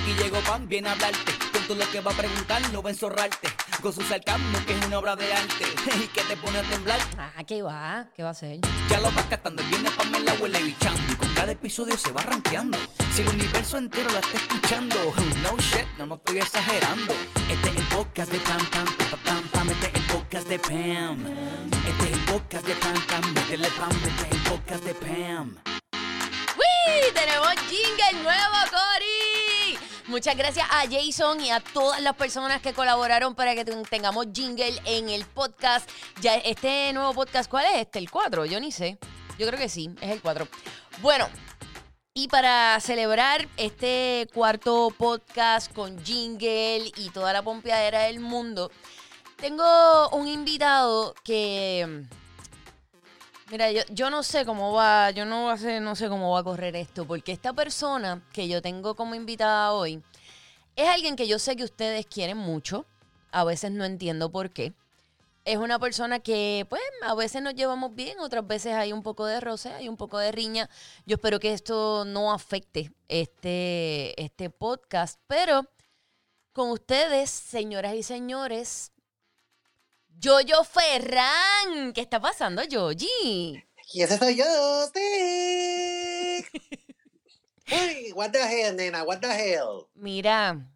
Aquí 0.00 0.14
llegó 0.14 0.40
Pan, 0.40 0.66
viene 0.66 0.88
a 0.88 0.92
hablarte. 0.92 1.32
Con 1.52 1.62
todo 1.66 1.76
lo 1.76 1.90
que 1.90 2.00
va 2.00 2.12
a 2.12 2.14
preguntar, 2.14 2.62
no 2.72 2.82
va 2.82 2.88
a 2.88 2.92
enzorrarte. 2.92 3.48
Con 3.82 3.92
su 3.92 4.00
sarcasmo, 4.00 4.58
que 4.66 4.72
es 4.78 4.86
una 4.86 4.98
obra 4.98 5.14
de 5.14 5.30
arte. 5.30 5.64
y 6.04 6.06
que 6.08 6.22
te 6.22 6.36
pone 6.38 6.58
a 6.58 6.62
temblar. 6.62 6.98
Ah, 7.18 7.44
¿qué 7.46 7.62
va? 7.62 8.06
¿Qué 8.16 8.22
va 8.22 8.30
a 8.30 8.32
hacer? 8.32 8.60
Ya 8.88 8.98
lo 9.00 9.10
vas 9.12 9.26
captando, 9.26 9.62
viene 9.64 9.90
Pamela 9.90 10.32
huele 10.40 10.62
bichando. 10.62 11.00
Y 11.12 11.16
con 11.16 11.28
cada 11.34 11.52
episodio 11.52 11.98
se 11.98 12.12
va 12.12 12.22
rankeando. 12.22 12.78
Si 13.14 13.20
el 13.20 13.28
universo 13.28 13.76
entero 13.76 14.10
la 14.10 14.20
está 14.20 14.36
escuchando. 14.38 14.96
No 15.42 15.56
shit, 15.58 15.86
no, 15.98 16.06
no 16.06 16.14
estoy 16.16 16.38
exagerando. 16.38 17.14
Este 17.50 17.68
es 17.70 17.76
el 17.76 17.84
podcast 17.84 18.32
de 18.32 18.38
Pam 18.40 18.66
Pam, 18.70 18.86
pam, 18.96 19.20
pam, 19.24 19.48
pam. 19.48 19.68
Este 19.70 19.86
es 19.86 19.94
el 19.94 20.02
podcast 20.02 20.48
de 20.48 20.58
Pam. 20.58 21.26
Este 21.88 22.04
es 22.04 22.12
el 22.12 22.20
podcast 22.24 22.66
de 22.66 22.74
Pam 22.74 23.06
Pam. 23.06 23.34
Métele 23.34 23.68
Pam, 23.70 23.90
este 23.90 24.26
es 24.26 24.32
el 24.32 24.42
podcast 24.50 24.84
de 24.84 24.94
Pam. 24.94 25.56
¡Wii! 26.58 27.12
Tenemos 27.14 27.54
jingle 27.68 28.22
nuevo, 28.22 28.56
Cory. 28.70 28.79
Muchas 30.10 30.36
gracias 30.36 30.66
a 30.68 30.82
Jason 30.90 31.40
y 31.40 31.50
a 31.50 31.60
todas 31.60 32.00
las 32.02 32.16
personas 32.16 32.60
que 32.60 32.72
colaboraron 32.72 33.36
para 33.36 33.54
que 33.54 33.64
ten- 33.64 33.84
tengamos 33.84 34.26
jingle 34.34 34.76
en 34.84 35.08
el 35.08 35.24
podcast. 35.24 35.88
Ya 36.20 36.34
este 36.34 36.92
nuevo 36.92 37.14
podcast, 37.14 37.48
¿cuál 37.48 37.66
es 37.66 37.82
este? 37.82 38.00
¿El 38.00 38.10
4? 38.10 38.44
Yo 38.46 38.58
ni 38.58 38.72
sé. 38.72 38.98
Yo 39.38 39.46
creo 39.46 39.56
que 39.58 39.68
sí, 39.68 39.88
es 40.00 40.10
el 40.10 40.20
4. 40.20 40.48
Bueno, 41.00 41.28
y 42.12 42.26
para 42.26 42.80
celebrar 42.80 43.46
este 43.56 44.28
cuarto 44.34 44.92
podcast 44.98 45.72
con 45.72 46.04
jingle 46.04 46.90
y 46.96 47.10
toda 47.10 47.32
la 47.32 47.42
pompeadera 47.42 48.00
del 48.00 48.18
mundo, 48.18 48.72
tengo 49.36 50.08
un 50.08 50.26
invitado 50.26 51.14
que 51.22 52.04
Mira, 53.50 53.72
yo, 53.72 53.82
yo 53.88 54.10
no 54.10 54.22
sé 54.22 54.44
cómo 54.46 54.72
va, 54.72 55.10
yo 55.10 55.24
no, 55.24 55.56
sé, 55.56 55.80
no 55.80 55.96
sé 55.96 56.08
cómo 56.08 56.30
va 56.34 56.38
a 56.38 56.44
correr 56.44 56.76
esto, 56.76 57.04
porque 57.04 57.32
esta 57.32 57.52
persona 57.52 58.22
que 58.32 58.46
yo 58.46 58.62
tengo 58.62 58.94
como 58.94 59.16
invitada 59.16 59.72
hoy 59.72 60.00
es 60.76 60.88
alguien 60.88 61.16
que 61.16 61.28
yo 61.28 61.38
sé 61.38 61.56
que 61.56 61.64
ustedes 61.64 62.06
quieren 62.06 62.38
mucho, 62.38 62.86
a 63.32 63.44
veces 63.44 63.70
no 63.70 63.84
entiendo 63.84 64.30
por 64.30 64.50
qué. 64.50 64.72
Es 65.44 65.56
una 65.56 65.78
persona 65.78 66.20
que, 66.20 66.66
pues, 66.68 66.82
a 67.02 67.14
veces 67.14 67.42
nos 67.42 67.54
llevamos 67.54 67.94
bien, 67.94 68.18
otras 68.20 68.46
veces 68.46 68.74
hay 68.74 68.92
un 68.92 69.02
poco 69.02 69.24
de 69.26 69.40
roce, 69.40 69.70
hay 69.70 69.88
un 69.88 69.96
poco 69.96 70.18
de 70.18 70.32
riña. 70.32 70.68
Yo 71.06 71.14
espero 71.14 71.40
que 71.40 71.52
esto 71.52 72.04
no 72.04 72.32
afecte 72.32 72.92
este, 73.08 74.20
este 74.22 74.50
podcast, 74.50 75.18
pero 75.26 75.66
con 76.52 76.70
ustedes, 76.70 77.30
señoras 77.30 77.94
y 77.94 78.02
señores, 78.02 78.92
Yoyo 80.18 80.62
Ferran. 80.64 81.92
¿Qué 81.94 82.02
está 82.02 82.20
pasando, 82.20 82.62
Yoyi? 82.62 83.64
Y 83.92 84.02
ese 84.02 84.18
soy 84.18 84.36
yo, 84.36 84.44
sí. 84.94 86.44
Uy, 87.70 88.12
what 88.12 88.30
the 88.30 88.38
hell, 88.42 88.74
nena, 88.74 89.02
what 89.04 89.18
the 89.20 89.28
hell. 89.28 89.86
Mira, 89.94 90.66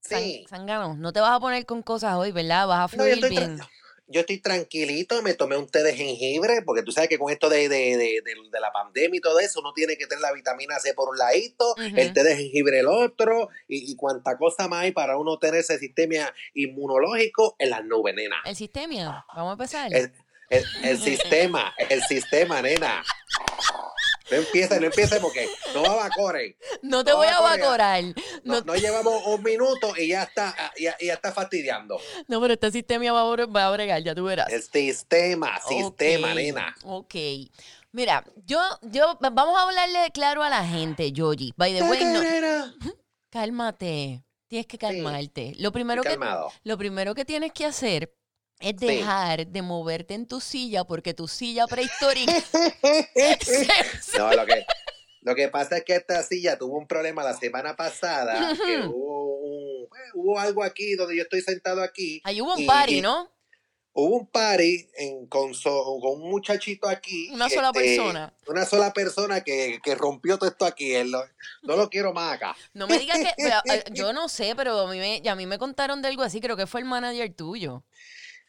Sí. 0.00 0.44
Zángano, 0.50 0.94
no 0.96 1.12
te 1.14 1.20
vas 1.20 1.30
a 1.32 1.40
poner 1.40 1.64
con 1.64 1.82
cosas 1.82 2.14
hoy, 2.16 2.30
¿verdad? 2.30 2.66
Vas 2.66 2.92
a 2.92 2.96
No, 2.96 3.06
yo 3.08 3.16
fluir 3.16 3.28
bien. 3.30 3.58
tra- 3.58 3.70
yo 4.06 4.20
estoy 4.20 4.38
tranquilito, 4.38 5.22
me 5.22 5.32
tomé 5.32 5.56
un 5.56 5.66
té 5.66 5.82
de 5.82 5.94
jengibre, 5.96 6.60
porque 6.60 6.82
tú 6.82 6.92
sabes 6.92 7.08
que 7.08 7.18
con 7.18 7.32
esto 7.32 7.48
de, 7.48 7.70
de, 7.70 7.96
de, 7.96 8.20
de- 8.22 8.60
la 8.60 8.70
pandemia 8.70 9.16
y 9.16 9.20
todo 9.22 9.40
eso, 9.40 9.60
uno 9.60 9.72
tiene 9.72 9.96
que 9.96 10.06
tener 10.06 10.20
la 10.20 10.32
vitamina 10.32 10.78
C 10.78 10.92
por 10.92 11.08
un 11.08 11.16
ladito, 11.16 11.74
el 11.78 12.12
té 12.12 12.22
de 12.22 12.36
jengibre 12.36 12.80
el 12.80 12.86
otro, 12.86 13.48
y, 13.66 13.90
y 13.90 13.96
cuanta 13.96 14.36
cosa 14.36 14.68
más 14.68 14.82
hay 14.82 14.92
para 14.92 15.16
uno 15.16 15.38
tener 15.38 15.60
ese 15.60 15.78
sistema 15.78 16.30
inmunológico 16.52 17.56
en 17.58 17.70
las 17.70 17.82
nubes, 17.82 18.14
nena. 18.14 18.36
El 18.44 18.54
sistema, 18.56 19.24
vamos 19.34 19.50
a 19.50 19.52
empezar. 19.52 19.92
El, 19.94 20.12
el, 20.50 20.64
el 20.82 21.00
sistema, 21.00 21.74
el 21.78 22.02
sistema, 22.02 22.60
nena. 22.60 23.02
No 24.30 24.36
empiece, 24.38 24.80
no 24.80 24.86
empiece 24.86 25.20
porque 25.20 25.48
no 25.74 25.82
va 25.82 25.92
a 25.92 26.08
vacore. 26.08 26.56
no 26.82 27.04
te 27.04 27.10
no 27.10 27.18
voy 27.18 27.26
a 27.26 27.34
a 27.34 27.38
correr. 27.38 27.60
vacorar. 27.60 28.04
No, 28.44 28.74
llevamos 28.74 29.22
un 29.26 29.42
minuto 29.42 29.92
y 29.96 30.08
ya 30.08 30.22
está, 30.24 30.54
ya, 30.78 30.96
ya 31.00 31.14
está 31.14 31.32
fastidiando. 31.32 32.00
no, 32.28 32.40
pero 32.40 32.54
este 32.54 32.70
sistema 32.70 33.12
va 33.12 33.20
a, 33.20 33.46
va 33.46 33.66
a 33.66 33.70
bregar, 33.70 34.02
ya 34.02 34.14
tú 34.14 34.24
verás. 34.24 34.50
El 34.52 34.62
sistema, 34.62 35.60
sistema, 35.68 36.28
Ok, 36.30 36.34
nena. 36.34 36.74
Ok. 36.84 37.14
Mira, 37.92 38.24
yo, 38.44 38.60
yo, 38.82 39.18
vamos 39.20 39.56
a 39.58 39.62
hablarle 39.62 40.10
claro 40.12 40.42
a 40.42 40.50
la 40.50 40.64
gente, 40.66 41.12
Yoyi. 41.12 41.52
By 41.56 41.74
the 41.74 41.82
way, 41.84 42.04
no, 42.04 42.20
cálmate. 43.30 44.24
Tienes 44.48 44.66
que 44.66 44.78
calmarte. 44.78 45.52
Lo 45.58 45.72
primero 45.72 46.02
que. 46.02 46.18
Lo 46.64 46.78
primero 46.78 47.14
que 47.14 47.24
tienes 47.24 47.52
que 47.52 47.66
hacer 47.66 48.12
es 48.64 48.74
Sí. 48.78 48.86
dejar 48.86 49.46
de 49.46 49.62
moverte 49.62 50.14
en 50.14 50.26
tu 50.26 50.40
silla 50.40 50.84
porque 50.84 51.14
tu 51.14 51.28
silla 51.28 51.66
prehistórica 51.66 52.32
No, 54.18 54.32
lo 54.32 54.46
que, 54.46 54.66
lo 55.22 55.34
que 55.34 55.48
pasa 55.48 55.78
es 55.78 55.84
que 55.84 55.94
esta 55.96 56.22
silla 56.22 56.58
tuvo 56.58 56.78
un 56.78 56.86
problema 56.86 57.22
la 57.22 57.34
semana 57.34 57.76
pasada, 57.76 58.54
que 58.56 58.86
hubo, 58.86 59.36
un- 59.38 59.84
eh, 59.84 60.10
hubo 60.14 60.38
algo 60.38 60.62
aquí 60.62 60.94
donde 60.94 61.16
yo 61.16 61.22
estoy 61.22 61.40
sentado 61.42 61.82
aquí. 61.82 62.20
Ahí 62.24 62.40
hubo 62.40 62.54
un 62.54 62.60
Y- 62.62 62.66
party, 62.66 63.00
¿no? 63.00 63.32
Hubo 63.96 64.16
un 64.16 64.26
party 64.26 64.88
en, 64.96 65.26
con, 65.28 65.54
so- 65.54 65.98
con 66.00 66.20
un 66.20 66.28
muchachito 66.28 66.88
aquí. 66.88 67.30
Una 67.32 67.48
sola 67.48 67.68
este, 67.72 67.80
persona. 67.96 68.34
Una 68.48 68.64
sola 68.66 68.92
persona 68.92 69.42
que, 69.44 69.78
que 69.84 69.94
rompió 69.94 70.36
todo 70.36 70.50
esto 70.50 70.64
aquí. 70.64 70.92
Él 70.94 71.12
lo- 71.12 71.24
no 71.62 71.76
lo 71.76 71.88
quiero 71.88 72.12
más 72.12 72.32
acá. 72.34 72.56
No 72.72 72.88
me 72.88 72.98
digas 72.98 73.18
que. 73.18 73.30
pero, 73.36 73.56
eh, 73.72 73.84
yo 73.92 74.12
no 74.12 74.28
sé, 74.28 74.54
pero 74.56 74.80
a 74.80 74.90
mí, 74.90 74.98
me, 74.98 75.22
a 75.30 75.36
mí 75.36 75.46
me 75.46 75.58
contaron 75.58 76.02
de 76.02 76.08
algo 76.08 76.24
así. 76.24 76.40
Creo 76.40 76.56
que 76.56 76.66
fue 76.66 76.80
el 76.80 76.86
manager 76.86 77.32
tuyo. 77.34 77.84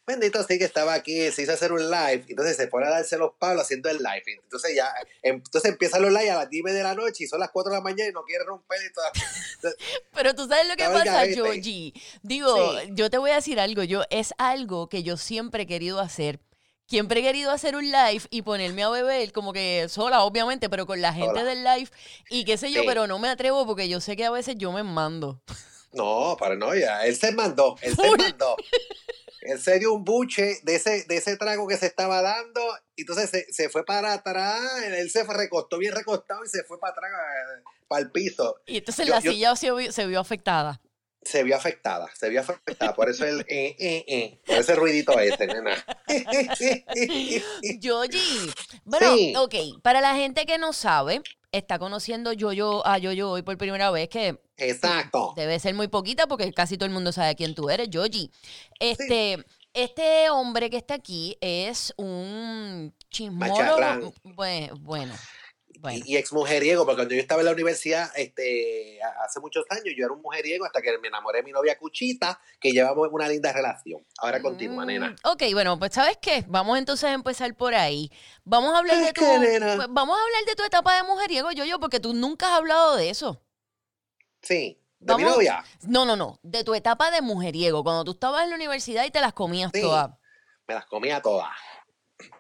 Bendito 0.08 0.44
sí 0.44 0.60
que 0.60 0.66
estaba 0.66 0.94
aquí, 0.94 1.32
se 1.32 1.42
hizo 1.42 1.54
hacer 1.54 1.72
un 1.72 1.90
live, 1.90 2.26
entonces 2.28 2.56
se 2.58 2.68
pone 2.68 2.86
a 2.86 2.92
darse 2.92 3.18
los 3.18 3.32
palos 3.40 3.64
haciendo 3.64 3.90
el 3.90 3.98
live. 3.98 4.24
Entonces 4.44 4.76
ya, 4.76 4.94
em- 5.24 5.38
entonces 5.38 5.72
empiezan 5.72 6.04
los 6.04 6.12
live 6.12 6.30
a 6.30 6.36
las 6.36 6.50
10 6.50 6.64
de 6.74 6.84
la 6.84 6.94
noche 6.94 7.24
y 7.24 7.28
son 7.28 7.40
las 7.40 7.50
4 7.50 7.72
de 7.72 7.78
la 7.78 7.82
mañana 7.84 8.10
y 8.10 8.14
no 8.14 8.24
quiere 8.24 8.44
romper 8.44 8.78
y 8.88 8.94
toda- 8.94 9.12
Pero 10.14 10.36
tú 10.36 10.48
sabes 10.48 10.68
lo 10.68 10.76
que 10.76 10.84
pasa. 10.86 11.26
Georgie. 11.26 11.94
Digo, 12.22 12.80
Sí. 12.82 12.90
yo 12.92 13.10
te 13.10 13.18
voy 13.18 13.32
a 13.32 13.36
decir 13.36 13.60
algo. 13.60 13.82
Yo 13.84 14.04
es 14.12 14.34
algo 14.38 14.90
que 14.90 15.02
yo 15.02 15.18
siempre 15.18 15.64
he 15.64 15.68
querido 15.68 16.00
hacer. 16.00 16.40
Siempre 16.88 17.22
he 17.22 17.24
querido 17.24 17.50
hacer 17.50 17.76
un 17.76 17.86
live 17.86 18.22
y 18.30 18.44
ponerme 18.44 18.84
a 18.84 18.90
beber, 18.90 19.32
como 19.32 19.54
que 19.54 19.88
sola, 19.90 20.22
obviamente, 20.24 20.70
pero 20.70 20.86
con 20.86 21.02
la 21.02 21.14
gente 21.14 21.44
del 21.44 21.64
live 21.64 21.90
y 22.30 22.46
qué 22.46 22.58
sé 22.58 22.72
yo, 22.72 22.82
Sí. 22.82 22.88
pero 22.88 23.08
no 23.08 23.18
me 23.18 23.28
atrevo 23.28 23.66
porque 23.66 23.90
yo 23.90 24.00
sé 24.00 24.16
que 24.16 24.24
a 24.26 24.30
veces 24.30 24.54
yo 24.60 24.72
me 24.72 24.84
mando. 24.84 25.42
No, 25.94 26.38
para 26.40 26.56
no, 26.56 26.76
ya, 26.76 27.04
él 27.08 27.16
se 27.16 27.32
mandó, 27.32 27.76
él 27.82 27.96
se 27.96 28.18
mandó. 28.18 28.56
Él 29.48 29.60
se 29.60 29.80
dio 29.80 29.94
un 29.94 30.04
buche 30.04 30.60
de 30.64 30.76
ese, 30.76 31.04
de 31.06 31.18
ese 31.18 31.38
trago 31.38 31.68
que 31.68 31.78
se 31.78 31.86
estaba 31.86 32.22
dando, 32.22 32.62
y 32.96 33.02
entonces 33.02 33.30
se, 33.30 33.46
se 33.54 33.70
fue 33.70 33.86
para 33.86 34.14
atrás, 34.14 34.62
él 34.86 35.10
se 35.10 35.24
recostó 35.24 35.78
bien 35.78 35.94
recostado 35.96 36.44
y 36.44 36.50
se 36.50 36.64
fue 36.64 36.80
para 36.80 36.92
atrás, 36.94 37.12
eh, 37.12 37.64
para 37.88 38.02
el 38.02 38.12
piso. 38.12 38.58
Y 38.66 38.78
entonces 38.78 39.06
Yo- 39.08 39.14
la 39.14 39.20
yo- 39.22 39.32
silla 39.32 39.56
se 39.56 39.72
vio, 39.72 39.92
se 39.92 40.06
vio 40.08 40.20
afectada. 40.20 40.82
Se 41.22 41.42
vio 41.42 41.56
afectada, 41.56 42.08
se 42.16 42.30
vio 42.30 42.42
afectada, 42.42 42.94
por 42.94 43.10
eso 43.10 43.26
el 43.26 43.40
eh, 43.48 43.76
eh, 43.80 44.06
eh, 44.08 44.42
por 44.46 44.58
ese 44.58 44.76
ruidito 44.76 45.20
ese, 45.20 45.48
nena. 45.48 45.84
Yoyi. 47.80 48.52
Bueno, 48.88 49.16
Sí. 49.16 49.34
ok, 49.36 49.82
para 49.82 50.00
la 50.02 50.14
gente 50.16 50.46
que 50.46 50.60
no 50.60 50.72
sabe, 50.72 51.22
está 51.58 51.80
conociendo 51.80 52.34
Yoyo 52.34 52.86
a 52.86 52.98
Yoyo 52.98 53.32
hoy 53.32 53.42
por 53.42 53.58
primera 53.58 53.92
vez, 53.92 54.10
que 54.10 54.40
Exacto. 54.58 55.34
debe 55.36 55.60
ser 55.60 55.74
muy 55.74 55.88
poquita 55.88 56.28
porque 56.28 56.52
casi 56.54 56.78
todo 56.78 56.88
el 56.88 56.94
mundo 56.94 57.12
sabe 57.12 57.36
quién 57.36 57.56
tú 57.56 57.70
eres, 57.70 57.90
Yoyi. 57.90 58.32
Este, 58.80 59.44
este 59.74 60.30
hombre 60.30 60.70
que 60.70 60.78
está 60.78 60.96
aquí 60.96 61.38
es 61.42 61.94
un 61.98 62.94
chismólogo. 63.10 64.14
Bueno. 64.80 65.14
Bueno. 65.86 66.04
Y, 66.06 66.14
y 66.14 66.18
ex 66.18 66.34
mujeriego, 66.34 66.84
porque 66.86 66.98
cuando 66.98 67.16
yo 67.16 67.22
estaba 67.22 67.42
en 67.42 67.46
la 67.46 67.52
universidad, 67.54 68.12
este, 68.16 69.00
hace 69.26 69.40
muchos 69.40 69.64
años, 69.70 69.94
yo 69.98 70.06
era 70.06 70.14
un 70.14 70.22
mujeriego 70.22 70.66
hasta 70.66 70.82
que 70.82 70.98
me 71.00 71.08
enamoré 71.08 71.40
de 71.40 71.44
mi 71.44 71.52
novia 71.52 71.78
Cuchita, 71.78 72.40
que 72.60 72.72
llevamos 72.72 73.08
una 73.12 73.28
linda 73.30 73.54
relación. 73.54 74.06
Ahora 74.18 74.42
continúa, 74.42 74.84
Mm, 74.84 74.88
nena. 74.88 75.16
Ok, 75.24 75.44
bueno, 75.54 75.80
pues 75.80 75.94
¿sabes 75.94 76.18
qué? 76.22 76.44
Vamos 76.48 76.78
entonces 76.78 77.06
a 77.06 77.14
empezar 77.14 77.56
por 77.56 77.74
ahí. 77.74 78.12
Vamos 78.44 78.74
a 78.74 78.80
hablar 78.80 78.98
de 79.04 79.14
tu 79.14 79.22
nena. 79.22 79.76
pues, 79.78 79.88
vamos 79.90 80.18
a 80.18 80.22
hablar 80.24 80.44
de 80.46 80.56
tu 80.56 80.64
etapa 80.64 80.96
de 80.96 81.04
mujeriego, 81.04 81.52
Yoyo, 81.52 81.80
porque 81.80 82.00
tú 82.00 82.14
nunca 82.14 82.48
has 82.48 82.58
hablado 82.58 82.96
de 82.98 83.10
eso. 83.10 83.42
Sí, 84.42 84.80
de 85.00 85.16
mi 85.16 85.24
novia. 85.24 85.64
No, 85.84 86.06
no, 86.06 86.16
no, 86.16 86.40
de 86.44 86.64
tu 86.64 86.74
etapa 86.76 87.12
de 87.12 87.22
mujeriego, 87.22 87.84
cuando 87.84 88.04
tú 88.04 88.12
estabas 88.12 88.44
en 88.44 88.50
la 88.52 88.56
universidad 88.56 89.06
y 89.06 89.12
te 89.12 89.20
las 89.22 89.34
comías 89.34 89.72
Sí. 89.74 89.82
todas. 89.82 90.10
Me 90.68 90.74
las 90.74 90.86
comía 90.86 91.22
todas. 91.22 91.50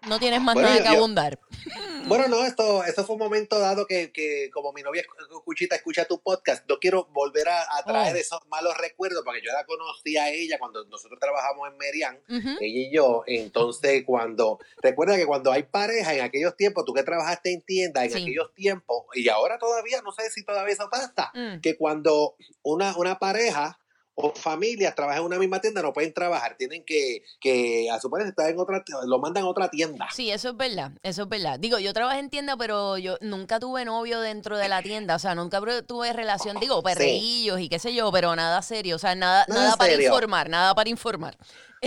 No 0.07 0.19
tienes 0.19 0.41
más 0.41 0.53
Bueno, 0.53 0.69
nada 0.69 0.79
yo- 0.79 0.85
que 0.85 0.91
yo- 0.91 0.97
abundar. 0.97 1.39
Bueno, 2.07 2.27
no, 2.27 2.45
esto, 2.45 2.83
esto 2.83 3.03
fue 3.03 3.15
un 3.15 3.21
momento 3.23 3.57
dado 3.57 3.87
que, 3.87 4.11
que 4.11 4.51
como 4.53 4.71
mi 4.73 4.83
novia 4.83 5.03
Cuchita 5.43 5.75
escucha 5.75 6.05
tu 6.05 6.21
podcast, 6.21 6.63
no 6.69 6.77
quiero 6.77 7.05
volver 7.11 7.49
a, 7.49 7.61
a 7.61 7.83
traer 7.83 8.15
Oh. 8.15 8.19
esos 8.19 8.39
malos 8.47 8.77
recuerdos, 8.77 9.23
porque 9.25 9.41
yo 9.43 9.51
la 9.51 9.65
conocí 9.65 10.15
a 10.15 10.29
ella 10.29 10.59
cuando 10.59 10.85
nosotros 10.85 11.19
trabajamos 11.19 11.67
en 11.71 11.77
Merian, 11.77 12.19
ella 12.29 12.57
y 12.61 12.93
yo, 12.93 13.23
entonces 13.25 14.03
cuando, 14.05 14.59
recuerda 14.83 15.15
que 15.17 15.25
cuando 15.25 15.51
hay 15.51 15.63
pareja 15.63 16.13
en 16.13 16.21
aquellos 16.21 16.55
tiempos, 16.55 16.85
tú 16.85 16.93
que 16.93 17.01
trabajaste 17.01 17.51
en 17.51 17.63
tienda 17.63 18.05
en 18.05 18.11
Sí. 18.11 18.21
aquellos 18.21 18.53
tiempos, 18.53 19.05
y 19.15 19.27
ahora 19.29 19.57
todavía, 19.57 20.03
no 20.03 20.11
sé 20.11 20.29
si 20.29 20.45
todavía 20.45 20.73
eso 20.75 20.87
pasa, 20.91 21.31
Mm. 21.33 21.61
que 21.61 21.75
cuando 21.75 22.35
una, 22.61 22.95
una 22.97 23.17
pareja 23.17 23.79
o 24.15 24.33
familias 24.33 24.95
trabajan 24.95 25.19
en 25.19 25.25
una 25.25 25.37
misma 25.37 25.59
tienda, 25.59 25.81
no 25.81 25.91
pueden 25.91 26.13
trabajar, 26.13 26.55
tienen 26.57 26.83
que, 26.85 27.23
que 27.39 27.89
a 27.91 27.99
su 27.99 28.09
parecer 28.09 28.29
estar 28.29 28.49
en 28.49 28.57
otra, 28.57 28.83
lo 29.05 29.19
mandan 29.19 29.43
a 29.43 29.47
otra 29.47 29.69
tienda. 29.69 30.07
Sí, 30.13 30.31
eso 30.31 30.49
es 30.49 30.57
verdad, 30.57 30.91
eso 31.03 31.23
es 31.23 31.29
verdad. 31.29 31.59
Digo, 31.59 31.79
yo 31.79 31.93
trabajé 31.93 32.19
en 32.19 32.29
tienda, 32.29 32.55
pero 32.55 32.97
yo 32.97 33.17
nunca 33.19 33.59
tuve 33.59 33.83
novio 33.83 34.21
dentro 34.21 34.57
de 34.57 34.69
la 34.69 34.81
tienda, 34.81 35.15
o 35.15 35.19
sea, 35.19 35.35
nunca 35.35 35.61
tuve 35.85 36.13
relación, 36.13 36.59
digo, 36.59 36.81
perreillos 36.81 37.59
y 37.59 37.67
qué 37.67 37.77
sé 37.77 37.93
yo, 37.93 38.11
pero 38.11 38.35
nada 38.35 38.61
serio, 38.61 38.95
o 38.95 38.99
sea, 38.99 39.15
nada, 39.15 39.45
Nada 39.49 39.61
nada 39.61 39.77
para 39.77 39.93
informar, 39.93 40.49
nada 40.49 40.73
para 40.73 40.89
informar. 40.89 41.37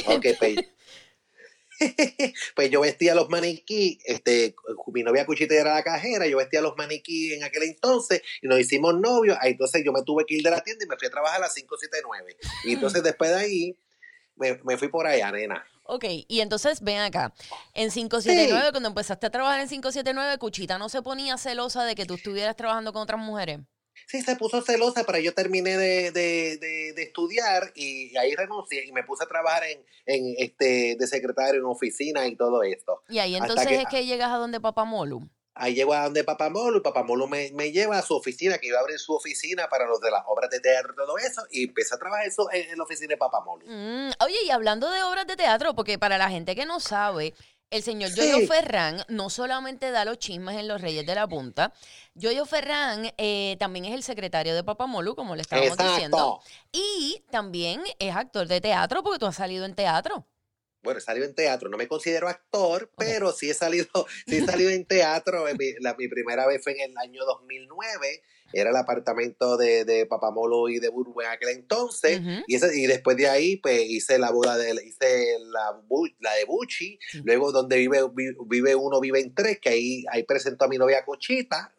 Ok, 0.07 0.27
pues, 2.55 2.71
yo 2.71 2.81
vestía 2.81 3.15
los 3.15 3.29
maniquí, 3.29 3.99
este, 4.05 4.55
mi 4.89 5.03
novia 5.03 5.27
Cuchita 5.27 5.55
era 5.55 5.75
la 5.75 5.83
cajera, 5.83 6.27
yo 6.27 6.39
vestía 6.39 6.61
los 6.61 6.77
maniquí 6.77 7.35
en 7.35 7.45
aquel 7.45 7.65
entonces 7.65 8.23
y 8.43 8.49
nos 8.49 8.59
hicimos 8.61 8.99
novios, 8.99 9.37
ahí 9.41 9.53
entonces 9.53 9.83
yo 9.85 9.93
me 9.93 10.03
tuve 10.03 10.25
que 10.27 10.37
ir 10.37 10.43
de 10.43 10.51
la 10.51 10.63
tienda 10.63 10.85
y 10.85 10.89
me 10.89 10.97
fui 10.97 11.09
a 11.09 11.11
trabajar 11.11 11.39
a 11.39 11.41
las 11.43 11.55
579. 11.55 12.37
Y 12.65 12.73
entonces 12.75 13.03
después 13.03 13.31
de 13.31 13.37
ahí 13.37 13.79
me, 14.37 14.59
me 14.65 14.77
fui 14.77 14.89
por 14.89 15.07
allá, 15.07 15.31
nena. 15.33 15.65
Ok, 15.91 16.05
y 16.29 16.41
entonces 16.41 16.83
ven 16.83 16.99
acá, 16.99 17.33
en 17.73 17.91
579, 17.91 18.73
cuando 18.73 18.91
empezaste 18.91 19.27
a 19.27 19.31
trabajar 19.31 19.61
en 19.61 19.69
579, 19.69 20.37
Cuchita 20.39 20.77
no 20.77 20.91
se 20.91 21.01
ponía 21.01 21.39
celosa 21.39 21.85
de 21.85 21.95
que 21.95 22.05
tú 22.05 22.15
estuvieras 22.15 22.57
trabajando 22.57 22.93
con 22.93 23.03
otras 23.03 23.21
mujeres. 23.21 23.61
Sí, 24.07 24.23
se 24.23 24.37
puso 24.37 24.63
celosa, 24.63 25.05
pero 25.05 25.19
yo 25.19 25.35
terminé 25.35 25.77
de, 25.77 26.11
de, 26.13 26.57
de, 26.59 26.93
de 26.95 27.03
estudiar 27.03 27.73
y 27.75 28.17
ahí 28.17 28.35
renuncié 28.35 28.85
y 28.87 28.93
me 28.93 29.03
puse 29.05 29.25
a 29.25 29.27
trabajar 29.27 29.65
en, 29.65 29.85
en 30.07 30.35
este 30.39 30.97
de 30.99 31.07
secretario 31.07 31.61
en 31.61 31.67
oficina 31.67 32.27
y 32.27 32.37
todo 32.37 32.63
esto. 32.63 33.03
Y 33.09 33.19
ahí 33.19 33.35
entonces 33.37 33.67
que- 33.67 33.75
es 33.83 33.89
que 33.89 34.07
llegas 34.07 34.31
a 34.31 34.37
donde 34.37 34.61
Papá 34.61 34.85
Molu. 34.85 35.29
Ahí 35.61 35.75
llego 35.75 35.93
a 35.93 36.05
donde 36.05 36.23
Papamolo 36.23 36.79
y 36.79 36.83
Papamolo 36.83 37.27
me, 37.27 37.51
me 37.53 37.73
lleva 37.73 37.99
a 37.99 38.03
su 38.03 38.15
oficina, 38.15 38.59
que 38.59 38.69
iba 38.69 38.79
a 38.79 38.81
abrir 38.81 38.97
su 39.01 39.13
oficina 39.13 39.69
para 39.69 39.87
los 39.87 40.01
de 40.01 40.09
las 40.09 40.23
obras 40.29 40.49
de 40.51 40.61
teatro 40.61 40.93
y 40.93 40.97
todo 40.97 41.19
eso, 41.19 41.43
y 41.51 41.65
empecé 41.65 41.97
a 41.97 41.99
trabajar 41.99 42.29
eso 42.29 42.49
en, 42.53 42.71
en 42.71 42.79
la 42.79 42.85
oficina 42.85 43.09
de 43.09 43.17
Papamolo. 43.17 43.65
Mm, 43.67 44.11
oye, 44.25 44.37
y 44.47 44.51
hablando 44.51 44.89
de 44.89 45.03
obras 45.03 45.27
de 45.27 45.35
teatro, 45.35 45.75
porque 45.75 45.99
para 45.99 46.17
la 46.17 46.31
gente 46.31 46.55
que 46.55 46.65
no 46.65 46.79
sabe, 46.79 47.35
el 47.71 47.83
señor 47.83 48.11
Sí. 48.11 48.17
Yoyo 48.21 48.47
Ferrán 48.47 49.03
no 49.09 49.29
solamente 49.31 49.91
da 49.91 50.05
los 50.05 50.19
chismes 50.19 50.57
en 50.57 50.69
Los 50.69 50.81
Reyes 50.81 51.05
de 51.07 51.15
la 51.15 51.27
Punta, 51.29 51.73
Yoyo 52.15 52.47
Ferrán 52.47 53.13
eh, 53.19 53.57
también 53.59 53.85
es 53.85 53.95
el 53.95 54.03
secretario 54.03 54.55
de 54.55 54.65
Papamolu, 54.65 55.15
como 55.15 55.35
le 55.37 55.43
estábamos 55.43 55.77
diciendo, 55.77 56.41
y 56.73 57.23
también 57.31 57.83
es 57.99 58.15
actor 58.17 58.47
de 58.49 58.61
teatro, 58.61 59.03
porque 59.03 59.19
tú 59.19 59.27
has 59.27 59.37
salido 59.37 59.65
en 59.65 59.75
teatro. 59.75 60.27
Bueno, 60.83 60.99
he 60.99 61.03
salido 61.03 61.27
en 61.27 61.35
teatro, 61.35 61.69
no 61.69 61.77
me 61.77 61.89
considero 61.89 62.29
actor, 62.29 62.91
pero 62.97 63.33
sí 63.33 63.51
he 63.51 63.55
salido, 63.55 63.89
sí 64.27 64.37
he 64.37 64.47
salido 64.47 64.71
en 64.71 64.87
teatro. 64.87 65.45
Mi, 65.59 65.73
la- 65.81 65.95
mi 65.95 66.07
primera 66.09 66.47
vez 66.47 66.63
fue 66.63 66.73
en 66.73 66.91
el 66.93 66.97
año 66.99 67.25
2009, 67.25 68.23
era 68.53 68.71
el 68.71 68.77
apartamento 68.77 69.57
de, 69.57 69.85
de 69.85 70.07
Papamolo 70.07 70.69
y 70.69 70.79
de 70.79 70.89
Burbu 70.89 71.21
en 71.21 71.29
aquel 71.29 71.51
entonces. 71.51 72.21
Y, 72.47 72.55
ese, 72.55 72.79
y 72.79 72.87
después 72.87 73.17
de 73.17 73.29
ahí, 73.29 73.57
pues 73.57 73.81
hice 73.83 74.19
la 74.19 74.31
boda 74.31 74.57
de 74.57 74.71
hice 74.85 75.37
la, 75.41 75.81
la 76.21 76.35
de 76.35 76.45
Buchi, 76.47 76.99
luego 77.25 77.53
donde 77.53 77.77
vive, 77.77 78.01
vi- 78.13 78.37
vive 78.47 78.75
uno, 78.75 79.01
vive 79.01 79.21
en 79.21 79.35
tres, 79.35 79.59
que 79.61 79.69
ahí, 79.71 80.05
ahí 80.11 80.23
presentó 80.23 80.65
a 80.65 80.69
mi 80.69 80.79
novia 80.79 81.05
Cuchita, 81.05 81.75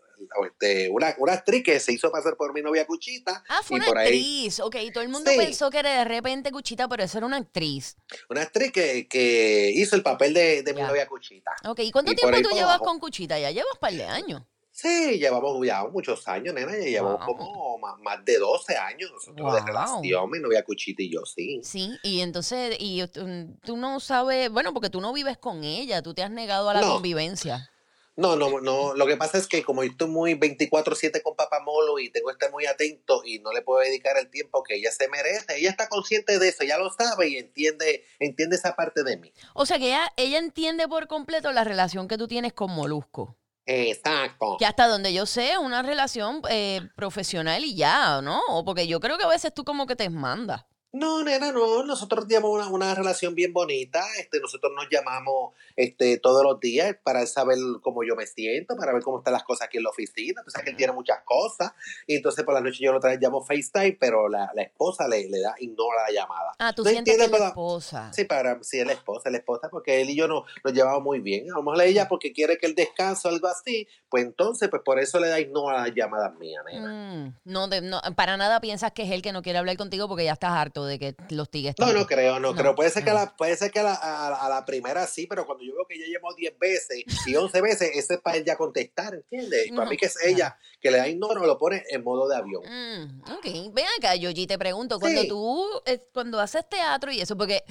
este, 0.46 0.90
una, 0.90 1.16
una 1.18 1.34
actriz 1.34 1.64
que 1.64 1.80
se 1.80 1.94
hizo 1.94 2.12
pasar 2.12 2.36
por 2.36 2.54
mi 2.54 2.62
novia 2.62 2.86
Cuchita. 2.86 3.44
Ah, 3.48 3.62
fue 3.64 3.78
y 3.78 3.80
una 3.80 3.88
por 3.88 3.98
ahí- 3.98 4.06
actriz. 4.08 4.60
Ok, 4.60 4.76
todo 4.94 5.04
el 5.04 5.10
mundo 5.10 5.32
Sí. 5.32 5.38
pensó 5.38 5.70
que 5.70 5.80
era 5.80 6.00
de 6.00 6.06
repente 6.06 6.52
Cuchita, 6.52 6.88
pero 6.88 7.04
eso 7.04 7.18
era 7.18 7.26
una 7.28 7.38
actriz. 7.38 7.96
Una 8.30 8.42
actriz 8.42 8.72
que, 8.72 9.08
que 9.08 9.72
hizo 9.74 9.96
el 9.96 10.04
papel 10.04 10.34
de, 10.34 10.62
de 10.64 10.74
mi 10.74 10.82
novia 10.82 11.08
Cuchita. 11.08 11.52
Ok, 11.66 11.80
¿y 11.80 11.92
cuánto 11.92 12.12
Y 12.12 12.16
tiempo 12.16 12.38
tú 12.42 12.50
llevas 12.50 12.64
abajo. 12.76 12.84
con 12.86 13.00
Cuchita? 13.00 13.40
Ya 13.40 13.50
llevas 13.52 13.72
un 13.74 13.80
par 13.80 13.94
de 13.94 14.04
años. 14.06 14.44
Sí, 14.82 15.20
llevamos 15.20 15.58
ya 15.68 15.84
muchos 15.84 16.26
años, 16.30 16.54
nena, 16.54 16.72
ya 16.72 16.86
llevamos 16.86 17.20
Wow. 17.26 17.36
como 17.38 17.78
más, 17.80 18.00
más 18.00 18.24
de 18.24 18.38
12 18.38 18.78
años 18.78 19.12
nosotros 19.12 19.54
de 19.54 19.60
Wow. 19.60 19.66
relación, 19.68 20.30
mi 20.32 20.40
novia 20.40 20.64
Cuchita 20.64 21.04
y 21.04 21.12
yo, 21.12 21.26
sí. 21.26 21.60
Sí, 21.66 22.00
y 22.02 22.22
entonces, 22.22 22.78
y 22.80 23.06
tú, 23.08 23.28
tú 23.66 23.76
no 23.76 24.00
sabes, 24.00 24.50
bueno, 24.50 24.74
porque 24.74 24.90
tú 24.90 25.02
no 25.02 25.12
vives 25.12 25.38
con 25.38 25.66
ella, 25.66 26.02
tú 26.02 26.14
te 26.14 26.24
has 26.24 26.32
negado 26.32 26.70
a 26.70 26.74
la 26.76 26.80
No. 26.80 26.94
convivencia. 26.94 27.70
No, 28.16 28.38
no, 28.38 28.62
no, 28.62 28.94
lo 28.94 29.06
que 29.06 29.18
pasa 29.18 29.38
es 29.38 29.48
que 29.48 29.64
como 29.64 29.84
yo 29.84 29.92
estoy 29.92 30.08
muy 30.08 30.34
24/7 30.36 31.22
con 31.22 31.36
Papá 31.36 31.60
Molo 31.62 32.00
y 32.00 32.10
tengo 32.10 32.28
que 32.28 32.34
estar 32.34 32.52
muy 32.52 32.66
atento 32.66 33.22
y 33.26 33.40
no 33.40 33.52
le 33.52 33.62
puedo 33.62 33.80
dedicar 33.82 34.18
el 34.18 34.30
tiempo 34.30 34.64
que 34.64 34.76
ella 34.76 34.92
se 34.92 35.10
merece, 35.10 35.58
ella 35.58 35.70
está 35.70 35.90
consciente 35.90 36.40
de 36.40 36.48
eso, 36.50 36.64
ya 36.64 36.78
lo 36.78 36.90
sabe 36.90 37.28
y 37.30 37.38
entiende, 37.38 38.06
entiende 38.20 38.56
esa 38.56 38.76
parte 38.78 39.04
de 39.04 39.18
mí. 39.18 39.34
O 39.54 39.66
sea 39.66 39.78
que 39.78 39.88
ella, 39.88 40.12
ella 40.16 40.38
entiende 40.38 40.88
por 40.88 41.08
completo 41.08 41.52
la 41.52 41.64
relación 41.66 42.08
que 42.08 42.18
tú 42.18 42.28
tienes 42.30 42.54
con 42.54 42.72
Molusco. 42.72 43.38
Exacto. 43.70 44.56
Que 44.58 44.66
hasta 44.66 44.88
donde 44.88 45.14
yo 45.14 45.28
sé, 45.28 45.58
una 45.60 45.84
relación 45.84 46.42
eh, 46.50 46.82
profesional 46.96 47.64
y 47.64 47.76
ya, 47.76 48.20
¿no? 48.22 48.42
Porque 48.66 48.88
yo 48.88 49.00
creo 49.00 49.18
que 49.18 49.26
a 49.26 49.28
veces 49.28 49.54
tú 49.54 49.64
como 49.64 49.86
que 49.86 49.96
te 49.96 50.10
mandas. 50.10 50.66
No, 50.92 51.24
nena, 51.24 51.52
no, 51.52 51.84
nosotros 51.84 52.28
tenemos 52.28 52.50
una, 52.52 52.68
una 52.68 52.96
relación 52.96 53.36
bien 53.36 53.54
bonita, 53.54 54.04
este, 54.20 54.40
nosotros 54.40 54.72
nos 54.76 54.88
llamamos 54.90 55.54
este, 55.76 56.18
todos 56.18 56.44
los 56.44 56.60
días 56.60 56.96
para 57.04 57.24
saber 57.28 57.58
cómo 57.84 58.04
yo 58.04 58.16
me 58.16 58.26
siento, 58.26 58.76
para 58.76 58.92
ver 58.92 59.04
cómo 59.04 59.20
están 59.20 59.34
las 59.34 59.44
cosas 59.44 59.68
aquí 59.68 59.78
en 59.78 59.84
la 59.84 59.92
oficina, 59.92 60.42
tú 60.44 60.50
sabes 60.50 60.66
que 60.66 60.72
él 60.72 60.78
tiene 60.78 60.94
muchas 60.94 61.20
cosas, 61.26 61.74
y 62.08 62.16
entonces 62.16 62.44
por 62.44 62.56
la 62.56 62.62
noche 62.62 62.80
yo 62.84 62.92
lo 62.92 63.00
trae, 63.00 63.20
llamo 63.22 63.44
FaceTime, 63.44 63.98
pero 64.00 64.28
la, 64.30 64.50
la 64.56 64.64
esposa 64.64 65.08
le, 65.08 65.30
le 65.30 65.42
da, 65.42 65.54
ignora 65.60 66.02
la 66.08 66.12
llamada. 66.22 66.56
Ah, 66.58 66.74
tú 66.74 66.84
No 66.84 66.90
sientes 66.90 67.14
que 67.16 67.22
es 67.22 67.26
entiende 67.26 67.40
la 67.44 67.50
esposa. 67.50 68.12
Sí, 68.12 68.26
para, 68.26 68.58
sí, 68.64 68.80
es 68.80 68.88
la 68.88 68.94
esposa, 68.94 69.30
es 69.30 69.32
la 69.34 69.38
esposa, 69.38 69.70
porque 69.70 70.02
él 70.02 70.10
y 70.10 70.16
yo 70.16 70.28
no, 70.28 70.44
nos 70.64 70.74
llevamos 70.74 71.04
muy 71.04 71.20
bien, 71.20 71.52
a 71.52 71.56
lo 71.56 71.62
mejor 71.62 71.84
ella 71.84 72.08
porque 72.08 72.34
quiere 72.34 72.58
que 72.58 72.66
él 72.66 72.74
descanse 72.74 73.28
o 73.28 73.32
algo 73.32 73.48
así, 73.48 73.88
pues 74.10 74.26
entonces, 74.26 74.70
pues 74.70 74.82
por 74.84 75.00
eso 75.00 75.20
le 75.20 75.28
da 75.28 75.40
ignora 75.40 75.82
las 75.86 75.94
llamadas 75.94 76.34
mías, 76.40 76.64
nena. 76.66 76.88
Mm, 76.92 77.36
no, 77.46 77.68
de- 77.68 77.82
no, 77.82 78.02
para 78.16 78.38
nada 78.38 78.60
piensas 78.60 78.92
que 78.92 79.04
es 79.04 79.12
él 79.12 79.22
que 79.22 79.32
no 79.32 79.44
quiere 79.44 79.60
hablar 79.60 79.78
contigo 79.78 80.08
porque 80.08 80.24
ya 80.24 80.34
estás 80.34 80.52
harto 80.52 80.79
de 80.86 81.00
que 81.00 81.16
los 81.30 81.50
tigues 81.50 81.76
No, 81.78 81.92
no 81.94 82.06
creo, 82.06 82.40
no, 82.40 82.52
No. 82.52 82.56
creo. 82.56 82.76
Puede 82.76 82.90
ser 82.90 83.04
que, 83.04 83.10
a 83.10 83.14
la, 83.14 83.36
puede 83.36 83.56
ser 83.56 83.72
que 83.72 83.80
a, 83.80 83.84
la, 83.84 83.94
a, 83.94 84.46
a 84.46 84.50
la 84.50 84.66
primera 84.66 85.06
sí, 85.08 85.28
pero 85.28 85.46
cuando 85.46 85.64
yo 85.64 85.74
veo 85.76 85.86
que 85.88 85.96
ella 85.96 86.06
llamó 86.14 86.34
10 86.36 86.58
veces 86.60 87.04
y 87.26 87.36
11 87.36 87.62
veces, 87.62 87.92
ese 87.96 88.16
es 88.16 88.22
para 88.22 88.38
él 88.38 88.46
ya 88.46 88.56
contestar, 88.58 89.14
¿entiendes? 89.16 89.68
Y 89.68 89.72
para 89.72 89.86
No, 89.86 89.92
mí 89.92 89.98
que 89.98 90.06
es 90.08 90.16
ella 90.24 90.58
que 90.82 90.92
le 90.92 90.98
da 90.98 91.08
ignoro, 91.08 91.46
lo 91.46 91.58
pone 91.58 91.84
en 91.90 92.04
modo 92.04 92.28
de 92.28 92.36
avión. 92.38 92.64
Mm, 92.64 93.22
ok, 93.32 93.74
ven 93.74 93.86
acá, 93.98 94.16
Yoyi, 94.16 94.48
te 94.48 94.58
pregunto, 94.58 95.00
cuando 95.00 95.22
Sí. 95.22 95.28
tú, 95.28 95.66
eh, 95.86 96.00
cuando 96.14 96.40
haces 96.40 96.68
teatro 96.70 97.12
y 97.12 97.22
eso, 97.22 97.36
porque 97.38 97.64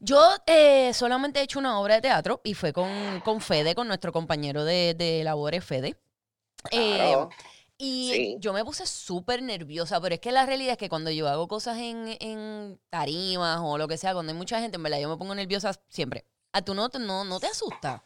yo 0.00 0.20
eh, 0.46 0.92
solamente 0.94 1.40
he 1.40 1.42
hecho 1.44 1.58
una 1.58 1.80
obra 1.80 1.96
de 1.96 2.00
teatro 2.02 2.40
y 2.44 2.54
fue 2.54 2.72
con, 2.72 3.20
con 3.24 3.40
Fede, 3.40 3.74
con 3.74 3.86
nuestro 3.88 4.12
compañero 4.12 4.64
de, 4.64 4.94
de 4.94 5.22
labores, 5.24 5.64
Fede. 5.64 5.96
Eh, 6.72 6.94
Claro. 6.96 7.30
Y 7.78 8.10
Sí. 8.12 8.36
yo 8.40 8.52
me 8.52 8.64
puse 8.64 8.86
súper 8.86 9.40
nerviosa, 9.42 10.00
pero 10.00 10.14
es 10.16 10.20
que 10.20 10.32
la 10.32 10.44
realidad 10.46 10.72
es 10.72 10.78
que 10.78 10.88
cuando 10.88 11.10
yo 11.10 11.28
hago 11.28 11.46
cosas 11.48 11.78
en, 11.78 12.16
en 12.20 12.80
tarimas 12.90 13.60
o 13.62 13.78
lo 13.78 13.86
que 13.88 13.96
sea, 13.96 14.14
cuando 14.14 14.32
hay 14.32 14.38
mucha 14.38 14.60
gente, 14.60 14.76
en 14.76 14.82
verdad 14.82 14.98
yo 15.00 15.08
me 15.08 15.16
pongo 15.16 15.34
nerviosa 15.34 15.72
siempre. 15.88 16.26
¿A 16.52 16.62
tú 16.62 16.74
no, 16.74 16.88
no, 16.88 17.24
no 17.24 17.38
te 17.40 17.46
asusta? 17.46 18.04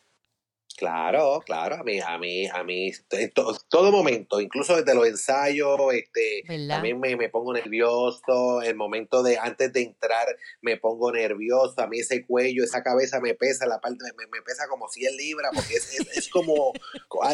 Claro, 0.76 1.40
claro, 1.44 1.76
a 1.76 1.82
mí, 1.84 2.00
a 2.00 2.18
mí, 2.18 2.46
a 2.48 2.62
mí, 2.64 2.92
en 3.10 3.30
to- 3.32 3.56
todo 3.68 3.92
momento, 3.92 4.40
incluso 4.40 4.76
desde 4.76 4.94
los 4.94 5.06
ensayos, 5.06 5.78
este, 5.92 6.42
¿Verdad? 6.48 6.76
también 6.76 6.98
me, 6.98 7.14
me 7.16 7.28
pongo 7.28 7.52
nervioso, 7.52 8.62
el 8.62 8.74
momento 8.74 9.22
de, 9.22 9.38
antes 9.38 9.72
de 9.72 9.82
entrar, 9.82 10.26
me 10.60 10.76
pongo 10.76 11.12
nervioso, 11.12 11.80
a 11.80 11.86
mí 11.86 12.00
ese 12.00 12.24
cuello, 12.26 12.64
esa 12.64 12.82
cabeza 12.82 13.20
me 13.20 13.34
pesa, 13.34 13.66
la 13.66 13.80
parte, 13.80 13.98
me, 14.16 14.26
me 14.26 14.42
pesa 14.42 14.66
como 14.68 14.88
100 14.88 15.16
libras, 15.16 15.52
porque 15.54 15.74
es, 15.74 15.92
es, 16.00 16.16
es 16.16 16.28
como, 16.28 16.72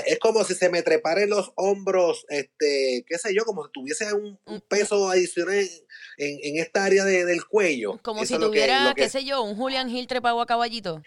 es 0.07 0.19
como 0.19 0.45
si 0.45 0.55
se 0.55 0.69
me 0.69 0.83
treparen 0.83 1.31
los 1.31 1.53
hombros, 1.57 2.27
este, 2.29 3.05
qué 3.07 3.19
sé 3.19 3.35
yo, 3.35 3.45
como 3.45 3.65
si 3.67 3.73
tuviese 3.73 4.13
un, 4.13 4.39
un 4.47 4.61
peso 4.63 5.09
adicional 5.09 5.59
en, 6.19 6.39
en 6.43 6.57
esta 6.63 6.85
área 6.85 7.05
de- 7.05 7.25
del 7.25 7.45
cuello. 7.47 7.99
Como 8.03 8.23
Eso 8.23 8.35
si 8.35 8.41
que- 8.41 8.47
tuviera, 8.47 8.93
que- 8.95 9.03
qué 9.03 9.09
sé 9.09 9.25
yo, 9.25 9.43
un 9.43 9.57
Julian 9.57 9.89
Hill 9.89 10.07
trepado 10.07 10.41
a 10.41 10.47
caballito. 10.47 11.03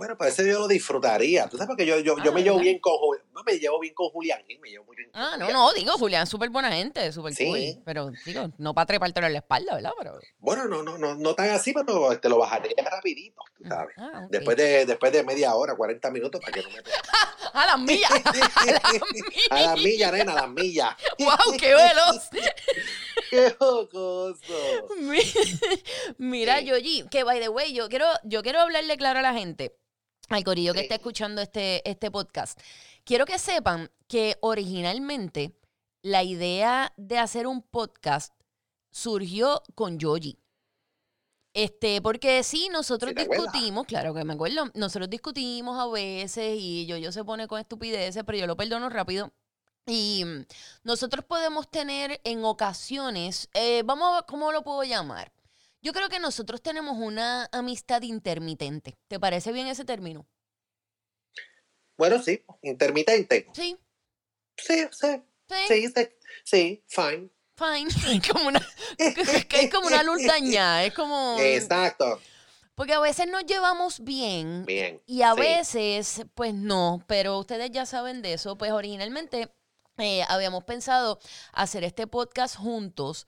Bueno, 0.00 0.16
pues 0.16 0.32
ese 0.38 0.48
yo 0.50 0.60
lo 0.60 0.66
disfrutaría. 0.66 1.46
Tú 1.46 1.58
sabes 1.58 1.68
porque 1.68 1.84
yo, 1.84 1.98
yo, 2.00 2.16
yo 2.24 2.30
Ah, 2.30 2.34
me 2.34 2.42
llevo 2.42 2.58
bien 2.58 2.78
con 2.78 2.94
Ju- 2.94 3.20
no, 3.34 3.42
me 3.44 3.58
llevo 3.58 3.78
bien 3.78 3.92
con 3.92 4.08
Julián 4.08 4.40
me 4.62 4.70
llevo 4.70 4.86
muy 4.86 4.96
bien 4.96 5.10
con 5.10 5.20
Ah, 5.20 5.32
no, 5.38 5.44
Julián. 5.44 5.52
no, 5.52 5.72
digo, 5.74 5.92
Julián, 5.98 6.26
súper 6.26 6.48
buena 6.48 6.72
gente, 6.72 7.12
súper 7.12 7.34
Sí. 7.34 7.44
cool. 7.46 7.82
Pero, 7.84 8.10
digo, 8.24 8.48
no 8.56 8.72
para 8.72 8.86
trepártelo 8.86 9.26
en 9.26 9.34
la 9.34 9.38
espalda, 9.40 9.74
¿verdad? 9.74 9.90
Pero, 9.98 10.18
Bueno, 10.38 10.64
no, 10.68 10.82
no, 10.82 10.96
no, 10.96 11.14
no 11.16 11.34
tan 11.34 11.50
así, 11.50 11.74
pero 11.74 12.18
te 12.18 12.28
lo 12.30 12.38
bajaré 12.38 12.74
rapidito, 12.90 13.42
tú 13.58 13.64
sabes. 13.68 13.94
ah. 13.98 14.26
Después 14.30 14.56
de, 14.56 14.86
después 14.86 15.12
de 15.12 15.22
media 15.22 15.54
hora, 15.54 15.74
40 15.76 16.10
minutos, 16.10 16.40
para 16.40 16.52
que 16.54 16.62
no 16.62 16.70
me 16.70 16.76
¡A 17.52 17.66
las 17.66 17.78
millas! 17.80 18.10
A 19.50 19.60
las 19.60 19.76
millas, 19.82 20.12
nena, 20.12 20.32
a 20.32 20.36
las 20.36 20.48
millas. 20.48 20.94
¡Wow, 21.18 21.56
qué 21.58 21.74
veloz! 21.74 22.28
¡Qué 23.30 23.54
jocoso! 23.58 24.54
Mi- 24.98 25.18
Mira, 26.18 26.58
Sí. 26.60 26.64
Yoyi, 26.66 27.08
que 27.10 27.24
by 27.24 27.40
the 27.40 27.48
way, 27.48 27.72
yo 27.74 27.88
quiero, 27.88 28.06
yo 28.24 28.42
quiero 28.42 28.60
hablarle 28.60 28.96
claro 28.96 29.18
a 29.18 29.22
la 29.22 29.32
gente, 29.34 29.76
al 30.30 30.44
corillo 30.44 30.72
que 30.72 30.78
Sí. 30.80 30.84
está 30.84 30.94
escuchando 30.96 31.42
este, 31.42 31.88
este 31.88 32.10
podcast. 32.10 32.58
Quiero 33.04 33.26
que 33.26 33.38
sepan 33.38 33.90
que 34.08 34.36
originalmente 34.40 35.54
la 36.02 36.22
idea 36.22 36.92
de 36.96 37.18
hacer 37.18 37.46
un 37.46 37.62
podcast 37.62 38.32
surgió 38.90 39.62
con 39.74 39.98
Yoyi. 39.98 40.38
Este, 41.52 42.00
porque 42.00 42.44
sí, 42.44 42.68
nosotros 42.70 43.12
discutimos, 43.14 43.84
claro 43.86 44.14
que 44.14 44.24
me 44.24 44.34
acuerdo, 44.34 44.70
nosotros 44.74 45.10
discutimos 45.10 45.78
a 45.80 45.88
veces 45.88 46.56
y 46.58 46.86
yo, 46.86 46.96
yo 46.96 47.10
se 47.10 47.24
pone 47.24 47.48
con 47.48 47.58
estupideces, 47.60 48.22
pero 48.24 48.38
yo 48.38 48.46
lo 48.46 48.56
perdono 48.56 48.88
rápido. 48.88 49.32
Y 49.86 50.22
mm, 50.24 50.44
nosotros 50.84 51.24
podemos 51.24 51.68
tener 51.68 52.20
en 52.22 52.44
ocasiones, 52.44 53.48
eh, 53.54 53.82
vamos 53.84 54.08
a 54.08 54.14
ver 54.16 54.24
cómo 54.28 54.52
lo 54.52 54.62
puedo 54.62 54.84
llamar. 54.84 55.32
Yo 55.82 55.92
creo 55.92 56.08
que 56.08 56.20
nosotros 56.20 56.62
tenemos 56.62 56.96
una 56.98 57.48
amistad 57.52 58.02
intermitente. 58.02 58.98
¿Te 59.08 59.18
parece 59.18 59.52
bien 59.52 59.66
ese 59.66 59.84
término? 59.84 60.26
Bueno, 61.96 62.22
sí, 62.22 62.44
intermitente. 62.62 63.46
Sí. 63.52 63.78
Sí, 64.56 64.86
sí. 64.90 65.22
Sí. 65.68 65.82
Sí, 66.44 66.84
fine. 66.86 67.30
Fine. 67.56 67.90
Es 68.22 68.28
como 68.28 68.48
una, 68.48 68.66
es 68.98 69.70
como 69.70 69.86
una 69.86 70.02
lultaña. 70.02 70.84
Es 70.84 70.94
como. 70.94 71.36
Exacto. 71.38 72.20
Porque 72.74 72.94
a 72.94 73.00
veces 73.00 73.26
nos 73.28 73.44
llevamos 73.44 74.00
bien. 74.00 74.64
Bien. 74.64 75.02
Y 75.04 75.22
a 75.22 75.34
sí. 75.34 75.40
veces, 75.40 76.22
pues 76.34 76.54
no, 76.54 77.04
pero 77.06 77.38
ustedes 77.38 77.70
ya 77.70 77.84
saben 77.84 78.22
de 78.22 78.34
eso. 78.34 78.56
Pues 78.56 78.72
originalmente 78.72 79.52
eh, 79.98 80.24
habíamos 80.28 80.64
pensado 80.64 81.18
hacer 81.52 81.84
este 81.84 82.06
podcast 82.06 82.56
juntos. 82.56 83.26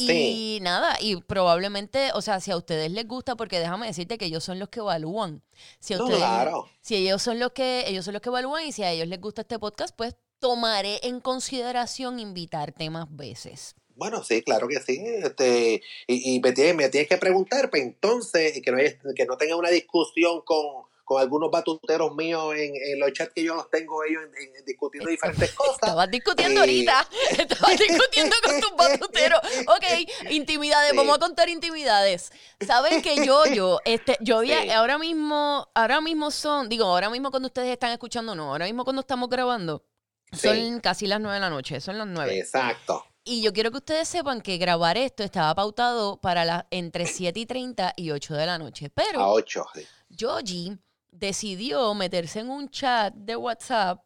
Y 0.00 0.06
Sí. 0.06 0.58
nada, 0.62 0.96
y 1.00 1.16
probablemente, 1.16 2.10
o 2.14 2.22
sea, 2.22 2.38
si 2.40 2.50
a 2.52 2.56
ustedes 2.56 2.90
les 2.92 3.06
gusta, 3.08 3.34
porque 3.34 3.58
déjame 3.58 3.86
decirte 3.88 4.16
que 4.16 4.26
ellos 4.26 4.44
son 4.44 4.58
los 4.60 4.68
que 4.68 4.78
evalúan. 4.78 5.42
Si 5.80 5.94
a 5.94 5.96
No, 5.98 6.04
ustedes, 6.04 6.22
claro. 6.22 6.68
si 6.80 6.94
ellos 6.94 7.20
son 7.20 7.38
los 7.40 7.50
que, 7.52 7.84
ellos 7.88 8.04
son 8.04 8.14
los 8.14 8.22
que 8.22 8.28
evalúan, 8.28 8.64
y 8.66 8.72
si 8.72 8.84
a 8.84 8.92
ellos 8.92 9.08
les 9.08 9.20
gusta 9.20 9.42
este 9.42 9.58
podcast, 9.58 9.94
pues 9.96 10.14
tomaré 10.38 11.00
en 11.02 11.18
consideración 11.20 12.20
invitarte 12.20 12.88
más 12.90 13.06
veces. 13.10 13.74
Bueno, 13.96 14.22
sí, 14.22 14.42
claro 14.42 14.68
que 14.68 14.78
sí. 14.80 15.02
Este, 15.04 15.82
y, 16.06 16.36
y 16.36 16.40
me, 16.40 16.52
tienes, 16.52 16.76
me 16.76 16.88
tienes 16.88 17.08
que 17.08 17.16
preguntar, 17.16 17.68
pues 17.68 17.82
entonces, 17.82 18.60
que 18.62 18.70
no, 18.70 18.78
haya- 18.78 18.96
que 19.16 19.26
no 19.26 19.36
tenga 19.36 19.56
una 19.56 19.70
discusión 19.70 20.42
con, 20.44 20.84
con 21.08 21.22
algunos 21.22 21.50
batuteros 21.50 22.14
míos 22.14 22.54
en, 22.54 22.70
en 22.76 23.00
los 23.00 23.10
chats 23.14 23.32
que 23.34 23.42
yo 23.42 23.54
los 23.54 23.70
tengo 23.70 24.04
ellos 24.04 24.22
en- 24.24 24.54
en- 24.56 24.64
discutiendo 24.66 25.08
diferentes 25.08 25.52
cosas. 25.54 25.74
Estabas 25.76 26.10
discutiendo 26.10 26.60
ahorita. 26.60 27.08
Estabas 27.30 27.78
discutiendo 27.78 28.36
con 28.44 28.60
tus 28.60 28.76
batuteros. 28.76 29.40
Ok, 29.68 29.84
intimidades. 30.30 30.90
Sí. 30.90 30.96
Vamos 30.96 31.16
a 31.16 31.18
contar 31.18 31.48
intimidades. 31.48 32.30
Saben 32.64 33.00
que 33.02 33.24
yo, 33.24 33.46
yo, 33.46 33.78
este, 33.86 34.16
yo 34.20 34.42
Sí. 34.42 34.52
ahora 34.70 34.98
mismo, 34.98 35.66
ahora 35.74 36.00
mismo 36.02 36.30
son, 36.30 36.68
digo, 36.68 36.84
ahora 36.84 37.08
mismo 37.10 37.30
cuando 37.30 37.46
ustedes 37.46 37.70
están 37.70 37.90
escuchando, 37.92 38.34
no, 38.34 38.50
ahora 38.52 38.66
mismo 38.66 38.84
cuando 38.84 39.00
estamos 39.00 39.28
grabando, 39.30 39.84
son 40.32 40.54
Sí. 40.56 40.80
casi 40.82 41.06
las 41.06 41.20
nueve 41.20 41.36
de 41.36 41.40
la 41.40 41.50
noche, 41.50 41.80
son 41.80 41.96
las 41.96 42.06
nueve. 42.06 42.38
Exacto. 42.38 43.04
Y 43.24 43.42
yo 43.42 43.52
quiero 43.52 43.70
que 43.70 43.78
ustedes 43.78 44.08
sepan 44.08 44.40
que 44.40 44.56
grabar 44.58 44.96
esto 44.96 45.22
estaba 45.22 45.54
pautado 45.54 46.18
para 46.20 46.44
las 46.44 46.64
entre 46.70 47.04
7 47.06 47.38
y 47.40 47.46
30 47.46 47.92
y 47.96 48.10
8 48.10 48.34
de 48.34 48.46
la 48.46 48.58
noche. 48.58 48.90
Pero 48.90 49.20
A 49.20 49.28
ocho. 49.28 49.66
sí. 49.74 49.86
Yogi 50.08 50.78
decidió 51.10 51.94
meterse 51.94 52.40
en 52.40 52.50
un 52.50 52.68
chat 52.70 53.14
de 53.14 53.36
WhatsApp 53.36 54.02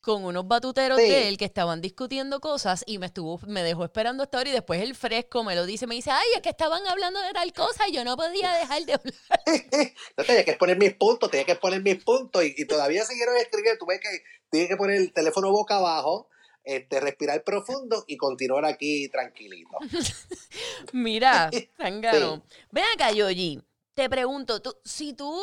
con 0.00 0.24
unos 0.24 0.46
batuteros 0.46 1.00
Sí. 1.00 1.08
de 1.08 1.26
él 1.28 1.36
que 1.36 1.46
estaban 1.46 1.80
discutiendo 1.80 2.38
cosas 2.40 2.84
y 2.86 2.98
me 2.98 3.06
estuvo, 3.06 3.40
me 3.48 3.64
dejó 3.64 3.84
esperando 3.84 4.22
hasta 4.22 4.38
ahora 4.38 4.50
y 4.50 4.52
después 4.52 4.80
el 4.80 4.94
fresco 4.94 5.42
me 5.42 5.56
lo 5.56 5.66
dice, 5.66 5.88
me 5.88 5.96
dice, 5.96 6.12
ay, 6.12 6.26
es 6.36 6.42
que 6.42 6.50
estaban 6.50 6.86
hablando 6.86 7.20
de 7.20 7.32
tal 7.32 7.52
cosa 7.52 7.88
y 7.88 7.92
yo 7.92 8.04
no 8.04 8.16
podía 8.16 8.52
dejar 8.54 8.84
de 8.84 8.92
hablar. 8.94 9.14
No 10.16 10.24
tenía 10.24 10.44
que 10.44 10.52
poner 10.54 10.78
mis 10.78 10.94
puntos, 10.94 11.28
tenía 11.30 11.44
que 11.44 11.56
poner 11.56 11.82
mis 11.82 12.02
puntos 12.04 12.44
y, 12.44 12.54
y 12.56 12.66
todavía 12.66 13.04
siguieron 13.04 13.36
escribiendo. 13.36 13.78
Tuve 13.84 13.98
que, 13.98 14.08
tuve 14.50 14.68
que 14.68 14.76
poner 14.76 14.96
el 14.98 15.12
teléfono 15.12 15.50
boca 15.50 15.76
abajo, 15.76 16.28
este, 16.62 17.00
respirar 17.00 17.42
profundo 17.42 18.04
y 18.06 18.16
continuar 18.16 18.64
aquí 18.64 19.08
tranquilito. 19.08 19.76
Mira, 20.92 21.50
Tangano. 21.76 22.42
Sí. 22.50 22.58
Ven 22.70 22.84
acá, 22.94 23.10
Yogi. 23.12 23.60
Te 23.94 24.08
pregunto, 24.10 24.60
tú, 24.60 24.76
si 24.84 25.14
tú, 25.14 25.34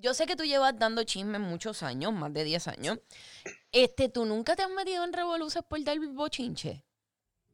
yo 0.00 0.14
sé 0.14 0.26
que 0.26 0.36
tú 0.36 0.44
llevas 0.44 0.78
dando 0.78 1.02
chismes 1.04 1.40
muchos 1.40 1.82
años, 1.82 2.12
más 2.12 2.32
de 2.32 2.44
10 2.44 2.68
años. 2.68 2.98
Este, 3.72 4.08
¿tú 4.08 4.24
nunca 4.24 4.56
te 4.56 4.62
has 4.62 4.70
metido 4.70 5.04
en 5.04 5.12
revoluciones 5.12 5.66
por 5.68 5.82
dar 5.82 5.98
bochinche? 5.98 6.84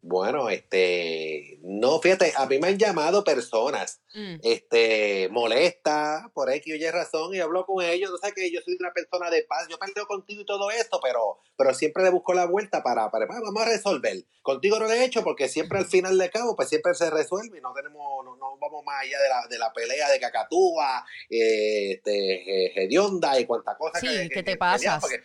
Bueno, 0.07 0.51
este, 0.51 1.59
no, 1.63 1.99
fíjate, 1.99 2.35
a 2.37 2.45
mí 2.45 2.59
me 2.59 2.69
han 2.69 2.79
llamado 2.79 3.25
personas, 3.25 4.03
Mm. 4.15 4.37
este, 4.43 5.31
molesta 5.31 6.31
por 6.35 6.51
X 6.53 6.75
o 6.75 6.77
Y 6.77 6.91
razón 6.91 7.35
y 7.35 7.41
hablo 7.41 7.65
con 7.65 7.83
ellos, 7.83 8.11
o 8.11 8.19
sea 8.19 8.31
que 8.33 8.53
yo 8.53 8.61
soy 8.61 8.77
una 8.79 8.93
persona 8.93 9.31
de 9.31 9.45
paz, 9.45 9.67
yo 9.71 9.79
peleo 9.79 10.07
contigo 10.07 10.43
y 10.43 10.45
todo 10.45 10.71
esto, 10.71 11.01
pero, 11.03 11.39
pero 11.57 11.73
siempre 11.73 12.03
le 12.05 12.11
busco 12.11 12.35
la 12.35 12.45
vuelta 12.45 12.83
para, 12.83 13.11
para, 13.11 13.25
"Ah, 13.25 13.41
vamos 13.43 13.63
a 13.63 13.69
resolver. 13.71 14.25
Contigo 14.43 14.79
no 14.79 14.85
lo 14.85 14.93
he 14.93 15.05
hecho 15.07 15.25
porque 15.25 15.49
siempre 15.49 15.79
al 15.79 15.87
final 15.87 16.19
de 16.19 16.31
cabo, 16.31 16.55
pues 16.55 16.69
siempre 16.69 16.93
se 16.95 17.09
resuelve 17.09 17.57
y 17.57 17.63
no 17.63 17.73
tenemos, 17.73 18.03
no, 18.27 18.37
no 18.37 18.59
vamos 18.59 18.85
más 18.85 19.01
allá 19.03 19.19
de 19.19 19.29
la, 19.31 19.47
de 19.49 19.59
la 19.59 19.73
pelea 19.73 20.11
de 20.11 20.21
cacatúa, 20.21 21.03
eh, 21.31 21.93
este, 21.93 22.85
hedionda 22.85 23.41
y 23.41 23.47
cuánta 23.47 23.75
cosa 23.79 23.99
Sí, 24.01 24.07
que, 24.07 24.29
que 24.29 24.43
te 24.43 24.57
pasas. 24.59 25.01
porque- 25.01 25.23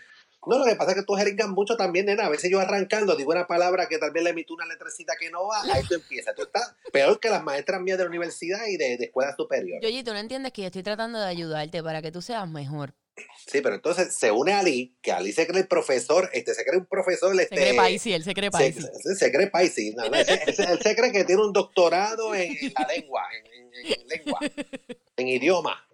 no, 0.47 0.57
lo 0.59 0.65
que 0.65 0.75
pasa 0.75 0.91
es 0.91 0.97
que 0.97 1.03
tú 1.03 1.13
jeringas 1.15 1.49
mucho 1.49 1.75
también, 1.77 2.05
nena. 2.05 2.25
A 2.25 2.29
veces 2.29 2.49
yo 2.49 2.59
arrancando 2.59 3.15
digo 3.15 3.31
una 3.31 3.45
palabra 3.47 3.87
que 3.87 3.97
tal 3.97 4.11
vez 4.11 4.23
le 4.23 4.29
emito 4.31 4.53
una 4.53 4.65
letrecita 4.65 5.13
que 5.19 5.29
no 5.29 5.47
va, 5.47 5.61
ahí 5.73 5.81
tú 5.89 5.95
empiezas. 5.95 6.33
Tú 6.35 6.43
estás 6.43 6.75
peor 6.93 7.19
que 7.19 7.29
las 7.29 7.43
maestras 7.43 7.81
mías 7.81 7.97
de 7.97 8.05
la 8.05 8.09
universidad 8.09 8.65
y 8.67 8.77
de, 8.77 8.97
de 8.97 9.05
escuela 9.05 9.35
superior. 9.35 9.81
Yogi, 9.81 10.03
tú 10.03 10.13
no 10.13 10.19
entiendes 10.19 10.51
que 10.53 10.61
yo 10.61 10.67
estoy 10.67 10.83
tratando 10.83 11.19
de 11.19 11.25
ayudarte 11.27 11.83
para 11.83 12.01
que 12.01 12.11
tú 12.11 12.21
seas 12.21 12.47
mejor. 12.49 12.93
Sí, 13.47 13.59
pero 13.59 13.75
entonces 13.75 14.15
se 14.15 14.31
une 14.31 14.53
a 14.53 14.59
Ali, 14.59 14.95
que 15.01 15.11
Ali 15.11 15.33
se 15.33 15.45
cree 15.45 15.59
el 15.61 15.67
profesor, 15.67 16.29
este 16.31 16.53
se 16.53 16.63
cree 16.63 16.77
un 16.79 16.85
profesor, 16.85 17.35
Se 17.35 17.43
este, 17.43 17.55
cree 17.55 17.73
paisi, 17.73 18.13
él 18.13 18.23
se 18.23 18.33
cree 18.33 18.47
se, 18.47 18.51
paisi. 18.51 18.81
se- 18.81 19.15
se 19.15 19.31
cree 19.31 19.47
paisi. 19.47 19.93
No, 19.93 20.07
no, 20.09 20.15
él 20.15 20.79
se 20.81 20.95
cree 20.95 21.11
que 21.11 21.25
tiene 21.25 21.41
un 21.43 21.51
doctorado 21.51 22.33
en, 22.33 22.43
en 22.61 22.73
la 22.73 22.87
lengua, 22.87 23.23
en, 23.37 23.73
en- 23.73 23.91
en 24.01 24.07
lengua, 24.07 24.39
en 25.17 25.27
idioma. 25.27 25.85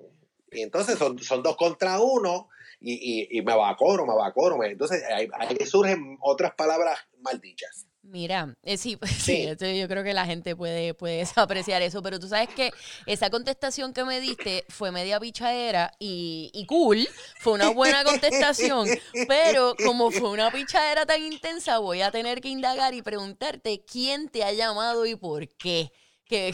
Y 0.52 0.62
entonces 0.62 1.00
son, 1.00 1.18
son 1.18 1.42
dos 1.42 1.58
contra 1.58 2.00
uno 2.00 2.50
y, 2.80 2.94
y, 3.32 3.38
y 3.38 3.42
me 3.42 3.54
abacoro, 3.54 4.06
me 4.06 4.14
abacoro. 4.14 4.58
me- 4.58 4.68
Entonces 4.72 5.04
ahí, 5.12 5.28
ahí 5.38 5.58
surgen 5.66 6.18
otras 6.22 6.54
palabras 6.56 7.00
maldichas. 7.20 7.86
Mira, 8.08 8.56
eh, 8.62 8.78
sí, 8.78 9.00
sí, 9.08 9.14
Sí. 9.20 9.42
esto 9.48 9.66
yo 9.66 9.88
creo 9.88 10.04
que 10.04 10.14
la 10.14 10.26
gente 10.28 10.56
puede, 10.56 10.94
puede 10.94 11.24
apreciar 11.38 11.82
eso, 11.82 12.04
pero 12.04 12.20
tú 12.20 12.28
sabes 12.28 12.50
que 12.50 12.72
esa 13.08 13.32
contestación 13.32 13.94
que 13.94 14.04
me 14.04 14.20
diste 14.20 14.64
fue 14.70 14.92
media 14.92 15.20
pichadera 15.20 15.92
y, 15.98 16.52
y 16.54 16.66
cool, 16.68 17.08
fue 17.40 17.54
una 17.54 17.70
buena 17.70 18.04
contestación, 18.04 18.88
pero 19.28 19.76
como 19.84 20.12
fue 20.12 20.30
una 20.30 20.52
pichadera 20.52 21.08
tan 21.08 21.24
intensa, 21.24 21.80
voy 21.80 22.02
a 22.02 22.12
tener 22.12 22.42
que 22.42 22.50
indagar 22.50 22.94
y 22.94 23.02
preguntarte 23.02 23.84
quién 23.92 24.30
te 24.30 24.44
ha 24.44 24.52
llamado 24.54 25.06
y 25.08 25.16
por 25.16 25.48
qué. 25.58 25.92
Que, 26.28 26.52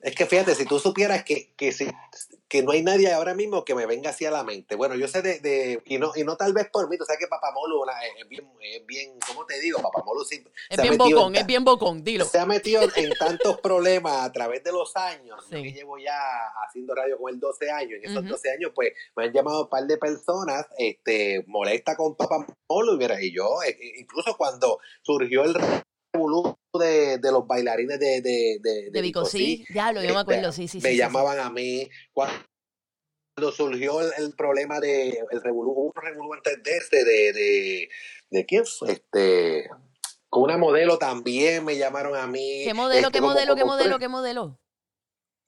Es 0.00 0.14
que 0.14 0.26
fíjate, 0.26 0.54
si 0.54 0.64
tú 0.64 0.78
supieras 0.78 1.24
que, 1.24 1.52
que, 1.56 1.72
si- 1.72 1.90
que 2.46 2.62
no 2.62 2.70
hay 2.70 2.82
nadie 2.82 3.12
ahora 3.12 3.34
mismo 3.34 3.64
que 3.64 3.74
me 3.74 3.84
venga 3.84 4.10
así 4.10 4.24
a 4.24 4.30
la 4.30 4.44
mente. 4.44 4.76
Bueno, 4.76 4.94
yo 4.94 5.08
sé 5.08 5.22
de, 5.22 5.40
de 5.40 5.82
y, 5.86 5.98
no, 5.98 6.12
y 6.14 6.22
no 6.22 6.36
tal 6.36 6.52
vez 6.52 6.68
por 6.72 6.88
mí, 6.88 6.96
tú 6.96 7.04
sabes 7.04 7.18
que 7.18 7.26
Papamolu 7.26 7.82
una- 7.82 7.92
es 8.16 8.28
bien, 8.28 8.48
es 8.62 8.86
bien, 8.86 9.18
¿cómo 9.26 9.44
te 9.44 9.58
digo? 9.60 9.82
Papamolu 9.82 10.24
sí, 10.24 10.42
es 10.70 10.76
se 10.76 10.82
bien 10.82 10.96
bocón, 10.96 11.34
en 11.34 11.40
es 11.40 11.46
bien 11.46 11.64
bocón, 11.64 12.04
dilo. 12.04 12.24
se 12.24 12.38
ha 12.38 12.46
metido 12.46 12.82
en 12.94 13.10
tantos 13.18 13.60
problemas 13.60 14.24
a 14.24 14.30
través 14.32 14.62
de 14.62 14.70
los 14.70 14.94
años. 14.96 15.44
Yo 15.50 15.56
Sí. 15.58 15.62
que 15.64 15.72
llevo 15.72 15.98
ya 15.98 16.16
haciendo 16.66 16.94
radio 16.94 17.18
con 17.18 17.34
él 17.34 17.40
12 17.40 17.68
años. 17.68 17.98
En 18.00 18.04
esos 18.10 18.22
Ujú. 18.22 18.30
12 18.34 18.52
años, 18.52 18.70
pues, 18.74 18.92
me 19.16 19.24
han 19.24 19.32
llamado 19.32 19.64
un 19.64 19.68
par 19.68 19.84
de 19.84 19.98
personas 19.98 20.64
este, 20.78 21.42
molesta 21.48 21.96
con. 21.96 22.16
Y 22.70 22.96
mira, 22.96 23.20
y 23.20 23.34
yo, 23.34 23.62
eh, 23.66 23.76
incluso 23.98 24.36
cuando 24.36 24.78
surgió 25.02 25.42
el 25.44 25.54
revolú 26.18 26.58
de, 26.78 27.18
de 27.18 27.32
los 27.32 27.46
bailarines 27.46 27.98
de, 27.98 28.20
de, 28.20 28.58
de, 28.60 28.90
De 28.90 29.00
Vico, 29.02 29.24
sí, 29.24 29.64
diablo, 29.70 30.00
yo 30.02 30.06
me 30.08 30.20
este, 30.20 30.20
acuerdo, 30.20 30.52
sí, 30.52 30.68
sí, 30.68 30.80
sí. 30.80 30.84
me 30.84 30.90
sí, 30.90 30.94
sí. 30.96 30.98
llamaban 30.98 31.38
a 31.38 31.50
mí. 31.50 31.88
Cuando 32.12 33.52
surgió 33.52 34.00
el, 34.00 34.10
el 34.18 34.34
problema 34.34 34.80
de 34.80 35.10
el 35.30 35.42
revolú, 35.42 35.70
un 35.72 35.92
revolú 35.94 36.34
antes 36.34 36.62
de 36.62 36.76
este, 36.76 37.04
de, 37.04 37.32
de, 37.32 37.88
de 38.30 38.46
quién 38.46 38.64
fue 38.66 38.92
este 38.92 39.68
con 40.30 40.42
una 40.42 40.58
modelo 40.58 40.98
también 40.98 41.64
me 41.64 41.78
llamaron 41.78 42.14
a 42.14 42.26
mí. 42.26 42.62
¿Qué 42.64 42.74
modelo, 42.74 43.06
este, 43.08 43.12
qué 43.12 43.18
como- 43.20 43.32
modelo, 43.32 43.54
qué 43.54 43.60
como- 43.62 43.72
modelo, 43.74 43.98
qué 43.98 44.08
modelo? 44.08 44.60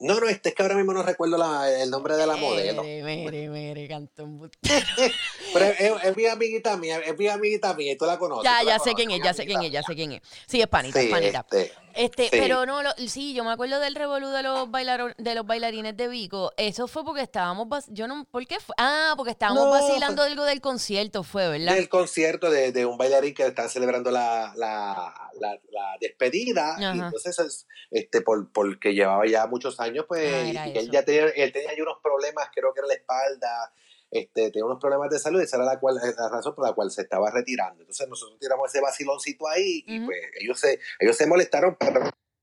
No, 0.01 0.19
no, 0.19 0.29
este 0.29 0.49
es 0.49 0.55
que 0.55 0.63
ahora 0.63 0.77
mismo 0.77 0.93
no 0.95 1.03
recuerdo 1.03 1.37
la- 1.37 1.71
el 1.83 1.91
nombre 1.91 2.17
de 2.17 2.27
la 2.27 2.37
modelo. 2.37 2.83
Mere, 2.83 3.03
mere, 3.25 3.49
mere, 3.51 3.87
cantón. 3.89 4.51
Pero 5.53 5.65
es, 5.67 5.81
es- 5.81 6.05
es 6.05 6.17
mi 6.17 6.27
amiguita 6.27 6.77
mía, 6.77 6.99
es 7.01 7.19
mi 7.19 7.29
amiguita 7.29 7.75
mía 7.75 7.93
y 7.93 7.97
tú 7.97 8.07
la 8.07 8.19
conoces. 8.19 8.45
Ya, 8.45 8.63
ya 8.63 8.79
sé 8.79 8.91
conoces, 8.91 8.95
quién 8.95 9.11
es, 9.11 9.21
ya 9.23 9.35
sé 9.35 9.45
quién 9.47 9.63
es, 9.63 9.71
ya 9.73 9.83
sé 9.83 9.95
quién 9.95 10.13
es. 10.13 10.23
Sí, 10.47 10.61
es 10.61 10.67
panita, 10.69 11.01
Sí, 11.01 11.07
es 11.07 11.13
panita. 11.13 11.41
este, 11.51 11.73
Este, 11.95 12.23
sí. 12.25 12.29
pero 12.33 12.65
no, 12.67 12.83
lo- 12.83 12.93
sí, 13.09 13.35
yo 13.35 13.45
me 13.45 13.51
acuerdo 13.53 13.79
del 13.79 13.95
revolú 13.95 14.29
de 14.29 14.43
los 14.43 14.69
bailaro- 14.71 15.15
de 15.19 15.35
los 15.35 15.47
bailarines 15.47 15.95
de 15.97 16.09
Vico. 16.09 16.53
Eso 16.57 16.89
fue 16.89 17.05
porque 17.05 17.21
estábamos, 17.23 17.67
yo 17.89 18.07
no, 18.09 18.25
¿por 18.25 18.47
qué 18.47 18.59
fue? 18.59 18.75
Ah, 18.79 19.13
porque 19.19 19.33
estábamos 19.33 19.65
No, 19.65 19.71
vacilando 19.71 20.23
algo 20.23 20.45
del 20.45 20.61
concierto, 20.63 21.25
fue, 21.25 21.47
¿verdad? 21.49 21.75
del 21.75 21.89
concierto 21.91 22.51
de, 22.51 22.73
de 22.73 22.87
un 22.87 22.97
bailarín 22.97 23.35
que 23.35 23.45
están 23.47 23.69
celebrando 23.69 24.11
la, 24.11 24.55
la, 24.57 25.30
la, 25.41 25.61
la 25.71 25.97
despedida 26.01 26.77
y 26.79 26.99
entonces 26.99 27.39
es, 27.39 27.67
este 27.91 28.21
por 28.21 28.53
porque 28.53 28.95
llevaba 28.95 29.27
ya 29.27 29.47
muchos 29.47 29.81
años 29.81 30.05
pues 30.09 30.57
Ah, 30.57 30.69
y 30.69 30.79
él 30.79 30.91
ya 30.91 31.05
tenía 31.05 31.29
él 31.29 31.53
tenía 31.53 31.71
unos 31.83 31.99
problemas 32.03 32.49
creo 32.55 32.73
que 32.73 32.81
era 32.81 32.89
la 32.89 32.95
espalda 32.95 33.73
este 34.11 34.51
tenía 34.51 34.65
unos 34.65 34.81
problemas 34.81 35.11
de 35.11 35.19
salud 35.19 35.41
y 35.41 35.45
esa 35.45 35.57
era 35.57 35.65
la 35.65 35.79
cual 35.79 35.97
la 35.97 36.29
razón 36.29 36.55
por 36.55 36.67
la 36.67 36.75
cual 36.75 36.91
se 36.91 37.03
estaba 37.03 37.31
retirando. 37.31 37.81
Entonces 37.81 38.09
nosotros 38.09 38.39
tiramos 38.41 38.69
ese 38.69 38.81
vaciloncito 38.81 39.49
ahí 39.49 39.85
y 39.87 40.01
pues 40.01 40.19
ellos 40.41 40.59
se 40.59 40.81
ellos 40.99 41.17
se 41.17 41.27
molestaron 41.27 41.77
pero 41.79 42.01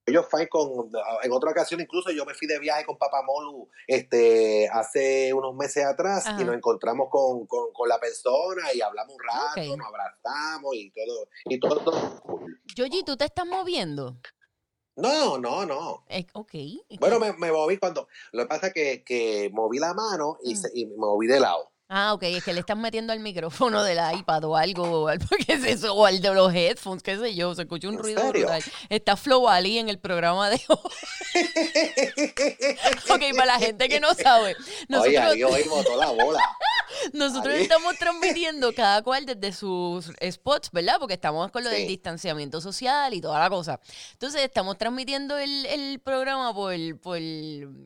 yo 0.08 0.24
fui 0.24 0.48
con, 0.48 0.90
en 1.24 1.32
otra 1.32 1.52
ocasión 1.52 1.82
incluso 1.82 2.12
yo 2.12 2.26
me 2.26 2.34
fui 2.34 2.48
de 2.48 2.60
viaje 2.60 2.86
con 2.86 2.98
Papá 2.98 3.22
Molu 3.24 3.70
este, 3.88 4.70
hace 4.72 5.34
unos 5.34 5.54
meses 5.56 5.86
atrás 5.86 6.26
Ajá. 6.26 6.42
y 6.42 6.46
nos 6.46 6.56
encontramos 6.56 7.10
con, 7.12 7.46
con, 7.46 7.72
con 7.74 7.90
la 7.90 8.00
persona 8.00 8.74
y 8.74 8.82
hablamos 8.82 9.16
un 9.16 9.22
rato, 9.22 9.76
nos 9.78 9.88
abrazamos 9.88 10.76
y 10.76 10.92
todo, 10.92 11.28
y 11.46 11.60
todo, 11.60 11.80
todo 11.84 12.22
cool. 12.22 12.62
¿tú 13.06 13.18
te 13.18 13.26
estás 13.26 13.46
moviendo? 13.46 14.18
No, 14.96 15.38
no, 15.38 15.64
no. 15.66 16.06
Eh, 16.10 16.26
ok. 16.34 16.54
Bueno, 17.00 17.20
me, 17.20 17.32
me 17.34 17.52
moví 17.52 17.78
cuando, 17.78 18.08
lo 18.32 18.44
que 18.44 18.48
pasa 18.48 18.68
es 18.68 18.74
que, 18.74 19.04
que 19.04 19.50
moví 19.54 19.78
la 19.78 19.94
mano 19.94 20.38
y, 20.42 20.54
Mm. 20.54 20.58
se- 20.58 20.72
y 20.74 20.86
me 20.88 20.96
moví 20.98 21.28
de 21.28 21.40
lado. 21.40 21.72
Ah, 21.90 22.14
ok, 22.14 22.24
es 22.24 22.44
que 22.44 22.54
le 22.54 22.60
están 22.60 22.82
metiendo 22.82 23.14
al 23.14 23.22
micrófono 23.22 23.82
del 23.82 23.98
iPad 24.20 24.44
o 24.44 24.58
algo, 24.58 25.04
o 25.04 25.08
algo 25.08 25.26
que 25.48 25.54
es 25.54 25.64
eso, 25.64 25.94
o 25.94 26.06
al 26.06 26.20
de 26.20 26.34
los 26.34 26.54
headphones, 26.54 27.02
qué 27.02 27.18
sé 27.18 27.34
yo, 27.34 27.56
se 27.56 27.62
escucha 27.62 27.88
un 27.88 27.94
¿En 27.96 28.02
ruido 28.02 28.22
serio? 28.24 28.48
brutal. 28.48 28.64
Está 28.90 29.16
Flow 29.16 29.48
Ali 29.48 29.78
en 29.78 29.88
el 29.88 29.98
programa 29.98 30.50
de 30.50 30.62
hoy. 30.68 30.78
ok, 33.10 33.22
para 33.38 33.46
la 33.46 33.60
gente 33.60 33.88
que 33.88 34.02
no 34.02 34.14
sabe, 34.16 34.58
Oye, 34.58 34.86
nosotros, 34.90 35.18
ahí 35.18 35.44
hoy 35.44 35.64
botó 35.70 35.96
la 35.96 36.12
bola. 36.12 36.44
nosotros 37.14 37.54
estamos 37.56 37.98
transmitiendo 37.98 38.74
cada 38.74 39.02
cual 39.02 39.26
desde 39.26 39.54
sus 39.54 40.12
spots, 40.30 40.72
¿verdad? 40.72 40.98
Porque 41.00 41.14
estamos 41.14 41.50
con 41.52 41.64
lo 41.64 41.70
del 41.70 41.88
distanciamiento 41.88 42.60
social 42.60 43.14
y 43.14 43.22
toda 43.22 43.40
la 43.40 43.50
cosa. 43.50 43.80
Entonces, 44.12 44.42
estamos 44.42 44.78
transmitiendo 44.78 45.38
el, 45.38 45.66
el 45.68 46.02
programa 46.02 46.54
por, 46.54 46.74
por 47.00 47.18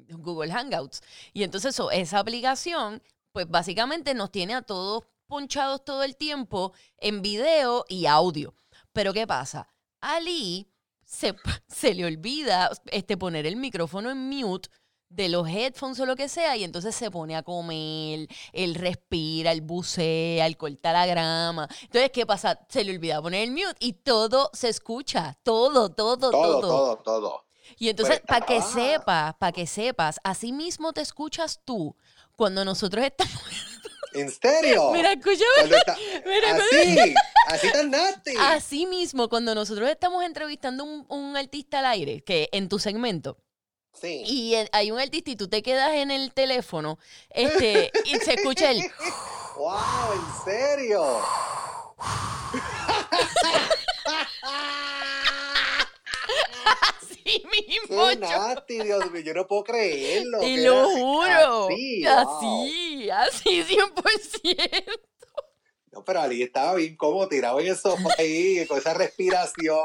Google 0.10 0.52
Hangouts. 0.52 1.04
Y 1.34 1.44
entonces, 1.44 1.76
eso, 1.76 1.92
esa 1.92 2.18
aplicación, 2.18 3.04
pues 3.32 3.50
básicamente 3.50 4.14
nos 4.14 4.32
tiene 4.32 4.54
a 4.56 4.62
todos 4.62 5.04
ponchados 5.28 5.86
todo 5.86 6.04
el 6.04 6.18
tiempo 6.18 6.74
en 6.98 7.22
video 7.22 7.86
y 7.88 8.06
audio. 8.06 8.54
Pero 8.92 9.14
¿qué 9.14 9.26
pasa? 9.26 9.68
Ali 10.02 10.70
se, 11.06 11.34
se 11.68 11.94
le 11.94 12.06
olvida 12.06 12.70
este, 12.88 13.16
poner 13.18 13.46
el 13.46 13.56
micrófono 13.56 14.10
en 14.12 14.30
mute 14.30 14.70
de 15.08 15.28
los 15.28 15.46
headphones 15.48 16.00
o 16.00 16.06
lo 16.06 16.16
que 16.16 16.30
sea, 16.30 16.56
y 16.56 16.64
entonces 16.64 16.96
se 16.96 17.12
pone 17.12 17.36
a 17.36 17.44
comer, 17.44 18.30
él 18.54 18.76
respira, 18.76 19.52
él 19.52 19.60
bucea, 19.60 20.46
él 20.48 20.56
corta 20.56 20.94
la 20.94 21.06
grama. 21.06 21.68
Entonces, 21.82 22.12
¿qué 22.14 22.26
pasa? 22.26 22.60
Se 22.70 22.84
le 22.86 22.94
olvida 22.96 23.22
poner 23.22 23.44
el 23.44 23.52
mute 23.52 23.76
y 23.80 23.92
todo 23.94 24.50
se 24.54 24.70
escucha, 24.70 25.38
todo, 25.44 25.90
todo, 25.90 26.16
todo. 26.18 26.32
Todo, 26.32 26.62
todo, 26.62 26.98
todo. 26.98 27.46
Y 27.78 27.90
entonces, 27.90 28.20
Pues 28.20 28.28
para 28.28 28.46
que 28.46 28.58
estaba- 28.58 28.74
sepas, 28.74 29.36
para 29.36 29.52
que 29.52 29.68
sepas, 29.68 30.20
así 30.24 30.52
mismo 30.54 30.94
te 30.94 31.02
escuchas 31.02 31.60
tú 31.66 31.96
cuando 32.36 32.66
nosotros 32.66 33.06
estamos... 33.06 33.34
¿En 34.14 34.30
serio? 34.30 34.92
Mira, 34.92 35.14
escúchame. 35.14 35.46
Cuando 35.56 35.78
está- 35.78 35.98
Mira, 36.26 36.56
así, 36.56 37.16
así 37.48 37.72
tan 37.72 37.90
nasty. 37.92 38.34
Así 38.40 38.86
mismo, 38.86 39.30
cuando 39.30 39.56
nosotros 39.56 39.90
estamos 39.90 40.22
entrevistando 40.26 40.84
un, 40.84 41.06
un 41.08 41.38
artista 41.38 41.80
al 41.80 41.86
aire, 41.86 42.22
que 42.22 42.50
en 42.52 42.68
tu 42.68 42.78
segmento, 42.78 43.38
Sí. 43.94 44.22
y 44.26 44.56
hay 44.74 44.92
un 44.92 45.00
artista 45.00 45.32
y 45.32 45.38
tú 45.38 45.48
te 45.48 45.64
quedas 45.64 45.94
en 45.94 46.12
el 46.12 46.34
teléfono, 46.34 47.00
este, 47.30 47.90
y 48.06 48.16
se 48.20 48.34
escucha 48.34 48.72
el... 48.72 48.82
¡Wow! 49.58 49.80
¿En 50.14 50.44
serio? 50.46 51.22
Así 57.26 57.44
mismo, 57.46 58.08
¡Qué 58.08 58.14
yo- 58.16 58.20
nasty, 58.20 58.84
Dios 58.84 59.12
mío! 59.12 59.22
Yo 59.22 59.34
no 59.34 59.48
puedo 59.48 59.64
creerlo. 59.64 60.40
Te 60.40 60.58
lo 60.58 60.90
juro. 60.90 61.68
Así, 61.68 62.06
Así, 62.06 63.08
wow. 63.08 63.16
así, 63.18 63.64
100%. 63.64 65.00
No, 65.94 66.06
pero 66.06 66.22
Ali 66.22 66.42
estaba 66.42 66.76
bien 66.76 66.96
cómodo, 66.96 67.28
tirado 67.28 67.60
en 67.60 67.68
el 67.68 67.78
sofá 67.78 68.08
ahí, 68.18 68.66
con 68.66 68.78
esa 68.78 68.94
respiración. 68.94 69.78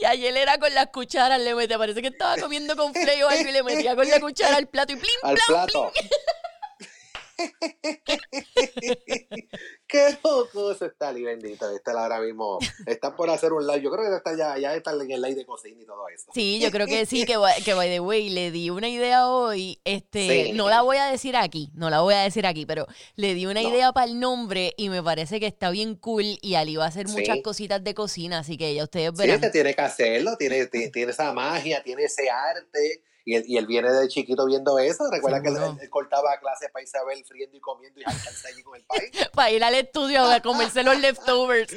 Y 0.00 0.04
ayer 0.04 0.36
era 0.36 0.56
con 0.58 0.72
las 0.72 0.86
cucharas, 0.92 1.40
le 1.40 1.52
metía, 1.56 1.78
parece 1.78 2.00
que 2.00 2.08
estaba 2.08 2.36
comiendo 2.36 2.76
con 2.76 2.94
flay 2.94 3.20
o 3.22 3.28
algo 3.28 3.48
y 3.48 3.52
le 3.52 3.62
metía 3.64 3.96
con 3.96 4.08
la 4.08 4.20
cuchara 4.20 4.56
al 4.56 4.68
plato 4.68 4.92
y 4.92 4.96
plim, 4.96 5.10
al 5.24 5.34
plam, 5.34 5.66
plato. 5.66 5.92
Qué 9.86 10.16
loco 10.24 10.72
eso 10.72 10.86
está 10.86 11.08
Ali, 11.08 11.22
bendito. 11.22 11.70
Está 11.74 11.92
ahora 11.92 12.20
mismo. 12.20 12.58
Están 12.86 13.14
por 13.14 13.28
hacer 13.30 13.52
un 13.52 13.66
live. 13.66 13.82
Yo 13.82 13.90
creo 13.90 14.08
que 14.10 14.16
está 14.16 14.34
ya, 14.36 14.56
ya 14.58 14.74
está 14.74 14.92
en 14.92 15.10
el 15.10 15.20
live 15.20 15.34
de 15.34 15.44
cocina 15.44 15.80
y 15.80 15.84
todo 15.84 16.08
eso. 16.08 16.30
Sí, 16.34 16.58
yo 16.60 16.70
creo 16.70 16.86
que 16.86 17.04
sí, 17.06 17.24
que, 17.26 17.36
que 17.64 17.74
by 17.74 17.88
the 17.90 18.00
way, 18.00 18.30
le 18.30 18.50
di 18.50 18.70
una 18.70 18.88
idea 18.88 19.28
hoy, 19.28 19.80
este, 19.84 20.46
Sí. 20.46 20.52
no 20.52 20.68
la 20.70 20.80
voy 20.82 20.96
a 20.96 21.06
decir 21.06 21.36
aquí, 21.36 21.70
no 21.74 21.90
la 21.90 22.00
voy 22.00 22.14
a 22.14 22.22
decir 22.22 22.46
aquí, 22.46 22.64
pero 22.64 22.86
le 23.16 23.34
di 23.34 23.46
una 23.46 23.60
No. 23.62 23.68
idea 23.68 23.92
para 23.92 24.06
el 24.06 24.18
nombre 24.18 24.72
y 24.76 24.88
me 24.88 25.02
parece 25.02 25.40
que 25.40 25.46
está 25.46 25.70
bien 25.70 25.94
cool 25.96 26.38
y 26.40 26.54
Ali 26.54 26.76
va 26.76 26.84
a 26.84 26.88
hacer 26.88 27.08
muchas 27.08 27.36
Sí. 27.36 27.42
cositas 27.42 27.84
de 27.84 27.94
cocina, 27.94 28.38
así 28.38 28.56
que 28.56 28.74
ya 28.74 28.84
ustedes 28.84 29.10
Sí, 29.10 29.16
verán. 29.18 29.34
este 29.36 29.50
tiene 29.50 29.74
que 29.74 29.82
hacerlo, 29.82 30.36
tiene, 30.38 30.66
tiene, 30.66 30.88
tiene 30.90 31.12
esa 31.12 31.32
magia, 31.32 31.82
tiene 31.82 32.04
ese 32.04 32.30
arte. 32.30 33.02
Y 33.24 33.36
él, 33.36 33.44
y 33.46 33.56
él 33.56 33.66
viene 33.66 33.90
de 33.92 34.08
chiquito 34.08 34.46
viendo 34.46 34.78
eso. 34.78 35.04
Recuerda 35.10 35.40
que 35.42 35.48
él, 35.48 35.90
cortaba 35.90 36.38
clases 36.40 36.70
para 36.72 36.82
Isabel 36.82 37.24
friendo 37.24 37.56
y 37.56 37.60
comiendo 37.60 38.00
y 38.00 38.04
alcanza 38.04 38.48
allí 38.48 38.62
con 38.62 38.76
el 38.76 38.84
país. 38.84 39.10
Para 39.32 39.50
ir 39.50 39.62
al 39.62 39.74
estudio 39.74 40.24
a 40.24 40.40
comerse 40.40 40.82
los 40.82 40.98
leftovers. 40.98 41.72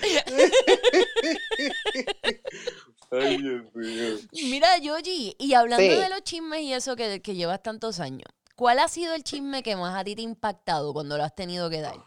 Ay, 3.11 3.37
Dios 3.37 3.63
mío. 3.75 4.17
Mira, 4.31 4.77
Yoji, 4.77 5.35
y 5.37 5.53
hablando 5.53 5.83
Sí. 5.85 6.01
de 6.01 6.09
los 6.09 6.23
chismes 6.23 6.61
y 6.61 6.73
eso 6.73 6.95
que, 6.95 7.21
que 7.21 7.35
llevas 7.35 7.61
tantos 7.61 7.99
años, 7.99 8.27
¿cuál 8.55 8.79
ha 8.79 8.87
sido 8.87 9.13
el 9.13 9.23
chisme 9.23 9.63
que 9.63 9.75
más 9.75 9.95
a 9.99 10.03
ti 10.03 10.15
te 10.15 10.21
ha 10.21 10.25
impactado 10.25 10.93
cuando 10.93 11.17
lo 11.17 11.23
has 11.23 11.35
tenido 11.35 11.69
que 11.69 11.81
dar? 11.81 11.97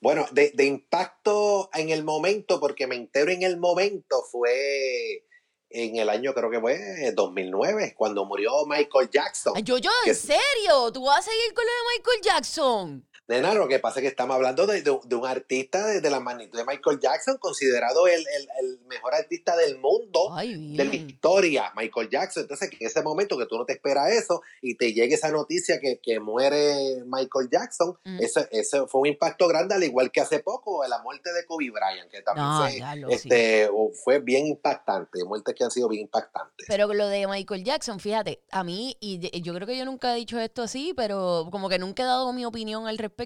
Bueno, 0.00 0.26
de, 0.30 0.52
de 0.54 0.64
impacto 0.64 1.70
en 1.74 1.90
el 1.90 2.04
momento, 2.04 2.60
porque 2.60 2.86
me 2.86 2.94
entero 2.94 3.30
en 3.32 3.42
el 3.42 3.56
momento, 3.58 4.22
fue 4.30 5.26
en 5.70 5.96
el 5.96 6.08
año, 6.08 6.32
creo 6.34 6.50
que 6.50 6.60
fue 6.60 7.12
2009, 7.14 7.94
cuando 7.96 8.24
murió 8.24 8.50
Michael 8.66 9.10
Jackson. 9.10 9.52
Ay, 9.56 9.62
yo, 9.62 9.78
yo, 9.78 9.90
¿en 10.06 10.14
serio? 10.14 10.90
¿Tú 10.92 11.04
vas 11.04 11.18
a 11.18 11.22
seguir 11.22 11.54
con 11.54 11.64
lo 11.64 11.70
de 11.70 11.78
Michael 11.96 12.20
Jackson? 12.22 13.08
Nena, 13.28 13.52
lo 13.52 13.68
que 13.68 13.78
pasa 13.78 14.00
es 14.00 14.02
que 14.04 14.08
estamos 14.08 14.34
hablando 14.34 14.66
de, 14.66 14.80
de- 14.80 14.98
de 15.04 15.14
un 15.14 15.26
artista 15.26 15.86
de, 15.86 16.00
de 16.00 16.10
la 16.10 16.18
magnitud 16.18 16.58
de 16.58 16.64
Michael 16.64 16.98
Jackson, 16.98 17.36
considerado 17.38 18.06
el, 18.06 18.20
el- 18.20 18.48
el 18.60 18.78
mejor 18.86 19.14
artista 19.14 19.54
del 19.54 19.76
mundo. 19.78 20.32
Ay, 20.34 20.74
de 20.76 20.84
la 20.86 20.94
historia, 20.94 21.70
Michael 21.76 22.08
Jackson. 22.08 22.44
Entonces, 22.44 22.70
que 22.70 22.78
en 22.80 22.86
ese 22.86 23.02
momento 23.02 23.36
que 23.36 23.44
tú 23.44 23.58
no 23.58 23.66
te 23.66 23.74
esperas 23.74 24.10
eso 24.12 24.40
y 24.62 24.76
te 24.76 24.94
llegue 24.94 25.14
esa 25.14 25.30
noticia 25.30 25.78
que, 25.78 26.00
que 26.02 26.20
muere 26.20 27.02
Michael 27.04 27.50
Jackson, 27.52 27.98
Mm. 28.04 28.18
ese, 28.22 28.48
ese 28.50 28.86
fue 28.86 29.02
un 29.02 29.06
impacto 29.08 29.46
grande, 29.46 29.74
al 29.74 29.84
igual 29.84 30.10
que 30.10 30.20
hace 30.22 30.38
poco 30.40 30.86
la 30.86 31.02
muerte 31.02 31.30
de 31.34 31.44
Kobe 31.44 31.70
Bryant, 31.70 32.10
que 32.10 32.22
también 32.22 32.46
No, 32.46 32.58
fue, 32.66 32.96
lo 32.96 33.08
sí. 33.10 33.14
este, 33.14 33.68
o- 33.70 33.90
fue 33.92 34.20
bien 34.20 34.46
impactante, 34.46 35.22
muertes 35.24 35.54
que 35.54 35.64
han 35.64 35.70
sido 35.70 35.88
bien 35.88 36.02
impactantes. 36.02 36.66
Pero 36.66 36.86
lo 36.94 37.06
de 37.08 37.26
Michael 37.26 37.62
Jackson, 37.64 38.00
fíjate, 38.00 38.40
a 38.50 38.64
mí, 38.64 38.96
y 39.00 39.18
yo 39.42 39.52
creo 39.54 39.66
que 39.66 39.76
yo 39.76 39.84
nunca 39.84 40.14
he 40.14 40.16
dicho 40.16 40.38
esto 40.40 40.62
así, 40.62 40.94
pero 40.96 41.48
como 41.50 41.68
que 41.68 41.78
nunca 41.78 42.04
he 42.04 42.06
dado 42.06 42.32
mi 42.32 42.46
opinión 42.46 42.86
al 42.86 42.96
respecto. 42.96 43.17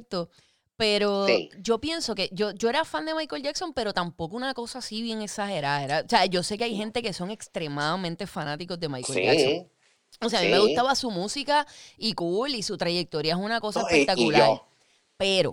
Pero 0.77 1.27
Sí. 1.27 1.51
yo 1.61 1.79
pienso 1.81 2.15
que 2.15 2.29
yo, 2.33 2.51
yo 2.53 2.69
era 2.69 2.85
fan 2.85 3.05
de 3.07 3.15
Michael 3.15 3.43
Jackson, 3.43 3.73
pero 3.73 3.93
tampoco 3.93 4.37
una 4.37 4.55
cosa 4.55 4.79
así 4.81 5.03
bien 5.03 5.21
exagerada. 5.23 5.85
Era- 5.85 6.01
o 6.05 6.09
sea, 6.09 6.27
yo 6.27 6.43
sé 6.43 6.59
que 6.59 6.65
hay 6.65 6.77
gente 6.77 7.03
que 7.03 7.13
son 7.13 7.31
extremadamente 7.31 8.27
fanáticos 8.27 8.81
de 8.81 8.89
Michael 8.89 9.23
Jackson. 9.25 9.69
O 10.21 10.29
sea, 10.29 10.41
a 10.41 10.43
mí 10.43 10.49
me 10.49 10.59
gustaba 10.59 10.95
su 10.95 11.11
música 11.11 11.67
y 11.97 12.15
cool, 12.15 12.55
y 12.55 12.63
su 12.63 12.77
trayectoria 12.77 13.35
es 13.35 13.39
una 13.41 13.61
cosa 13.61 13.81
No, 13.83 13.87
y- 13.91 13.95
y 13.95 14.01
espectacular. 14.01 14.63
Pero, 15.17 15.53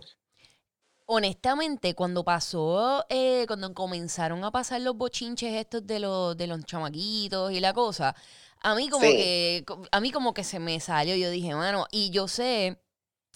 honestamente, 1.05 1.95
cuando 1.95 2.23
pasó, 2.23 3.05
eh, 3.09 3.45
cuando 3.47 3.73
comenzaron 3.73 4.43
a 4.43 4.51
pasar 4.51 4.81
los 4.81 4.95
bochinches 4.95 5.53
estos 5.55 5.85
de 5.85 5.99
los, 5.99 6.37
de 6.37 6.47
los 6.47 6.63
chamaquitos 6.65 7.51
y 7.51 7.59
la 7.59 7.73
cosa, 7.73 8.15
a 8.61 8.75
mí 8.75 8.89
como 8.89 9.01
que, 9.03 9.63
a 9.91 9.99
mí 9.99 10.11
como 10.11 10.33
que 10.33 10.43
se 10.43 10.59
me 10.59 10.79
salió, 10.79 11.15
yo 11.15 11.29
dije, 11.31 11.53
mano, 11.55 11.85
y 11.91 12.09
yo 12.11 12.27
sé 12.27 12.79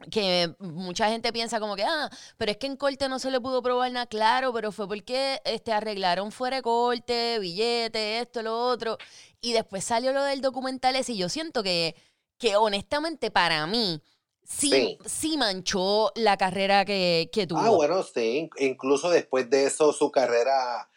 que 0.09 0.53
mucha 0.59 1.07
gente 1.09 1.31
piensa 1.31 1.59
como 1.59 1.75
que, 1.75 1.83
ah, 1.83 2.09
pero 2.37 2.51
es 2.51 2.57
que 2.57 2.67
en 2.67 2.75
corte 2.77 3.07
no 3.09 3.19
se 3.19 3.31
le 3.31 3.39
pudo 3.39 3.61
probar 3.61 3.91
nada 3.91 4.05
claro, 4.07 4.51
pero 4.51 4.71
fue 4.71 4.87
porque 4.87 5.39
este, 5.45 5.71
arreglaron 5.71 6.31
fuera 6.31 6.57
de 6.57 6.63
corte, 6.63 7.39
billete, 7.39 8.19
esto, 8.19 8.41
lo 8.41 8.57
otro, 8.57 8.97
y 9.39 9.53
después 9.53 9.83
salió 9.83 10.11
lo 10.11 10.23
del 10.23 10.41
documental 10.41 10.95
ese, 10.95 11.13
y 11.13 11.17
yo 11.17 11.29
siento 11.29 11.63
que, 11.63 11.95
que 12.37 12.55
honestamente 12.57 13.31
para 13.31 13.65
mí, 13.67 14.01
sí, 14.43 14.69
Sí. 14.69 14.97
sí 15.05 15.37
manchó 15.37 16.11
la 16.15 16.37
carrera 16.37 16.85
que, 16.85 17.29
que 17.31 17.47
tuvo. 17.47 17.59
Ah, 17.59 17.69
bueno, 17.69 18.03
sí. 18.03 18.49
Incluso 18.57 19.09
después 19.09 19.49
de 19.49 19.67
eso, 19.67 19.93
su 19.93 20.11
carrera 20.11 20.89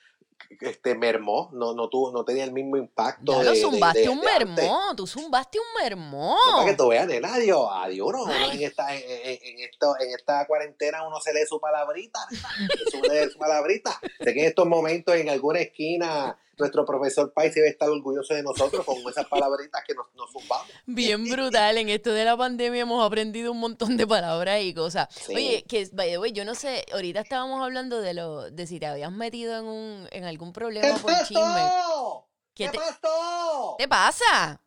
este, 0.60 0.94
mermó. 0.94 1.50
No, 1.52 1.74
no, 1.74 1.88
tuvo, 1.88 2.12
no 2.12 2.24
tenía 2.24 2.44
el 2.44 2.52
mismo 2.52 2.76
impacto. 2.76 3.32
Ya 3.32 3.38
de, 3.38 3.44
lo 3.60 3.70
zumbaste 3.70 4.00
de- 4.00 4.08
un 4.08 4.20
de 4.20 4.26
mermó, 4.26 4.94
tú 4.96 5.06
zumbaste 5.06 5.58
un 5.58 5.82
mermó. 5.82 6.36
No, 6.46 6.56
para 6.58 6.70
que 6.70 6.76
tú 6.76 6.88
veas, 6.88 7.06
nena, 7.06 7.34
adiós, 7.34 7.68
adiós, 7.72 8.12
Ay. 8.28 8.58
en 8.58 8.62
esta, 8.68 8.94
en, 8.94 9.02
en- 9.06 9.58
esto, 9.60 9.94
en 10.00 10.10
esta 10.14 10.46
cuarentena 10.46 11.06
uno 11.06 11.20
se 11.20 11.32
lee 11.32 11.46
su 11.48 11.60
palabrita, 11.60 12.20
se 12.90 13.00
lee 13.00 13.30
su 13.30 13.38
palabrita. 13.38 13.98
Sé 14.22 14.32
que 14.34 14.40
en 14.40 14.46
estos 14.46 14.66
momentos 14.66 15.14
en 15.16 15.28
alguna 15.28 15.60
esquina 15.60 16.38
nuestro 16.58 16.84
profesor 16.84 17.32
Pais 17.32 17.54
debe 17.54 17.68
estar 17.68 17.88
orgulloso 17.88 18.34
de 18.34 18.42
nosotros 18.42 18.84
con 18.84 18.96
esas 19.08 19.26
palabritas 19.26 19.82
que 19.86 19.94
nos, 19.94 20.06
nos 20.14 20.30
zumbamos. 20.32 20.66
Bien 20.86 21.22
brutal. 21.28 21.76
En 21.78 21.88
esto 21.88 22.12
de 22.12 22.24
la 22.24 22.36
pandemia 22.36 22.82
hemos 22.82 23.04
aprendido 23.04 23.52
un 23.52 23.60
montón 23.60 23.96
de 23.96 24.06
palabras 24.06 24.60
y 24.62 24.72
cosas. 24.74 25.08
Sí. 25.14 25.34
Oye, 25.34 25.64
que 25.68 25.88
by 25.92 26.08
the 26.10 26.18
way, 26.18 26.32
yo 26.32 26.44
no 26.44 26.54
sé, 26.54 26.84
ahorita 26.92 27.20
estábamos 27.20 27.62
hablando 27.62 28.00
de 28.00 28.14
lo, 28.14 28.50
de 28.50 28.66
si 28.66 28.80
te 28.80 28.86
habías 28.86 29.12
metido 29.12 29.56
en 29.58 29.64
un, 29.66 30.08
en 30.10 30.24
algún 30.24 30.52
¿Qué 30.52 30.60
problema 30.60 30.86
es 30.88 31.00
por 31.00 31.12
chisme. 31.26 31.66
esto? 31.66 32.28
¿Qué 32.54 32.64
¿Qué 32.64 32.70
te, 32.70 32.78
pasó? 32.78 33.74
te 33.78 33.88
pasa? 33.88 34.60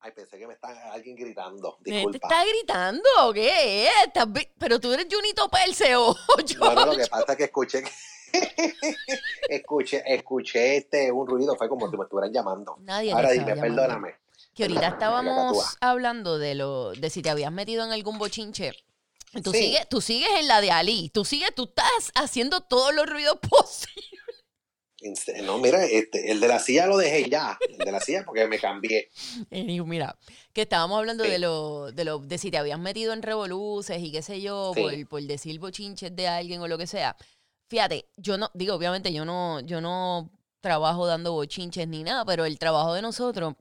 Ay, 0.00 0.12
pensé 0.12 0.38
que 0.38 0.46
me 0.46 0.54
está 0.54 0.68
alguien 0.92 1.16
gritando. 1.16 1.78
¿Te 1.82 1.90
Disculpa. 1.92 2.18
está 2.28 2.44
gritando 2.44 3.08
qué? 3.34 3.88
¿Estás 4.04 4.32
vi- 4.32 4.48
Pero 4.58 4.78
tú 4.80 4.92
eres 4.92 5.06
Junito 5.10 5.48
Perse 5.48 5.96
o 5.96 6.14
yo. 6.44 6.58
No, 6.60 6.74
no, 6.74 6.86
lo 6.86 6.96
que 6.96 7.06
pasa 7.06 7.32
es 7.32 7.36
que 7.38 7.44
escuché 7.44 7.82
que- 7.82 7.90
escuché, 9.48 10.02
escuché 10.06 10.76
este 10.76 11.10
un 11.12 11.26
ruido, 11.26 11.56
fue 11.56 11.68
como 11.68 11.90
si 11.90 11.96
me 11.96 12.04
estuvieran 12.04 12.32
llamando. 12.32 12.76
Nadie 12.80 13.12
Ahora 13.12 13.30
dime, 13.30 13.46
llamando. 13.46 13.62
perdóname. 13.76 14.14
Que 14.54 14.64
ahorita 14.64 14.88
estábamos 14.88 15.76
hablando 15.80 16.38
de 16.38 16.54
lo 16.54 16.92
de 16.92 17.10
si 17.10 17.22
te 17.22 17.30
habías 17.30 17.52
metido 17.52 17.84
en 17.84 17.92
algún 17.92 18.18
bochinche. 18.18 18.72
Tú 19.42 19.52
Sí. 19.52 19.58
sigues, 19.58 19.88
tú 19.88 20.00
sigues 20.00 20.30
en 20.38 20.48
la 20.48 20.60
de 20.62 20.70
Ali. 20.70 21.10
Tú 21.12 21.24
sigues, 21.24 21.54
tú 21.54 21.64
estás 21.64 22.10
haciendo 22.14 22.62
todos 22.62 22.94
los 22.94 23.06
ruidos 23.06 23.38
posibles. 23.50 24.10
No, 25.44 25.58
mira, 25.58 25.84
este, 25.84 26.32
el 26.32 26.40
de 26.40 26.48
la 26.48 26.58
silla 26.58 26.86
lo 26.86 26.96
dejé 26.96 27.28
ya. 27.28 27.58
El 27.68 27.76
de 27.76 27.92
la 27.92 28.00
silla 28.00 28.24
porque 28.24 28.46
me 28.48 28.58
cambié. 28.58 29.10
Y 29.50 29.64
digo, 29.66 29.84
mira, 29.86 30.18
que 30.54 30.62
estábamos 30.62 30.98
hablando 30.98 31.22
Sí. 31.24 31.30
de 31.30 31.38
lo, 31.38 31.92
de 31.92 32.04
lo, 32.06 32.18
de 32.20 32.38
si 32.38 32.50
te 32.50 32.56
habías 32.56 32.78
metido 32.78 33.12
en 33.12 33.22
revoluces 33.22 34.00
y 34.02 34.10
qué 34.10 34.22
sé 34.22 34.40
yo, 34.40 34.72
Sí. 34.74 34.80
por, 34.80 35.08
por 35.08 35.22
decir 35.22 35.60
bochinches 35.60 36.16
de 36.16 36.28
alguien 36.28 36.62
o 36.62 36.66
lo 36.68 36.78
que 36.78 36.86
sea. 36.86 37.14
Fíjate, 37.68 38.08
yo 38.16 38.38
no, 38.38 38.50
digo, 38.54 38.74
obviamente 38.74 39.12
yo 39.12 39.24
no, 39.24 39.60
yo 39.60 39.80
no 39.80 40.30
trabajo 40.60 41.06
dando 41.06 41.32
bochinches 41.32 41.88
ni 41.88 42.02
nada, 42.02 42.24
pero 42.24 42.44
el 42.44 42.58
trabajo 42.58 42.94
de 42.94 43.02
nosotros, 43.02 43.54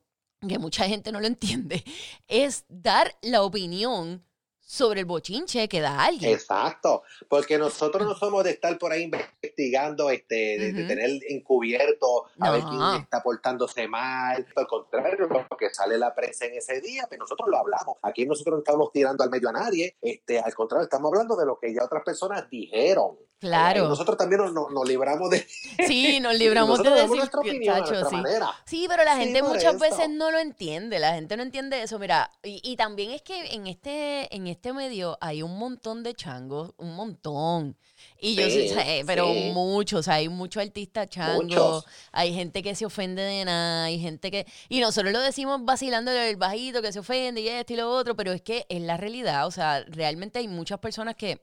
que 0.48 0.60
mucha 0.60 0.88
gente 0.88 1.12
no 1.12 1.20
lo 1.20 1.28
entiende, 1.28 1.84
es 2.28 2.66
dar 2.70 3.16
la 3.22 3.44
opinión 3.44 4.24
sobre 4.66 5.02
el 5.02 5.06
bochinche 5.06 5.68
que 5.70 5.80
da 5.80 6.04
alguien. 6.04 6.34
Exacto, 6.34 7.04
porque 7.30 7.58
nosotros 7.60 8.08
no 8.08 8.16
somos 8.16 8.44
de 8.44 8.50
estar 8.50 8.78
por 8.80 8.92
ahí 8.92 9.04
investigando, 9.04 10.10
este, 10.10 10.58
de, 10.58 10.86
tener 10.86 11.12
encubierto 11.30 12.26
a 12.40 12.50
ver 12.52 12.64
quién 12.64 12.82
está 13.02 13.22
portándose 13.22 13.88
mal. 13.88 14.46
Al 14.56 14.68
contrario, 14.68 15.28
lo 15.28 15.58
que 15.58 15.70
sale 15.70 16.00
la 16.00 16.16
prensa 16.16 16.46
en 16.46 16.56
ese 16.56 16.82
día, 16.82 17.06
pues 17.08 17.20
nosotros 17.20 17.48
lo 17.48 17.58
hablamos. 17.58 17.98
Aquí 18.02 18.26
nosotros 18.26 18.56
no 18.56 18.60
estamos 18.60 18.92
tirando 18.92 19.24
al 19.24 19.30
medio 19.30 19.50
a 19.50 19.54
nadie, 19.54 19.96
este, 20.02 20.40
al 20.40 20.54
contrario, 20.56 20.86
estamos 20.86 21.10
hablando 21.12 21.36
de 21.36 21.46
lo 21.46 21.60
que 21.60 21.72
ya 21.72 21.84
otras 21.84 22.04
personas 22.04 22.50
dijeron. 22.50 23.18
Claro. 23.38 23.86
Y 23.86 23.88
nosotros 23.88 24.18
también 24.18 24.42
nos, 24.42 24.54
nos- 24.54 24.72
nos 24.72 24.88
libramos 24.88 25.30
de 25.30 25.46
Sí, 25.88 26.20
nos 26.20 26.36
libramos 26.40 26.82
de 26.82 26.90
decir, 26.90 27.18
nuestra 27.18 27.40
opinión, 27.42 27.76
a 27.76 27.80
chacho, 27.80 27.92
nuestra 27.92 28.10
sí. 28.10 28.16
manera. 28.16 28.50
Sí, 28.66 28.86
pero 28.88 29.04
la 29.04 29.18
gente 29.18 29.44
muchas 29.44 29.78
veces 29.78 30.10
no 30.10 30.32
lo 30.32 30.40
entiende, 30.40 30.98
la 31.00 31.14
gente 31.14 31.38
no 31.38 31.44
entiende 31.44 31.84
eso. 31.84 32.00
Mira, 32.00 32.32
y, 32.42 32.62
y 32.64 32.76
también 32.78 33.12
es 33.12 33.22
que 33.22 33.54
en 33.54 33.68
este, 33.68 34.34
en 34.36 34.48
este 34.48 34.55
medio 34.74 35.18
hay 35.22 35.42
un 35.44 35.58
montón 35.58 36.04
de 36.04 36.14
changos, 36.14 36.72
un 36.78 36.96
montón. 36.96 37.78
Y 38.20 38.36
yo 38.36 38.50
Sí, 38.50 38.70
sé, 38.70 39.04
pero 39.08 39.26
sí. 39.34 39.52
muchos, 39.54 40.00
o 40.02 40.04
sea, 40.04 40.16
hay 40.16 40.30
muchos 40.30 40.62
artistas 40.64 41.10
changos, 41.10 41.44
Muchos. 41.46 41.86
hay 42.12 42.34
gente 42.34 42.62
que 42.64 42.76
se 42.76 42.86
ofende 42.86 43.22
de 43.22 43.46
nada, 43.46 43.86
hay 43.86 44.00
gente 44.00 44.32
que... 44.32 44.46
Y 44.70 44.80
nosotros 44.80 45.12
lo 45.14 45.20
decimos 45.22 45.64
vacilando 45.64 46.12
el 46.12 46.36
bajito 46.36 46.82
que 46.82 46.92
se 46.92 47.00
ofende 47.00 47.42
y 47.42 47.48
esto 47.48 47.74
y 47.74 47.76
lo 47.78 47.90
otro, 47.92 48.16
pero 48.16 48.32
es 48.32 48.42
que 48.42 48.66
es 48.70 48.82
la 48.82 48.98
realidad, 48.98 49.48
o 49.48 49.52
sea, 49.52 49.84
realmente 49.88 50.40
hay 50.40 50.48
muchas 50.48 50.80
personas 50.80 51.16
que 51.16 51.42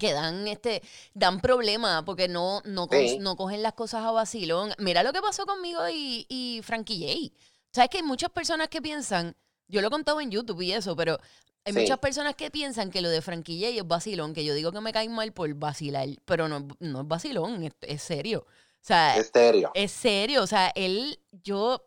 que 0.00 0.12
dan 0.12 0.48
este 0.48 0.82
dan 1.12 1.40
problemas 1.40 2.02
porque 2.02 2.26
no 2.26 2.60
no, 2.64 2.88
Sí. 2.90 3.18
no 3.20 3.36
cogen 3.36 3.62
las 3.62 3.74
cosas 3.74 4.04
a 4.04 4.10
vacilón. 4.10 4.72
Mira 4.78 5.04
lo 5.04 5.12
que 5.12 5.20
pasó 5.20 5.46
conmigo 5.46 5.88
y, 5.88 6.26
y 6.28 6.60
Frankie 6.64 7.30
J. 7.30 7.40
Sabes 7.72 7.90
que 7.90 7.98
hay 7.98 8.02
muchas 8.02 8.30
personas 8.30 8.66
que 8.68 8.82
piensan, 8.82 9.36
yo 9.68 9.80
lo 9.80 9.86
he 9.86 9.90
contado 9.90 10.20
en 10.20 10.32
YouTube 10.32 10.62
y 10.62 10.72
eso, 10.72 10.96
pero 10.96 11.18
hay 11.64 11.72
Sí. 11.72 11.80
muchas 11.80 11.98
personas 11.98 12.34
que 12.34 12.50
piensan 12.50 12.90
que 12.90 13.00
lo 13.00 13.08
de 13.08 13.22
Frankie 13.22 13.58
J 13.60 13.76
es 13.80 13.86
vacilón, 13.86 14.34
que 14.34 14.44
yo 14.44 14.54
digo 14.54 14.70
que 14.72 14.80
me 14.80 14.92
caen 14.92 15.12
mal 15.12 15.32
por 15.32 15.52
vacilar, 15.54 16.08
pero 16.24 16.48
no, 16.48 16.66
no 16.78 17.00
es 17.02 17.08
vacilón, 17.08 17.62
es, 17.64 17.72
es 17.82 18.02
serio. 18.02 18.46
O 18.48 18.86
sea, 18.86 19.16
Estéreo. 19.16 19.70
es 19.74 19.90
serio, 19.92 20.42
o 20.42 20.46
sea, 20.46 20.70
él, 20.74 21.18
yo, 21.42 21.86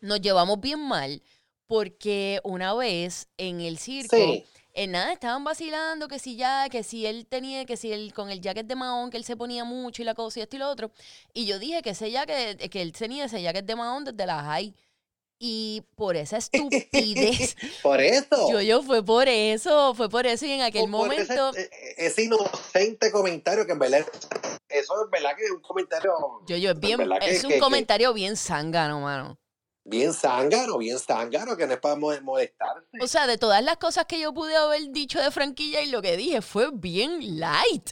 nos 0.00 0.20
llevamos 0.22 0.58
bien 0.60 0.80
mal 0.80 1.22
porque 1.66 2.40
una 2.44 2.72
vez 2.74 3.28
en 3.36 3.60
el 3.60 3.78
circo, 3.78 4.16
Sí. 4.16 4.44
en 4.72 4.92
nada, 4.92 5.12
estaban 5.12 5.44
vacilando 5.44 6.08
que 6.08 6.18
si 6.18 6.36
ya, 6.36 6.68
que 6.70 6.82
si 6.82 7.04
él 7.06 7.26
tenía, 7.26 7.64
que 7.66 7.76
si 7.76 7.92
él 7.92 8.14
con 8.14 8.30
el 8.30 8.40
jacket 8.40 8.66
de 8.66 8.74
Mahón, 8.74 9.10
que 9.10 9.18
él 9.18 9.24
se 9.24 9.36
ponía 9.36 9.64
mucho 9.64 10.00
y 10.00 10.04
la 10.06 10.14
cosa 10.14 10.38
y 10.40 10.42
esto 10.42 10.56
y 10.56 10.58
lo 10.60 10.68
otro. 10.70 10.90
Y 11.34 11.44
yo 11.46 11.58
dije 11.58 11.82
que 11.82 11.90
ese 11.90 12.10
jacket, 12.10 12.70
que 12.70 12.80
él 12.82 12.92
tenía 12.92 13.26
ese 13.26 13.42
jacket 13.42 13.66
de 13.66 13.76
Mahón 13.76 14.04
desde 14.04 14.24
la 14.26 14.42
high. 14.42 14.74
Y 15.42 15.82
por 15.96 16.16
esa 16.16 16.36
estupidez, 16.36 17.56
Por 17.82 17.98
eso. 18.02 18.50
yo, 18.52 18.60
yo 18.60 18.82
fue 18.82 19.02
por 19.02 19.26
eso, 19.26 19.94
fue 19.94 20.10
por 20.10 20.26
eso 20.26 20.44
y 20.44 20.52
en 20.52 20.60
aquel 20.60 20.82
por- 20.90 21.08
por 21.08 21.14
ese- 21.14 21.34
momento, 21.34 21.58
e- 21.58 21.70
ese, 21.96 22.24
inocente 22.24 23.10
comentario 23.10 23.64
que 23.64 23.72
en 23.72 23.78
verdad, 23.78 24.06
eso 24.68 25.04
es 25.04 25.10
verdad 25.10 25.30
que 25.38 25.44
es 25.46 25.50
un 25.50 25.62
comentario 25.62 26.12
yo, 26.46 26.56
yo, 26.58 26.72
es 26.72 26.78
bien, 26.80 26.98
que- 26.98 27.30
es 27.30 27.42
un 27.44 27.48
que- 27.48 27.54
que- 27.54 27.60
comentario 27.60 28.12
bien 28.12 28.36
zángano, 28.36 29.00
mano. 29.00 29.38
bien 29.84 30.12
zángano, 30.12 30.76
bien 30.76 30.98
zángano, 30.98 31.56
que 31.56 31.66
no 31.66 31.72
es 31.72 31.80
para 31.80 31.96
mo- 31.96 32.20
molestarse. 32.20 32.98
O 33.00 33.06
sea, 33.06 33.26
de 33.26 33.38
todas 33.38 33.64
las 33.64 33.78
cosas 33.78 34.04
que 34.04 34.20
yo 34.20 34.34
pude 34.34 34.54
haber 34.54 34.90
dicho 34.90 35.18
de 35.22 35.30
franquilla 35.30 35.80
y 35.80 35.90
lo 35.90 36.02
que 36.02 36.18
dije 36.18 36.42
fue 36.42 36.68
bien 36.70 37.40
light. 37.40 37.88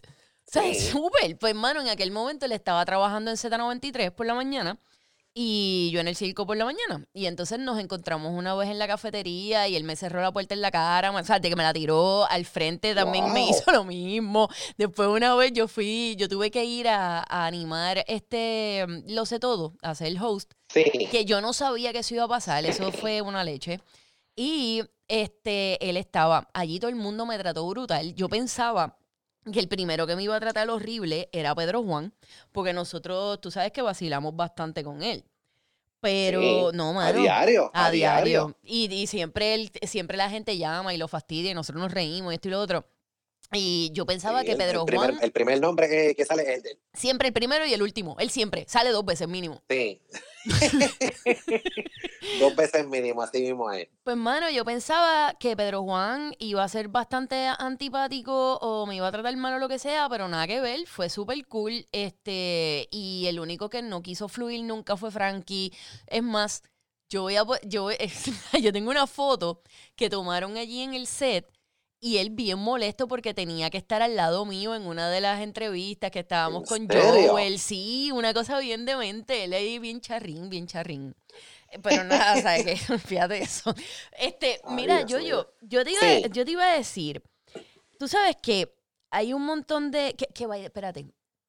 O 0.46 0.50
sea, 0.52 0.62
Sí. 0.64 0.74
súper. 1.00 1.38
Pues, 1.38 1.52
hermano, 1.52 1.80
en 1.80 1.88
aquel 1.88 2.10
momento 2.10 2.44
él 2.44 2.52
estaba 2.52 2.84
trabajando 2.84 3.30
en 3.30 3.38
Z93 3.38 4.10
por 4.12 4.26
la 4.26 4.34
mañana 4.34 4.78
y 5.40 5.90
yo 5.92 6.00
en 6.00 6.08
el 6.08 6.16
circo 6.16 6.46
por 6.46 6.56
la 6.56 6.64
mañana. 6.64 7.06
Y 7.14 7.26
entonces 7.26 7.60
nos 7.60 7.78
encontramos 7.78 8.32
una 8.34 8.56
vez 8.56 8.70
en 8.70 8.78
la 8.80 8.88
cafetería 8.88 9.68
y 9.68 9.76
él 9.76 9.84
me 9.84 9.94
cerró 9.94 10.20
la 10.20 10.32
puerta 10.32 10.52
en 10.54 10.60
la 10.60 10.72
cara. 10.72 11.12
O 11.12 11.24
sea, 11.24 11.38
de 11.38 11.48
que 11.48 11.54
me 11.54 11.62
la 11.62 11.72
tiró 11.72 12.26
al 12.28 12.44
frente 12.44 12.92
también 12.92 13.32
me 13.32 13.48
hizo 13.48 13.70
lo 13.70 13.84
mismo. 13.84 14.48
Después 14.76 15.08
una 15.08 15.36
vez 15.36 15.52
yo 15.52 15.68
fui, 15.68 16.16
yo 16.18 16.28
tuve 16.28 16.50
que 16.50 16.64
ir 16.64 16.88
a, 16.88 17.20
a 17.20 17.46
animar 17.46 18.04
este, 18.08 18.84
lo 19.06 19.26
sé 19.26 19.38
todo, 19.38 19.74
a 19.80 19.94
ser 19.94 20.08
el 20.08 20.20
host 20.20 20.50
Sí. 20.70 20.82
que 21.08 21.24
yo 21.24 21.40
no 21.40 21.52
sabía 21.52 21.92
que 21.92 22.00
eso 22.00 22.14
iba 22.14 22.24
a 22.24 22.28
pasar, 22.28 22.64
eso 22.66 22.90
fue 22.90 23.22
una 23.22 23.44
leche. 23.44 23.80
Y 24.34 24.82
este, 25.06 25.88
él 25.88 25.96
estaba, 25.96 26.48
allí 26.52 26.80
todo 26.80 26.90
el 26.90 26.96
mundo 26.96 27.26
me 27.26 27.38
trató 27.38 27.64
brutal. 27.68 28.12
Yo 28.16 28.28
pensaba 28.28 28.98
que 29.52 29.60
el 29.60 29.68
primero 29.68 30.06
que 30.06 30.16
me 30.16 30.22
iba 30.22 30.36
a 30.36 30.40
tratar 30.40 30.68
horrible 30.70 31.28
era 31.32 31.54
Pedro 31.54 31.82
Juan, 31.82 32.12
porque 32.52 32.72
nosotros, 32.72 33.40
tú 33.40 33.50
sabes 33.50 33.72
que 33.72 33.82
vacilamos 33.82 34.34
bastante 34.36 34.82
con 34.84 35.02
él. 35.02 35.24
Pero 36.00 36.40
Sí, 36.70 36.76
no, 36.76 36.90
a 36.90 36.92
mano. 36.92 37.20
diario, 37.20 37.70
A, 37.74 37.86
a 37.86 37.90
diario. 37.90 38.24
diario. 38.24 38.56
Y, 38.62 38.92
y 38.94 39.06
siempre 39.08 39.54
él, 39.54 39.70
siempre 39.82 40.16
la 40.16 40.30
gente 40.30 40.56
llama 40.56 40.94
y 40.94 40.96
lo 40.96 41.08
fastidia 41.08 41.50
y 41.50 41.54
nosotros 41.54 41.82
nos 41.82 41.92
reímos 41.92 42.32
y 42.32 42.36
esto 42.36 42.48
y 42.48 42.50
lo 42.52 42.60
otro. 42.60 42.86
Y 43.52 43.90
yo 43.94 44.04
pensaba 44.04 44.40
Sí, 44.40 44.46
que 44.46 44.52
el- 44.52 44.58
Pedro 44.58 44.80
el 44.80 44.86
primer, 44.86 45.10
Juan, 45.12 45.24
el 45.24 45.32
primer 45.32 45.60
nombre 45.60 45.88
que, 45.88 46.14
que 46.14 46.24
sale 46.26 46.42
es 46.42 46.48
el 46.48 46.62
de 46.62 46.70
él. 46.72 46.78
siempre 46.92 47.28
el 47.28 47.34
primero 47.34 47.64
y 47.64 47.72
el 47.72 47.82
último. 47.82 48.16
Él 48.18 48.28
siempre, 48.30 48.66
sale 48.68 48.90
dos 48.90 49.04
veces 49.04 49.26
mínimo. 49.28 49.62
Sí. 49.70 50.00
Dos 52.40 52.54
veces 52.56 52.86
mínimo, 52.86 53.22
así 53.22 53.40
mismo 53.42 53.70
es. 53.72 53.88
Pues, 54.04 54.16
mano, 54.16 54.50
yo 54.50 54.64
pensaba 54.64 55.34
que 55.38 55.56
Pedro 55.56 55.82
Juan 55.82 56.34
iba 56.38 56.62
a 56.62 56.68
ser 56.68 56.88
bastante 56.88 57.48
antipático 57.58 58.56
o 58.58 58.86
me 58.86 58.96
iba 58.96 59.08
a 59.08 59.12
tratar 59.12 59.36
mal 59.36 59.54
o 59.54 59.58
lo 59.58 59.68
que 59.68 59.78
sea, 59.78 60.08
pero 60.08 60.28
nada 60.28 60.46
que 60.46 60.60
ver, 60.60 60.86
fue 60.86 61.08
súper 61.08 61.46
cool. 61.46 61.86
Este, 61.92 62.88
y 62.90 63.26
el 63.26 63.40
único 63.40 63.68
que 63.68 63.82
no 63.82 64.02
quiso 64.02 64.28
fluir 64.28 64.62
nunca 64.62 64.96
fue 64.96 65.10
Frankie. 65.10 65.72
Es 66.06 66.22
más, 66.22 66.62
yo 67.10 67.22
voy 67.22 67.36
a 67.36 67.44
yo, 67.64 67.88
yo 68.60 68.72
tengo 68.72 68.90
una 68.90 69.06
foto 69.06 69.62
que 69.96 70.10
tomaron 70.10 70.56
allí 70.56 70.82
en 70.82 70.94
el 70.94 71.06
set. 71.06 71.46
Y 72.00 72.18
él 72.18 72.30
bien 72.30 72.58
molesto 72.60 73.08
porque 73.08 73.34
tenía 73.34 73.70
que 73.70 73.78
estar 73.78 74.02
al 74.02 74.14
lado 74.14 74.44
mío 74.44 74.74
en 74.76 74.86
una 74.86 75.10
de 75.10 75.20
las 75.20 75.40
entrevistas 75.40 76.10
que 76.12 76.20
estábamos 76.20 76.62
¿En 76.70 76.86
con 76.86 76.96
serio? 76.96 77.32
Joel. 77.32 77.58
Sí, 77.58 78.10
una 78.12 78.32
cosa 78.32 78.58
bien 78.60 78.84
demente. 78.84 79.44
Él 79.44 79.52
ahí 79.52 79.78
bien 79.80 80.00
charrín, 80.00 80.48
bien 80.48 80.66
charrín. 80.68 81.16
Eh, 81.70 81.78
Pero 81.82 82.04
nada, 82.04 82.40
¿sabes 82.40 82.64
qué? 82.64 82.76
Fíjate 82.98 83.38
eso. 83.42 83.74
Este, 84.16 84.60
Ay, 84.64 84.74
mira, 84.76 85.02
yo, 85.06 85.18
yo, 85.18 85.48
yo 85.62 85.82
te, 85.84 85.90
iba, 85.90 86.00
Sí. 86.00 86.22
yo 86.32 86.44
te 86.44 86.50
iba 86.52 86.64
a 86.64 86.76
decir, 86.76 87.22
tú 87.98 88.06
sabes 88.06 88.36
que 88.40 88.72
hay 89.10 89.32
un 89.32 89.44
montón 89.44 89.90
de, 89.90 90.14
que, 90.14 90.26
que 90.26 90.46
vaya, 90.46 90.64
espérate, 90.66 91.06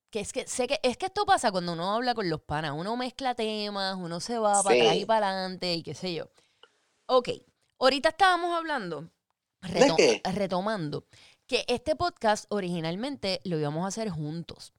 que 0.09 0.21
es 0.21 0.33
que 0.33 0.47
sé 0.47 0.67
que, 0.67 0.79
es 0.81 0.97
que 0.97 1.05
esto 1.05 1.25
pasa 1.27 1.51
cuando 1.51 1.73
uno 1.73 1.93
habla 1.93 2.15
con 2.15 2.27
los 2.27 2.41
panas, 2.41 2.73
uno 2.75 2.97
mezcla 2.97 3.35
temas, 3.35 3.95
uno 3.95 4.19
se 4.19 4.39
va 4.39 4.63
para 4.63 4.75
atrás 4.81 4.95
y 4.95 5.05
para 5.05 5.29
adelante 5.29 5.73
y 5.75 5.83
qué 5.83 5.93
sé 5.93 6.13
yo. 6.15 6.25
Ok, 7.05 7.29
ahorita 7.79 8.09
estábamos 8.09 8.55
hablando, 8.57 9.09
¿De 9.61 9.93
qué? 9.97 10.21
retomando, 10.31 11.05
que 11.47 11.65
este 11.67 11.95
podcast 11.95 12.45
originalmente 12.49 13.41
lo 13.43 13.57
íbamos 13.59 13.83
a 13.83 13.87
hacer 13.87 14.09
juntos. 14.09 14.73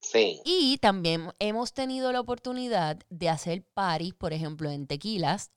Sí. 0.00 0.40
Y 0.44 0.78
también 0.78 1.32
hemos 1.38 1.72
tenido 1.72 2.10
la 2.12 2.20
oportunidad 2.20 2.98
de 3.08 3.28
hacer 3.28 3.64
paris, 3.74 4.14
por 4.14 4.32
ejemplo, 4.32 4.70
en 4.70 4.86
tequilas, 4.86 5.50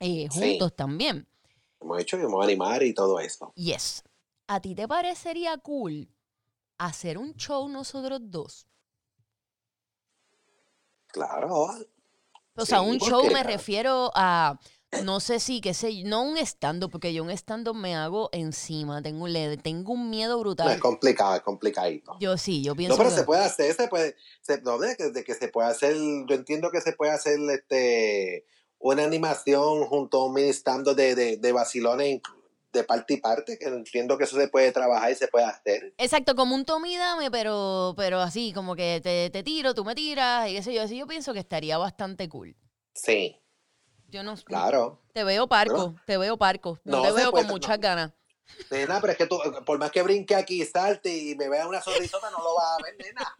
eh, 0.00 0.28
Sí. 0.30 0.40
juntos 0.52 0.74
también. 0.74 1.28
Hemos 1.80 2.00
hecho 2.00 2.18
y 2.18 2.22
vamos 2.22 2.40
a 2.40 2.44
animar 2.44 2.82
y 2.82 2.92
todo 2.94 3.20
eso. 3.20 3.52
Yes. 3.56 4.02
¿A 4.46 4.60
ti 4.60 4.74
te 4.74 4.86
parecería 4.88 5.56
cool 5.58 6.08
hacer 6.78 7.18
un 7.18 7.34
show 7.34 7.68
nosotros 7.68 8.20
dos? 8.24 8.66
Claro. 11.08 11.68
O 12.56 12.66
sea, 12.66 12.80
Sí, 12.80 12.86
un 12.86 12.98
¿por 12.98 13.08
show 13.08 13.22
qué? 13.22 13.30
me 13.34 13.42
refiero 13.42 14.10
a 14.14 14.58
no 15.04 15.20
sé 15.20 15.40
si, 15.40 15.60
qué 15.60 15.72
sé, 15.74 16.02
no 16.04 16.22
un 16.22 16.36
stand 16.38 16.88
porque 16.90 17.12
yo 17.14 17.22
un 17.22 17.30
stand 17.30 17.68
me 17.74 17.94
hago 17.94 18.28
encima, 18.32 19.00
tengo 19.02 19.24
un 19.24 19.32
LED, 19.32 19.58
tengo 19.60 19.92
un 19.92 20.10
miedo 20.10 20.34
No, 20.34 20.40
brutal. 20.40 20.72
es 20.72 20.80
complicado, 20.80 21.36
es 21.36 21.42
complicadito. 21.42 22.16
Yo 22.20 22.36
sí, 22.36 22.62
yo 22.62 22.74
pienso 22.74 22.94
No, 22.94 22.98
pero 22.98 23.10
que- 23.10 23.16
se 23.16 23.24
puede 23.24 23.44
hacer, 23.44 23.74
se 23.74 23.88
puede, 23.88 24.16
se, 24.42 24.60
no, 24.62 24.78
de, 24.78 24.96
que, 24.96 25.10
de 25.10 25.24
que 25.24 25.34
se 25.34 25.48
puede 25.48 25.68
hacer, 25.68 25.94
yo 25.96 26.34
entiendo 26.34 26.70
que 26.70 26.80
se 26.80 26.92
puede 26.92 27.12
hacer 27.12 27.38
este 27.50 28.44
una 28.78 29.04
animación 29.04 29.84
junto 29.86 30.20
a 30.22 30.26
un 30.26 30.34
mini 30.34 30.48
stand 30.48 30.88
de, 30.94 31.14
de, 31.14 31.36
de 31.36 31.52
vacilones 31.52 32.20
de 32.72 32.84
parte 32.84 33.14
y 33.14 33.16
parte, 33.18 33.58
que 33.58 33.66
entiendo 33.66 34.16
que 34.16 34.24
eso 34.24 34.36
se 34.36 34.48
puede 34.48 34.70
trabajar 34.72 35.10
y 35.10 35.14
se 35.16 35.28
puede 35.28 35.44
hacer. 35.44 35.92
Exacto, 35.98 36.34
como 36.34 36.54
un 36.54 36.64
tome 36.64 36.90
y 36.92 36.96
dame, 36.96 37.30
pero, 37.30 37.94
pero 37.96 38.20
así, 38.20 38.52
como 38.54 38.76
que 38.76 39.00
te, 39.02 39.28
te 39.30 39.42
tiro, 39.42 39.74
tú 39.74 39.84
me 39.84 39.94
tiras, 39.94 40.48
y 40.48 40.62
sé 40.62 40.72
yo, 40.72 40.82
así 40.82 40.96
yo 40.96 41.06
pienso 41.06 41.32
que 41.32 41.40
estaría 41.40 41.76
bastante 41.78 42.28
cool. 42.28 42.56
Sí, 42.94 43.39
Yo 44.10 44.22
no 44.22 44.34
claro. 44.36 45.00
Te 45.12 45.24
veo 45.24 45.46
parco, 45.48 45.94
te 46.06 46.16
veo 46.18 46.36
parco. 46.36 46.78
No, 46.84 46.98
No 46.98 47.02
te 47.02 47.12
veo 47.12 47.30
puede, 47.30 47.44
con 47.44 47.52
muchas 47.52 47.78
no. 47.78 47.82
ganas. 47.82 48.12
Nena, 48.70 49.00
pero 49.00 49.12
es 49.12 49.18
que 49.18 49.26
tú, 49.26 49.38
por 49.64 49.78
más 49.78 49.90
que 49.90 50.02
brinque 50.02 50.34
aquí, 50.34 50.64
salte 50.64 51.08
y 51.16 51.34
me 51.36 51.48
vea 51.48 51.66
una 51.68 51.80
sonrisota, 51.80 52.30
no 52.30 52.38
lo 52.38 52.54
vas 52.56 52.78
a 52.78 52.82
ver, 52.82 52.96
nena. 52.98 53.36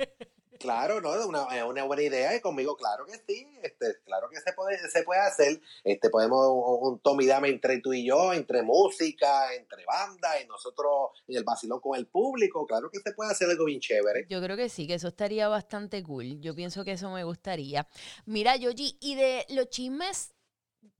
Claro, 0.58 1.00
no, 1.00 1.14
es 1.14 1.24
una, 1.24 1.64
una 1.64 1.84
buena 1.84 2.02
idea 2.02 2.36
y 2.36 2.40
conmigo, 2.40 2.76
claro 2.76 3.06
que 3.06 3.14
sí, 3.26 3.48
este, 3.62 3.96
claro 4.04 4.28
que 4.28 4.38
se 4.40 4.52
puede, 4.52 4.76
se 4.90 5.02
puede 5.04 5.20
hacer, 5.22 5.58
este, 5.84 6.10
podemos 6.10 6.46
un, 6.48 6.92
un 6.92 6.98
tome 7.00 7.24
y 7.24 7.26
dame 7.28 7.48
entre 7.48 7.80
tú 7.80 7.94
y 7.94 8.06
yo, 8.06 8.34
entre 8.34 8.62
música, 8.62 9.54
entre 9.54 9.86
banda, 9.86 10.38
y 10.38 10.46
nosotros 10.46 11.12
en 11.28 11.38
el 11.38 11.44
vacilón 11.44 11.80
con 11.80 11.98
el 11.98 12.06
público, 12.08 12.66
claro 12.66 12.90
que 12.90 12.98
se 13.00 13.12
puede 13.12 13.30
hacer 13.30 13.48
algo 13.48 13.64
bien 13.64 13.80
chévere. 13.80 14.26
Yo 14.28 14.42
creo 14.42 14.54
que 14.54 14.68
sí, 14.68 14.86
que 14.86 14.94
eso 14.94 15.08
estaría 15.08 15.48
bastante 15.48 16.02
cool. 16.02 16.38
Yo 16.42 16.54
pienso 16.54 16.84
que 16.84 16.92
eso 16.92 17.08
me 17.10 17.24
gustaría. 17.24 17.88
Mira, 18.26 18.54
Yoji, 18.56 18.98
y 19.00 19.14
de 19.14 19.46
los 19.48 19.70
chismes, 19.70 20.34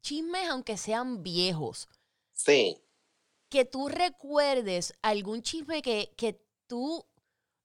chismes 0.02 0.48
aunque 0.48 0.76
sean 0.76 1.22
viejos, 1.22 1.88
Sí, 2.32 2.82
que 3.50 3.64
tú 3.64 3.88
recuerdes 3.88 4.94
algún 5.02 5.42
chisme 5.42 5.82
que, 5.82 6.14
que 6.16 6.40
tú 6.66 7.04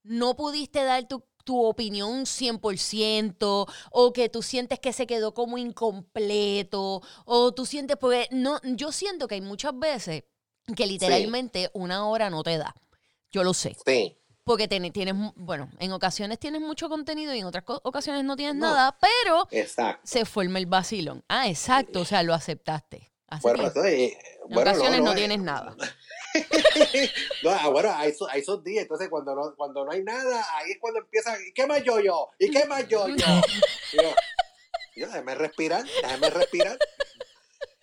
no 0.03 0.35
pudiste 0.35 0.83
dar 0.83 1.07
tu, 1.07 1.23
tu 1.43 1.63
opinión 1.63 2.25
100% 2.25 3.67
o 3.91 4.13
que 4.13 4.29
tú 4.29 4.41
sientes 4.41 4.79
que 4.79 4.91
se 4.93 5.07
quedó 5.07 5.33
como 5.33 5.57
incompleto 5.57 7.01
o 7.25 7.53
tú 7.53 7.65
sientes, 7.65 7.97
porque 7.97 8.27
no, 8.31 8.59
yo 8.63 8.91
siento 8.91 9.27
que 9.27 9.35
hay 9.35 9.41
muchas 9.41 9.77
veces 9.77 10.23
que 10.75 10.87
literalmente 10.87 11.69
una 11.73 12.07
hora 12.07 12.29
no 12.29 12.43
te 12.43 12.57
da. 12.57 12.75
Yo 13.31 13.43
lo 13.43 13.53
sé. 13.53 13.75
sí, 13.85 14.17
Porque 14.45 14.67
ten- 14.67 14.93
tienes, 14.93 15.15
bueno, 15.35 15.71
en 15.79 15.91
ocasiones 15.91 16.37
tienes 16.39 16.61
mucho 16.61 16.87
contenido 16.87 17.33
y 17.33 17.39
en 17.39 17.45
otras 17.45 17.63
ocasiones 17.81 18.23
no 18.23 18.35
tienes 18.35 18.55
No. 18.55 18.67
nada, 18.67 18.95
pero 19.01 19.47
exacto. 19.49 20.01
se 20.05 20.23
forma 20.23 20.59
el 20.59 20.67
vacilón. 20.67 21.23
Ah, 21.27 21.49
exacto, 21.49 22.01
o 22.01 22.05
sea, 22.05 22.21
lo 22.21 22.35
aceptaste. 22.35 23.11
Bueno, 23.41 23.63
eh, 23.83 24.15
en 24.47 24.57
ocasiones 24.57 25.01
no, 25.01 25.13
eh, 25.13 25.15
tienes 25.15 25.39
nada. 25.39 25.75
no, 27.43 27.49
ah, 27.49 27.69
bueno, 27.69 27.91
hay, 27.95 28.11
esos- 28.11 28.29
hay 28.29 28.41
esos 28.41 28.63
días, 28.63 28.83
entonces 28.83 29.09
cuando 29.09 29.33
no, 29.33 29.55
cuando 29.57 29.83
no 29.83 29.91
hay 29.91 30.03
nada, 30.03 30.45
ahí 30.57 30.71
es 30.73 30.77
cuando 30.79 30.99
empieza, 30.99 31.35
¿y 31.41 31.51
qué 31.51 31.65
más 31.65 31.83
yo 31.83 31.99
yo? 31.99 32.29
¿Y 32.37 32.51
qué 32.51 32.65
más 32.65 32.87
yo 32.87 33.07
yo? 33.07 33.15
Yo, 33.93 34.01
yo, 34.95 35.07
déjame 35.07 35.33
respirar, 35.35 35.83
déjame 36.03 36.29
respirar. 36.29 36.77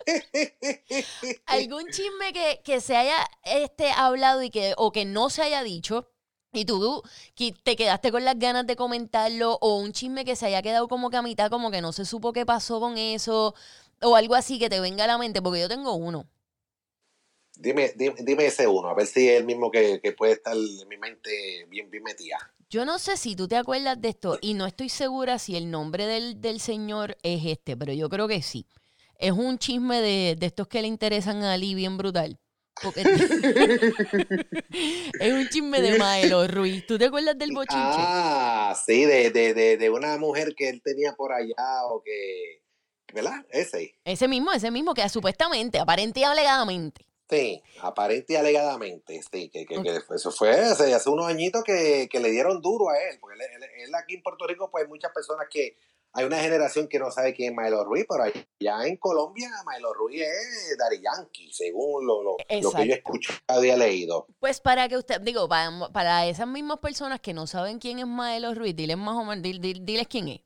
algún 1.45 1.87
chisme 1.91 2.31
que, 2.33 2.61
que 2.63 2.79
se 2.81 2.95
haya 2.95 3.17
este, 3.43 3.91
hablado 3.91 4.43
y 4.43 4.49
que, 4.49 4.73
o 4.77 4.91
que 4.93 5.03
no 5.05 5.29
se 5.29 5.41
haya 5.41 5.61
dicho. 5.63 6.09
Y 6.55 6.65
tú, 6.65 6.79
tú 6.79 7.03
que 7.35 7.51
te 7.63 7.75
quedaste 7.75 8.11
con 8.11 8.23
las 8.23 8.37
ganas 8.37 8.67
de 8.67 8.75
comentarlo, 8.75 9.57
o 9.59 9.77
un 9.77 9.91
chisme 9.91 10.23
que 10.23 10.35
se 10.35 10.45
haya 10.45 10.61
quedado 10.61 10.87
como 10.87 11.09
que 11.09 11.17
a 11.17 11.23
mitad, 11.23 11.49
como 11.49 11.71
que 11.71 11.81
no 11.81 11.91
se 11.91 12.05
supo 12.05 12.31
qué 12.31 12.45
pasó 12.45 12.79
con 12.79 12.97
eso, 12.97 13.55
o 14.01 14.15
algo 14.15 14.35
así 14.35 14.59
que 14.59 14.69
te 14.69 14.79
venga 14.79 15.05
a 15.05 15.07
la 15.07 15.17
mente, 15.17 15.41
porque 15.41 15.61
yo 15.61 15.67
tengo 15.67 15.93
uno. 15.95 16.27
Dime, 17.55 17.93
dime, 17.95 18.15
dime 18.19 18.45
ese 18.45 18.67
uno, 18.67 18.89
a 18.89 18.93
ver 18.93 19.07
si 19.07 19.29
es 19.29 19.39
el 19.39 19.45
mismo 19.45 19.71
que, 19.71 19.99
que 20.01 20.11
puede 20.11 20.33
estar 20.33 20.55
en 20.55 20.87
mi 20.87 20.97
mente 20.97 21.65
bien, 21.69 21.89
bien 21.89 22.03
metida. 22.03 22.37
Yo 22.69 22.85
no 22.85 22.99
sé 22.99 23.17
si 23.17 23.35
tú 23.35 23.47
te 23.47 23.55
acuerdas 23.55 23.99
de 23.99 24.09
esto, 24.09 24.37
y 24.39 24.53
no 24.53 24.67
estoy 24.67 24.89
segura 24.89 25.39
si 25.39 25.55
el 25.55 25.71
nombre 25.71 26.05
del, 26.05 26.39
del 26.39 26.59
señor 26.59 27.17
es 27.23 27.45
este, 27.45 27.75
pero 27.75 27.93
yo 27.93 28.09
creo 28.09 28.27
que 28.27 28.43
sí. 28.43 28.67
Es 29.17 29.31
un 29.31 29.57
chisme 29.57 30.01
de, 30.01 30.35
de 30.35 30.45
estos 30.45 30.67
que 30.67 30.81
le 30.81 30.87
interesan 30.87 31.43
a 31.43 31.53
Ali 31.53 31.73
bien 31.73 31.97
brutal. 31.97 32.39
Porque 32.81 33.01
es 35.19 35.33
un 35.33 35.47
chisme 35.49 35.81
de 35.81 35.97
Maelo 35.97 36.47
Ruiz. 36.47 36.85
¿Tú 36.87 36.97
te 36.97 37.05
acuerdas 37.05 37.37
del 37.37 37.51
bochinche? 37.51 37.75
Ah, 37.79 38.75
sí, 38.85 39.05
de, 39.05 39.29
de, 39.31 39.53
de, 39.53 39.77
de 39.77 39.89
una 39.89 40.17
mujer 40.17 40.55
que 40.55 40.69
él 40.69 40.81
tenía 40.83 41.13
por 41.13 41.31
allá 41.33 41.85
o 41.89 42.01
que, 42.03 42.61
¿verdad? 43.13 43.45
Ese. 43.51 43.95
Ese 44.03 44.27
mismo, 44.27 44.51
ese 44.51 44.71
mismo 44.71 44.93
que 44.93 45.07
supuestamente, 45.09 45.79
aparente 45.79 46.19
y 46.21 46.23
alegadamente. 46.23 47.05
Sí, 47.29 47.61
aparente 47.81 48.33
y 48.33 48.35
alegadamente, 48.35 49.19
sí, 49.31 49.49
que, 49.49 49.65
que, 49.65 49.81
que 49.81 49.99
eso 50.13 50.29
fue 50.31 50.51
hace, 50.51 50.93
hace 50.93 51.09
unos 51.09 51.25
añitos 51.27 51.63
que, 51.63 52.07
que 52.11 52.19
le 52.19 52.29
dieron 52.29 52.61
duro 52.61 52.89
a 52.89 52.99
él, 53.01 53.17
porque 53.19 53.35
él, 53.41 53.49
él- 53.55 53.69
él 53.87 53.95
aquí 53.95 54.15
en 54.15 54.21
Puerto 54.23 54.45
Rico, 54.45 54.69
pues 54.69 54.83
hay 54.83 54.89
muchas 54.89 55.11
personas 55.13 55.47
que, 55.49 55.77
hay 56.15 56.25
una 56.25 56.37
generación 56.39 56.87
que 56.87 56.99
no 56.99 57.09
sabe 57.11 57.33
quién 57.33 57.51
es 57.53 57.57
Milo 57.63 57.83
Ruiz, 57.85 58.05
pero 58.07 58.23
allá 58.23 58.85
en 58.87 58.97
Colombia 58.97 59.49
Milo 59.73 59.93
Ruiz 59.93 60.21
es 60.21 60.77
Dari 60.77 61.01
Yankee, 61.01 61.51
según 61.51 62.05
lo, 62.05 62.21
lo, 62.23 62.31
lo 62.31 62.37
que 62.37 62.61
yo 62.61 62.69
he 62.77 62.83
Exacto. 62.83 62.93
escuchado 62.93 63.63
y 63.65 63.69
he 63.69 63.77
leído. 63.77 64.27
Pues 64.39 64.61
para 64.61 64.87
que 64.87 64.97
usted, 64.97 65.21
digo, 65.21 65.47
para, 65.49 65.71
para 65.91 66.27
esas 66.27 66.47
mismas 66.47 66.79
personas 66.79 67.19
que 67.19 67.33
no 67.33 67.47
saben 67.47 67.79
quién 67.79 67.99
es 67.99 68.05
Maelo 68.07 68.53
Ruiz, 68.53 68.75
diles 68.75 68.97
más 68.97 69.15
o 69.15 69.23
menos, 69.25 69.43
dil- 69.43 69.59
dil- 69.59 69.83
diles 69.83 70.07
quién 70.07 70.27
es. 70.27 70.41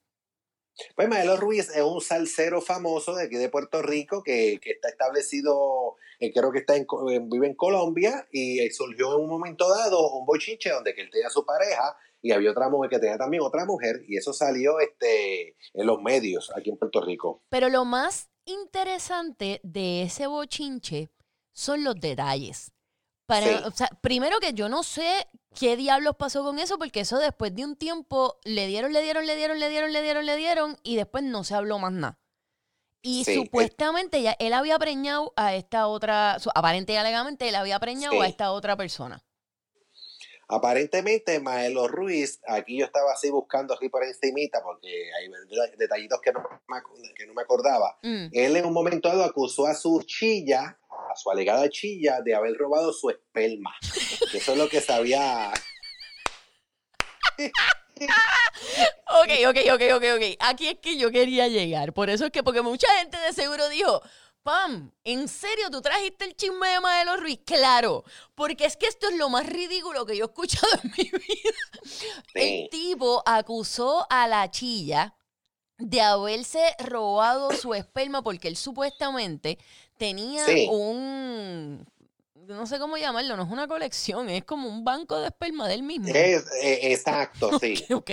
Pues 0.95 1.09
Maelo 1.09 1.37
Ruiz 1.37 1.69
es 1.75 1.81
un 1.81 2.01
salsero 2.01 2.61
famoso 2.61 3.15
de 3.15 3.23
aquí 3.25 3.35
de 3.35 3.49
Puerto 3.49 3.81
Rico 3.81 4.21
que, 4.23 4.59
que 4.61 4.71
está 4.71 4.89
establecido, 4.89 5.95
eh, 6.19 6.31
creo 6.31 6.51
que 6.51 6.59
está 6.59 6.75
en, 6.75 6.83
eh, 7.11 7.19
vive 7.23 7.47
en 7.47 7.55
Colombia 7.55 8.27
y 8.31 8.59
eh, 8.59 8.71
surgió 8.71 9.15
en 9.15 9.21
un 9.23 9.27
momento 9.29 9.67
dado 9.67 10.11
un 10.13 10.25
bochinche 10.27 10.69
donde 10.69 10.93
que 10.93 11.01
él 11.01 11.09
tenía 11.11 11.27
a 11.27 11.31
su 11.31 11.43
pareja 11.45 11.97
y 12.27 12.31
había 12.33 12.51
otra 12.51 12.67
mujer 12.67 12.89
que 12.89 12.99
tenía 12.99 13.17
también 13.17 13.41
otra 13.41 13.65
mujer 13.65 14.03
y 14.05 14.17
eso 14.17 14.33
salió 14.33 14.81
este 14.81 15.55
en 15.73 15.87
los 15.87 16.01
medios 16.01 16.51
aquí 16.55 16.69
en 16.69 16.77
Puerto 16.77 16.99
Rico. 16.99 17.41
Pero 17.47 17.69
lo 17.69 17.85
más 17.85 18.29
interesante 18.43 19.61
de 19.63 20.01
ese 20.03 20.27
bochinche 20.27 21.09
son 21.53 21.85
los 21.85 21.95
detalles. 21.95 22.73
Para, 23.25 23.45
Sí. 23.45 23.63
o 23.65 23.71
sea, 23.71 23.89
primero 24.01 24.39
que 24.39 24.53
yo 24.53 24.67
no 24.67 24.83
sé 24.83 25.27
qué 25.57 25.77
diablos 25.77 26.15
pasó 26.17 26.43
con 26.43 26.59
eso, 26.59 26.77
porque 26.77 26.99
eso 27.01 27.17
después 27.17 27.55
de 27.55 27.63
un 27.63 27.77
tiempo 27.77 28.37
le 28.43 28.67
dieron, 28.67 28.91
le 28.91 29.01
dieron, 29.01 29.25
le 29.25 29.35
dieron, 29.37 29.59
le 29.59 29.69
dieron, 29.69 29.93
le 29.93 30.01
dieron, 30.01 30.25
le 30.25 30.35
dieron, 30.35 30.77
y 30.83 30.97
después 30.97 31.23
no 31.23 31.45
se 31.45 31.55
habló 31.55 31.79
más 31.79 31.93
nada. 31.93 32.19
Y 33.01 33.23
Sí, 33.23 33.31
eh. 33.31 33.35
supuestamente 33.35 34.21
ya 34.21 34.35
él 34.39 34.51
había 34.51 34.77
preñado 34.79 35.31
a 35.37 35.55
esta 35.55 35.87
otra, 35.87 36.37
aparente 36.55 36.91
y 36.91 36.97
alegadamente 36.97 37.47
él 37.47 37.55
había 37.55 37.79
preñado 37.79 38.21
a 38.21 38.27
esta 38.27 38.51
otra 38.51 38.75
persona. 38.75 39.23
Aparentemente 40.49 41.41
Maelo 41.41 41.89
Ruiz, 41.89 42.39
aquí 42.47 42.77
yo 42.77 42.85
estaba 42.85 43.11
así 43.11 43.29
buscando 43.29 43.73
así 43.73 43.89
por 43.89 44.03
encimita 44.05 44.61
porque 44.63 44.87
hay 44.87 45.29
detallitos 45.77 46.21
que 46.21 46.31
no 46.31 46.41
me, 46.69 46.77
que 47.15 47.25
no 47.25 47.33
me 47.33 47.41
acordaba. 47.41 47.97
Mm. 48.01 48.27
Él 48.31 48.55
en 48.55 48.65
un 48.65 48.73
momento 48.73 49.09
dado 49.09 49.25
acusó 49.25 49.67
a 49.67 49.75
su 49.75 50.01
chilla, 50.03 50.79
a 50.89 51.15
su 51.17 51.29
alegada 51.29 51.67
chilla, 51.69 52.21
de 52.21 52.33
haber 52.33 52.55
robado 52.55 52.93
su 52.93 53.09
esperma. 53.09 53.75
Eso 54.33 54.53
es 54.53 54.57
lo 54.57 54.69
que 54.69 54.79
sabía. 54.79 55.51
Ok, 59.21 59.31
ok, 59.47 59.57
ok, 59.73 59.81
ok, 59.95 60.03
ok. 60.15 60.23
Aquí 60.39 60.67
es 60.67 60.79
que 60.79 60.97
yo 60.97 61.11
quería 61.11 61.47
llegar. 61.47 61.93
Por 61.93 62.09
eso 62.09 62.25
es 62.25 62.31
que, 62.31 62.43
porque 62.43 62.61
mucha 62.61 62.87
gente 62.99 63.17
de 63.17 63.33
seguro 63.33 63.67
dijo, 63.69 64.01
Pam, 64.47 64.93
¿en 65.03 65.27
serio 65.27 65.69
tú 65.69 65.81
trajiste 65.81 66.23
el 66.23 66.33
chisme 66.33 66.69
de 66.69 66.79
Maelo 66.79 67.17
Ruiz? 67.17 67.41
Claro, 67.45 68.05
porque 68.33 68.63
es 68.63 68.77
que 68.77 68.85
esto 68.85 69.09
es 69.09 69.17
lo 69.17 69.27
más 69.27 69.45
ridículo 69.45 70.05
que 70.05 70.15
yo 70.15 70.23
he 70.23 70.27
escuchado 70.27 70.67
en 70.83 70.93
mi 70.97 71.03
vida. 71.03 71.51
El 72.33 72.69
tipo 72.69 73.21
acusó 73.25 74.07
a 74.09 74.25
la 74.29 74.49
chilla 74.49 75.13
de 75.77 75.99
haberse 75.99 76.61
robado 76.79 77.51
su 77.57 77.73
esperma 77.73 78.21
porque 78.21 78.47
él 78.47 78.55
supuestamente 78.55 79.59
tenía 79.97 80.45
Sí. 80.45 80.69
un... 80.71 81.85
No 82.33 82.65
sé 82.67 82.79
cómo 82.79 82.95
llamarlo, 82.95 83.35
no 83.35 83.43
es 83.43 83.51
una 83.51 83.67
colección, 83.67 84.29
es 84.29 84.45
como 84.45 84.69
un 84.69 84.85
banco 84.85 85.19
de 85.19 85.27
esperma 85.27 85.67
del 85.67 85.83
mismo. 85.83 86.07
Es, 86.07 86.45
eh, 86.63 86.93
exacto, 86.93 87.49
sí. 87.59 87.83
Ok. 87.93 88.11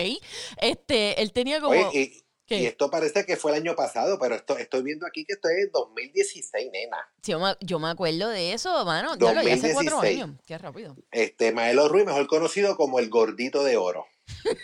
Este, 0.60 1.22
él 1.22 1.32
tenía 1.32 1.60
como. 1.60 1.78
Oye, 1.90 2.00
y, 2.00 2.23
¿Qué? 2.46 2.58
y 2.60 2.66
esto 2.66 2.90
parece 2.90 3.24
que 3.24 3.36
fue 3.36 3.52
el 3.52 3.62
año 3.62 3.74
pasado, 3.74 4.18
pero 4.18 4.34
esto, 4.34 4.58
estoy 4.58 4.82
viendo 4.82 5.06
aquí 5.06 5.24
que 5.24 5.32
esto 5.32 5.48
es 5.48 5.72
2016, 5.72 6.70
nena. 6.72 6.98
Sí, 7.22 7.32
yo, 7.32 7.40
me, 7.40 7.56
yo 7.60 7.78
me 7.78 7.88
acuerdo 7.88 8.28
de 8.28 8.52
eso, 8.52 8.84
mano. 8.84 9.16
Ya 9.18 9.32
lo 9.32 9.42
ya 9.42 9.54
hace 9.54 9.72
cuatro 9.72 9.96
2016. 9.96 10.22
años. 10.22 10.40
Qué 10.46 10.58
rápido. 10.58 10.96
Este, 11.10 11.52
Maelo 11.52 11.88
Ruiz, 11.88 12.04
mejor 12.04 12.26
conocido 12.26 12.76
como 12.76 12.98
el 12.98 13.08
gordito 13.08 13.64
de 13.64 13.76
oro. 13.78 14.06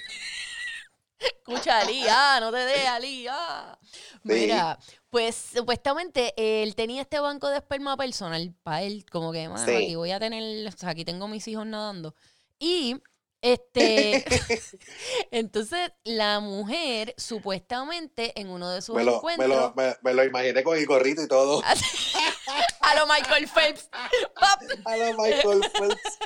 Escucha, 1.19 1.81
Ali, 1.81 2.03
ah, 2.09 2.39
no 2.41 2.51
te 2.51 2.59
dé, 2.59 2.87
Ali, 2.87 3.27
ah. 3.29 3.79
Mira, 4.23 4.79
pues 5.11 5.35
supuestamente 5.55 6.33
él 6.37 6.75
tenía 6.75 7.03
este 7.03 7.19
banco 7.21 7.49
de 7.49 7.57
esperma 7.59 7.97
personal 7.97 8.55
para 8.63 8.83
él, 8.83 9.05
como 9.11 9.33
que, 9.33 9.49
mano, 9.49 9.65
Sí. 9.67 9.73
aquí 9.75 9.95
voy 9.97 10.13
a 10.13 10.19
tener, 10.21 10.67
o 10.69 10.73
sea, 10.73 10.91
aquí 10.91 11.05
tengo 11.05 11.29
mis 11.29 11.47
hijos 11.49 11.67
nadando. 11.67 12.15
Y 12.59 12.97
Este, 13.43 14.25
entonces 15.31 15.93
la 16.05 16.41
mujer 16.41 17.15
supuestamente 17.17 18.39
en 18.39 18.51
uno 18.51 18.71
de 18.71 18.83
sus 18.83 18.95
Me 18.95 19.05
lo, 19.05 19.13
me, 19.13 19.17
encuentros 19.17 19.49
lo, 19.49 19.75
me, 19.75 19.97
me 20.03 20.15
lo 20.15 20.25
imaginé 20.25 20.63
con 20.63 20.77
el 20.77 20.87
gorrito 20.87 21.23
y 21.23 21.29
todo. 21.29 21.63
a 22.81 22.95
lo 22.95 23.07
Michael 23.07 23.49
Phelps. 23.49 23.89
A 24.85 24.97
lo 24.97 25.23
Michael 25.23 25.63
Phelps. 25.73 26.19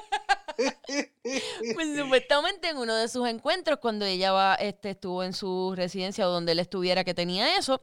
pues 1.75 1.99
supuestamente 1.99 2.69
en 2.69 2.79
uno 2.79 2.95
de 2.95 3.09
sus 3.09 3.29
encuentros 3.29 3.79
cuando 3.79 4.05
ella 4.05 4.33
va, 4.33 4.55
este, 4.57 4.91
estuvo 4.91 5.23
en 5.23 5.33
su 5.33 5.75
residencia 5.77 6.27
o 6.29 6.31
donde 6.31 6.53
él 6.53 6.59
estuviera 6.59 7.05
que 7.05 7.15
tenía 7.15 7.57
eso, 7.59 7.83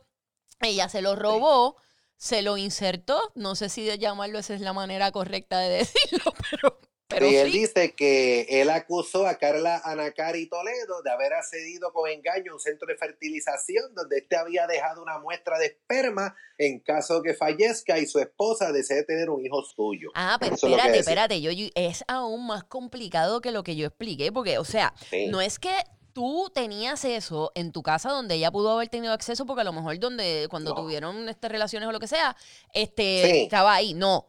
ella 0.60 0.90
se 0.90 1.02
lo 1.02 1.16
robó. 1.16 1.78
Se 2.18 2.44
lo 2.44 2.56
insertó, 2.56 3.20
no 3.34 3.56
sé 3.56 3.68
si 3.68 3.84
de 3.84 3.98
llamarlo 3.98 4.38
esa 4.38 4.54
es 4.54 4.62
la 4.62 4.74
manera 4.74 5.12
correcta 5.12 5.58
de 5.58 5.70
decirlo, 5.70 6.32
pero, 6.52 6.80
pero 7.12 7.28
y 7.28 7.36
él 7.36 7.52
sí. 7.52 7.60
dice 7.60 7.94
que 7.96 8.48
él 8.62 8.70
acusó 8.70 9.28
a 9.28 9.36
Carla 9.38 9.82
Anacari 9.84 10.48
Toledo 10.48 11.02
de 11.04 11.12
haber 11.12 11.34
accedido 11.34 11.94
con 11.94 12.10
engaño 12.10 12.52
a 12.52 12.56
un 12.56 12.60
centro 12.60 12.88
de 12.88 12.96
fertilización 12.98 13.94
donde 13.94 14.18
este 14.20 14.36
había 14.36 14.66
dejado 14.68 15.02
una 15.04 15.20
muestra 15.20 15.60
de 15.60 15.68
esperma 15.68 16.36
en 16.58 16.80
caso 16.80 17.22
que 17.22 17.34
fallezca 17.34 18.00
y 18.00 18.06
su 18.06 18.20
esposa 18.20 18.72
desee 18.72 19.04
tener 19.04 19.30
un 19.30 19.46
hijo 19.46 19.64
suyo. 19.64 20.10
Ah, 20.16 20.38
pero 20.40 20.56
Eso 20.56 20.68
es 20.68 20.74
espérate, 20.74 20.98
decía. 20.98 21.00
espérate, 21.12 21.42
yo, 21.42 21.52
yo- 21.52 21.68
es 21.76 22.04
aún 22.08 22.48
más 22.48 22.64
complicado 22.64 23.42
que 23.42 23.52
lo 23.52 23.64
que 23.64 23.76
yo 23.76 23.88
expliqué, 23.88 24.32
porque, 24.32 24.58
o 24.58 24.66
sea, 24.66 24.94
Sí. 25.10 25.28
no 25.28 25.42
es 25.42 25.60
que 25.60 25.74
tú 26.14 26.52
tenías 26.54 27.06
eso 27.06 27.52
en 27.56 27.72
tu 27.72 27.82
casa 27.84 28.10
donde 28.12 28.36
ella 28.36 28.52
pudo 28.52 28.72
haber 28.72 28.90
tenido 28.90 29.14
acceso, 29.14 29.46
porque 29.46 29.62
a 29.62 29.64
lo 29.64 29.72
mejor 29.74 29.98
donde 29.98 30.48
cuando 30.50 30.72
No. 30.72 30.76
tuvieron 30.82 31.30
estas 31.30 31.50
relaciones 31.52 31.88
o 31.88 31.92
lo 31.94 32.00
que 32.02 32.08
sea, 32.08 32.36
este, 32.74 33.22
Sí. 33.32 33.42
estaba 33.44 33.74
ahí. 33.74 33.94
No. 33.94 34.28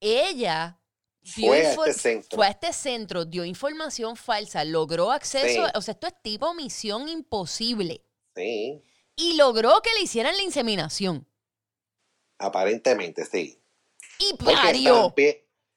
Ella 0.00 0.78
Fue 1.34 1.66
a 1.66 1.70
este 1.72 1.92
centro. 1.92 2.36
fue 2.36 2.46
a 2.46 2.50
este 2.50 2.72
centro, 2.72 3.24
dio 3.24 3.44
información 3.44 4.16
falsa, 4.16 4.64
logró 4.64 5.10
acceso, 5.12 5.66
Sí. 5.66 5.72
o 5.74 5.80
sea, 5.82 5.92
esto 5.92 6.06
es 6.06 6.14
tipo 6.22 6.54
misión 6.54 7.08
imposible. 7.08 8.02
Sí, 8.34 8.82
Y 9.16 9.34
logró 9.36 9.80
que 9.82 9.90
le 9.94 10.02
hicieran 10.02 10.36
la 10.36 10.42
inseminación. 10.42 11.26
aparentemente 12.38 13.24
sí. 13.24 13.58
Y 14.18 14.34
parió. 14.42 15.14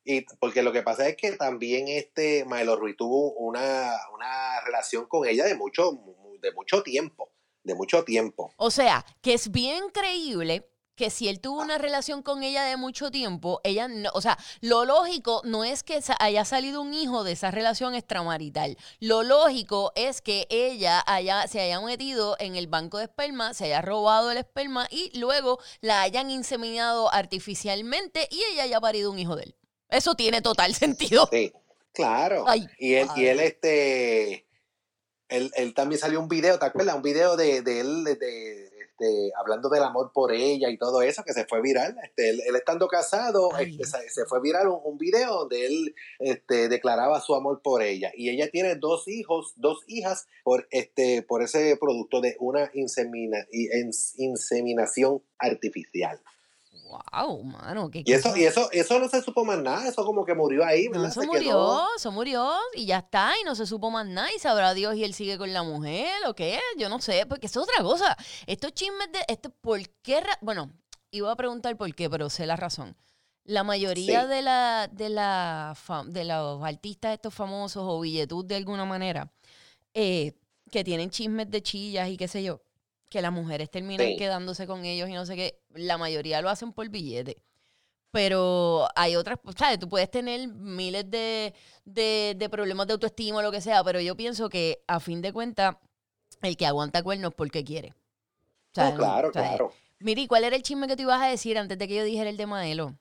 y 0.05 0.21
porque 0.39 0.61
lo 0.63 0.71
que 0.71 0.81
pasa 0.81 1.07
es 1.07 1.15
que 1.17 1.31
también 1.33 1.87
este 1.87 2.45
Maelo 2.45 2.75
Ruiz 2.75 2.95
tuvo 2.97 3.31
una, 3.33 3.93
una 4.13 4.61
relación 4.65 5.05
con 5.07 5.27
ella 5.27 5.45
de 5.45 5.55
mucho, 5.55 5.99
de 6.41 6.51
mucho 6.53 6.83
tiempo. 6.83 7.31
De 7.63 7.75
mucho 7.75 8.03
tiempo. 8.05 8.53
O 8.57 8.71
sea, 8.71 9.05
que 9.21 9.33
es 9.33 9.51
bien 9.51 9.89
creíble 9.89 10.69
que 10.99 11.09
si 11.09 11.29
él 11.29 11.39
tuvo 11.39 11.61
una 11.61 11.77
relación 11.77 12.21
con 12.21 12.43
ella 12.43 12.65
de 12.65 12.75
mucho 12.75 13.09
tiempo, 13.09 13.61
ella 13.63 13.87
no, 13.87 14.09
o 14.13 14.19
sea, 14.19 14.37
lo 14.59 14.83
lógico 14.83 15.41
no 15.45 15.63
es 15.63 15.81
que 15.81 16.01
haya 16.19 16.43
salido 16.43 16.81
un 16.81 16.93
hijo 16.93 17.23
de 17.23 17.31
esa 17.31 17.51
relación 17.51 17.95
extramarital. 17.95 18.77
Lo 18.99 19.23
lógico 19.23 19.93
es 19.95 20.19
que 20.19 20.45
ella 20.49 21.01
haya, 21.07 21.47
se 21.47 21.61
haya 21.61 21.79
metido 21.79 22.35
en 22.37 22.57
el 22.57 22.67
banco 22.67 22.97
de 22.97 23.05
esperma, 23.05 23.53
se 23.53 23.63
haya 23.63 23.81
robado 23.81 24.29
el 24.29 24.39
esperma 24.39 24.89
y 24.91 25.17
luego 25.17 25.59
la 25.79 26.01
hayan 26.01 26.29
inseminado 26.29 27.09
artificialmente 27.13 28.27
y 28.29 28.43
ella 28.51 28.63
haya 28.63 28.81
parido 28.81 29.09
un 29.09 29.19
hijo 29.19 29.37
de 29.37 29.43
él. 29.43 29.55
Eso 29.87 30.15
tiene 30.15 30.41
total 30.41 30.75
sentido. 30.75 31.29
Sí, 31.31 31.53
claro. 31.93 32.43
Ay, 32.45 32.67
y 32.77 32.95
él, 32.95 33.07
y 33.15 33.25
él 33.27 33.39
este, 33.39 34.45
él, 35.29 35.49
él 35.55 35.73
también 35.73 36.01
salió 36.01 36.19
un 36.19 36.27
video, 36.27 36.59
¿te 36.59 36.65
acuerdas? 36.65 36.93
Un 36.93 37.03
video 37.03 37.37
de, 37.37 37.61
de 37.61 37.79
él 37.79 38.03
de, 38.03 38.15
de, 38.15 38.68
este, 38.99 39.31
hablando 39.39 39.69
del 39.69 39.83
amor 39.83 40.11
por 40.13 40.31
ella 40.33 40.69
y 40.69 40.77
todo 40.77 41.01
eso 41.01 41.23
que 41.23 41.33
se 41.33 41.45
fue 41.45 41.61
viral. 41.61 41.95
Este, 42.03 42.29
él, 42.29 42.41
él 42.45 42.55
estando 42.55 42.87
casado, 42.87 43.49
este, 43.57 43.85
se, 43.85 44.09
se 44.09 44.25
fue 44.25 44.41
viral 44.41 44.67
un, 44.67 44.79
un 44.83 44.97
video 44.97 45.39
donde 45.39 45.65
él 45.65 45.95
este, 46.19 46.69
declaraba 46.69 47.21
su 47.21 47.35
amor 47.35 47.61
por 47.61 47.81
ella. 47.81 48.11
Y 48.15 48.29
ella 48.29 48.49
tiene 48.51 48.75
dos 48.75 49.07
hijos, 49.07 49.53
dos 49.55 49.83
hijas 49.87 50.27
por 50.43 50.67
este, 50.71 51.21
por 51.21 51.41
ese 51.43 51.77
producto 51.77 52.21
de 52.21 52.35
una 52.39 52.69
insemina, 52.73 53.37
ins- 53.51 54.13
inseminación 54.17 55.23
artificial. 55.37 56.19
Wow, 56.89 57.43
mano, 57.43 57.91
qué 57.91 58.01
Y 58.03 58.13
eso, 58.13 58.29
cosa. 58.29 58.39
y 58.39 58.45
eso, 58.45 58.71
eso 58.71 58.99
no 58.99 59.07
se 59.09 59.21
supo 59.21 59.45
más 59.45 59.59
nada, 59.59 59.87
eso 59.87 60.03
como 60.03 60.25
que 60.25 60.33
murió 60.33 60.65
ahí, 60.65 60.85
No, 60.85 60.93
¿verdad? 60.93 61.09
eso 61.09 61.21
Se 61.21 61.27
murió, 61.27 61.41
quedó- 61.51 61.87
eso 61.95 62.11
murió 62.11 62.51
y 62.73 62.85
ya 62.87 62.97
está, 62.97 63.31
y 63.39 63.43
no 63.43 63.53
se 63.53 63.67
supo 63.67 63.91
más 63.91 64.07
nada, 64.07 64.29
y 64.35 64.39
sabrá 64.39 64.73
Dios 64.73 64.95
y 64.95 65.03
él 65.03 65.13
sigue 65.13 65.37
con 65.37 65.53
la 65.53 65.61
mujer 65.63 66.11
o 66.27 66.33
qué, 66.33 66.59
yo 66.77 66.89
no 66.89 66.99
sé, 66.99 67.25
porque 67.27 67.45
eso 67.47 67.61
es 67.61 67.67
otra 67.69 67.83
cosa. 67.83 68.17
Estos 68.47 68.73
chismes 68.73 69.11
de, 69.11 69.19
esto, 69.27 69.51
¿por 69.61 69.79
qué? 70.01 70.21
ra- 70.21 70.37
Bueno, 70.41 70.71
iba 71.11 71.31
a 71.31 71.35
preguntar 71.35 71.77
por 71.77 71.93
qué, 71.93 72.09
pero 72.09 72.29
sé 72.29 72.45
la 72.47 72.55
razón. 72.55 72.95
La 73.43 73.63
mayoría 73.63 74.23
Sí. 74.23 74.27
de, 74.27 74.41
la, 74.41 74.89
de, 74.91 75.09
la 75.09 75.75
de 76.07 76.23
los 76.25 76.63
artistas 76.63 77.13
estos 77.13 77.33
famosos 77.33 77.83
o 77.85 77.99
billetud 77.99 78.45
de 78.45 78.55
alguna 78.55 78.85
manera, 78.85 79.31
eh, 79.93 80.33
que 80.71 80.83
tienen 80.83 81.09
chismes 81.09 81.49
de 81.49 81.61
chillas 81.63 82.09
y 82.09 82.17
qué 82.17 82.27
sé 82.27 82.43
yo, 82.43 82.61
que 83.09 83.21
las 83.21 83.31
mujeres 83.31 83.69
terminan 83.69 84.07
Sí. 84.07 84.17
quedándose 84.17 84.67
con 84.67 84.85
ellos 84.85 85.09
y 85.09 85.13
no 85.13 85.25
sé 85.25 85.35
qué, 85.35 85.59
la 85.73 85.97
mayoría 85.97 86.41
lo 86.41 86.49
hacen 86.49 86.71
por 86.73 86.87
billete. 86.89 87.41
Pero 88.11 88.87
hay 88.95 89.15
otras, 89.15 89.37
¿sabes? 89.55 89.77
Tú 89.79 89.87
puedes 89.87 90.09
tener 90.09 90.47
miles 90.47 91.09
de, 91.11 91.53
de, 91.85 92.33
de 92.37 92.49
problemas 92.49 92.87
de 92.87 92.93
autoestima 92.93 93.37
o 93.39 93.41
lo 93.41 93.51
que 93.51 93.61
sea, 93.61 93.83
pero 93.83 94.01
yo 94.01 94.15
pienso 94.15 94.49
que 94.49 94.81
a 94.87 94.99
fin 94.99 95.21
de 95.21 95.31
cuentas, 95.31 95.75
el 96.41 96.57
que 96.57 96.65
aguanta 96.65 97.03
cuernos 97.03 97.31
es 97.31 97.35
porque 97.35 97.63
quiere. 97.63 97.93
No, 98.75 98.95
claro, 98.95 99.31
claro. 99.31 99.73
Miri, 99.99 100.25
¿cuál 100.27 100.43
era 100.45 100.55
el 100.55 100.63
chisme 100.63 100.87
que 100.87 100.95
tú 100.95 101.03
ibas 101.03 101.21
a 101.21 101.27
decir 101.27 101.57
antes 101.57 101.77
de 101.77 101.87
que 101.87 101.95
yo 101.95 102.03
dijera 102.03 102.29
el 102.29 102.37
de 102.37 102.45
Maelo? 102.47 102.95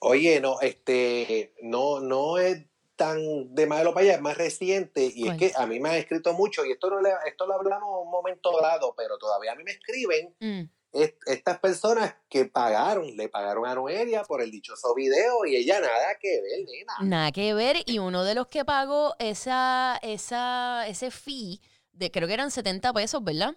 Oye, 0.00 0.40
no, 0.40 0.60
este, 0.60 1.54
no, 1.62 2.00
no 2.00 2.36
es 2.38 2.66
tan 2.96 3.54
de 3.54 3.66
malo 3.66 3.92
para 3.94 4.04
allá, 4.04 4.14
es 4.14 4.20
más 4.20 4.36
reciente 4.36 5.12
y 5.14 5.28
es 5.28 5.36
que 5.36 5.52
a 5.54 5.66
mí 5.66 5.78
me 5.80 5.90
han 5.90 5.94
escrito 5.96 6.32
mucho 6.32 6.64
y 6.64 6.72
esto 6.72 6.88
no 6.90 7.00
le, 7.00 7.10
esto 7.26 7.46
lo 7.46 7.54
hablamos 7.54 7.88
un 8.04 8.10
momento 8.10 8.50
dado, 8.60 8.94
pero 8.96 9.18
todavía 9.18 9.52
a 9.52 9.54
mí 9.54 9.62
me 9.64 9.72
escriben 9.72 10.34
Mm. 10.40 10.62
est- 10.92 11.18
estas 11.26 11.58
personas 11.58 12.14
que 12.28 12.46
pagaron, 12.46 13.16
le 13.16 13.28
pagaron 13.28 13.66
a 13.66 13.74
Noelia 13.74 14.22
por 14.24 14.40
el 14.40 14.50
dichoso 14.50 14.94
video 14.94 15.44
y 15.44 15.56
ella 15.56 15.78
nada 15.80 16.16
que 16.18 16.40
ver, 16.40 16.64
nena. 16.66 16.94
Nada 17.02 17.32
que 17.32 17.52
ver. 17.54 17.76
Y 17.84 17.98
uno 17.98 18.24
de 18.24 18.34
los 18.34 18.46
que 18.48 18.64
pagó 18.64 19.14
esa, 19.18 19.98
esa, 20.02 20.86
ese 20.88 21.10
fee, 21.10 21.60
de, 21.92 22.10
creo 22.10 22.26
que 22.26 22.34
eran 22.34 22.50
70 22.50 22.92
pesos, 22.94 23.22
¿verdad? 23.22 23.54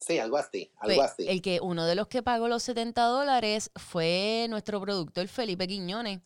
Sí, 0.00 0.18
algo 0.18 0.36
así, 0.36 0.70
algo 0.80 0.96
Pues, 0.96 1.10
así. 1.12 1.28
El 1.28 1.40
que 1.40 1.60
uno 1.62 1.86
de 1.86 1.94
los 1.94 2.08
que 2.08 2.22
pagó 2.22 2.48
los 2.48 2.62
70 2.64 3.04
dólares 3.04 3.70
fue 3.76 4.46
nuestro 4.50 4.80
productor 4.80 5.28
Felipe 5.28 5.66
Quiñones. 5.68 6.20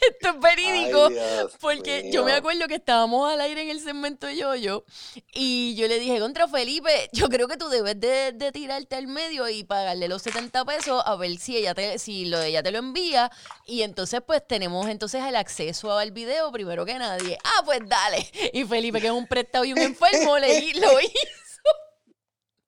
Esto 0.00 0.28
es 0.30 0.40
verídico. 0.40 1.06
Ay, 1.06 1.14
Dios 1.14 1.52
Porque 1.60 2.10
yo 2.12 2.24
me 2.24 2.32
acuerdo 2.32 2.66
que 2.66 2.74
estábamos 2.76 3.30
al 3.30 3.40
aire 3.40 3.62
en 3.62 3.70
el 3.70 3.80
segmento 3.80 4.28
Yoyo 4.30 4.84
y 5.32 5.74
yo 5.76 5.86
le 5.88 5.98
dije, 6.00 6.18
contra 6.18 6.48
Felipe, 6.48 7.08
yo 7.12 7.28
creo 7.28 7.46
que 7.48 7.56
tú 7.56 7.68
debes 7.68 8.00
de, 8.00 8.32
de 8.32 8.52
tirarte 8.52 8.96
al 8.96 9.06
medio 9.06 9.48
y 9.48 9.64
pagarle 9.64 10.08
los 10.08 10.22
70 10.22 10.64
pesos 10.64 11.02
a 11.04 11.16
ver 11.16 11.36
si 11.38 11.56
ella 11.56 11.74
te, 11.74 11.98
si 11.98 12.24
lo, 12.26 12.40
ella 12.40 12.62
te 12.62 12.70
lo 12.70 12.78
envía 12.78 13.30
y 13.66 13.82
entonces 13.82 14.20
pues 14.26 14.46
tenemos 14.46 14.88
entonces 14.88 15.22
el 15.24 15.36
acceso 15.36 15.96
al 15.96 16.10
video 16.10 16.50
primero 16.50 16.84
que 16.84 16.98
nadie. 16.98 17.38
Ah, 17.44 17.62
pues 17.64 17.80
dale. 17.86 18.28
Y 18.52 18.64
Felipe, 18.64 19.00
que 19.00 19.06
es 19.06 19.12
un 19.12 19.26
prestado 19.26 19.64
y 19.64 19.72
un 19.72 19.78
enfermo, 19.78 20.38
le, 20.38 20.74
lo 20.74 21.00
hizo. 21.00 21.49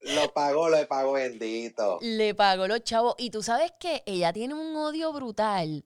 Lo 0.03 0.33
pagó, 0.33 0.69
lo 0.69 0.87
pagó 0.89 1.13
bendito. 1.13 1.99
Le 2.03 2.35
pagó 2.35 2.67
los 2.67 2.83
chavos. 2.83 3.15
Y 3.19 3.31
tú 3.31 3.43
sabes 3.43 3.73
que 3.79 4.03
ella 4.07 4.33
tiene 4.33 4.55
un 4.55 4.75
odio 4.77 5.13
brutal 5.13 5.85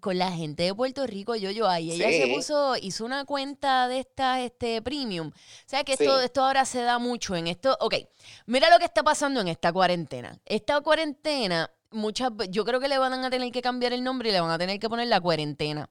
con 0.00 0.18
la 0.18 0.32
gente 0.32 0.64
de 0.64 0.74
Puerto 0.74 1.06
Rico, 1.06 1.36
yo, 1.36 1.50
yo, 1.50 1.68
ahí 1.68 1.92
ella 1.92 2.10
se 2.10 2.32
puso, 2.34 2.76
hizo 2.76 3.04
una 3.04 3.24
cuenta 3.24 3.86
de 3.88 4.00
estas, 4.00 4.40
este, 4.40 4.82
premium. 4.82 5.28
O 5.28 5.32
sea 5.66 5.84
que 5.84 5.92
esto, 5.92 6.18
Sí. 6.18 6.24
esto 6.24 6.42
ahora 6.44 6.64
se 6.64 6.82
da 6.82 6.98
mucho 6.98 7.36
en 7.36 7.46
esto. 7.46 7.76
Ok, 7.80 7.94
mira 8.46 8.70
lo 8.70 8.78
que 8.78 8.86
está 8.86 9.02
pasando 9.02 9.40
en 9.40 9.48
esta 9.48 9.72
cuarentena. 9.72 10.38
Esta 10.44 10.80
cuarentena, 10.80 11.70
muchas 11.90 12.32
yo 12.50 12.64
creo 12.64 12.80
que 12.80 12.88
le 12.88 12.98
van 12.98 13.12
a 13.24 13.30
tener 13.30 13.52
que 13.52 13.62
cambiar 13.62 13.92
el 13.92 14.02
nombre 14.02 14.30
y 14.30 14.32
le 14.32 14.40
van 14.40 14.50
a 14.50 14.58
tener 14.58 14.78
que 14.80 14.88
poner 14.88 15.06
la 15.06 15.20
cuarentena. 15.20 15.88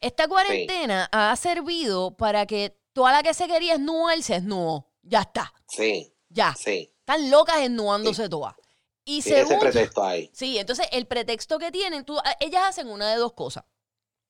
Esta 0.00 0.28
cuarentena 0.28 1.08
ha 1.12 1.34
servido 1.36 2.16
para 2.16 2.46
que 2.46 2.76
toda 2.92 3.12
la 3.12 3.22
que 3.22 3.34
se 3.34 3.46
quería 3.48 3.74
esnuar 3.74 4.22
se 4.22 4.36
esnuó. 4.36 4.86
Ya 5.02 5.20
está, 5.22 5.52
Sí, 5.66 6.12
ya. 6.30 6.54
sí. 6.54 6.90
Están 7.00 7.30
locas 7.30 7.60
esnuándose 7.60 8.28
todas. 8.28 8.54
Y 9.04 9.20
Tiene 9.22 9.40
ese 9.40 9.58
pretexto 9.58 10.04
ahí. 10.04 10.30
Sí, 10.32 10.58
entonces 10.58 10.86
el 10.92 11.06
pretexto 11.06 11.58
que 11.58 11.72
tienen, 11.72 12.04
tú, 12.04 12.16
ellas 12.38 12.62
hacen 12.68 12.88
una 12.88 13.10
de 13.10 13.16
dos 13.16 13.32
cosas. 13.32 13.64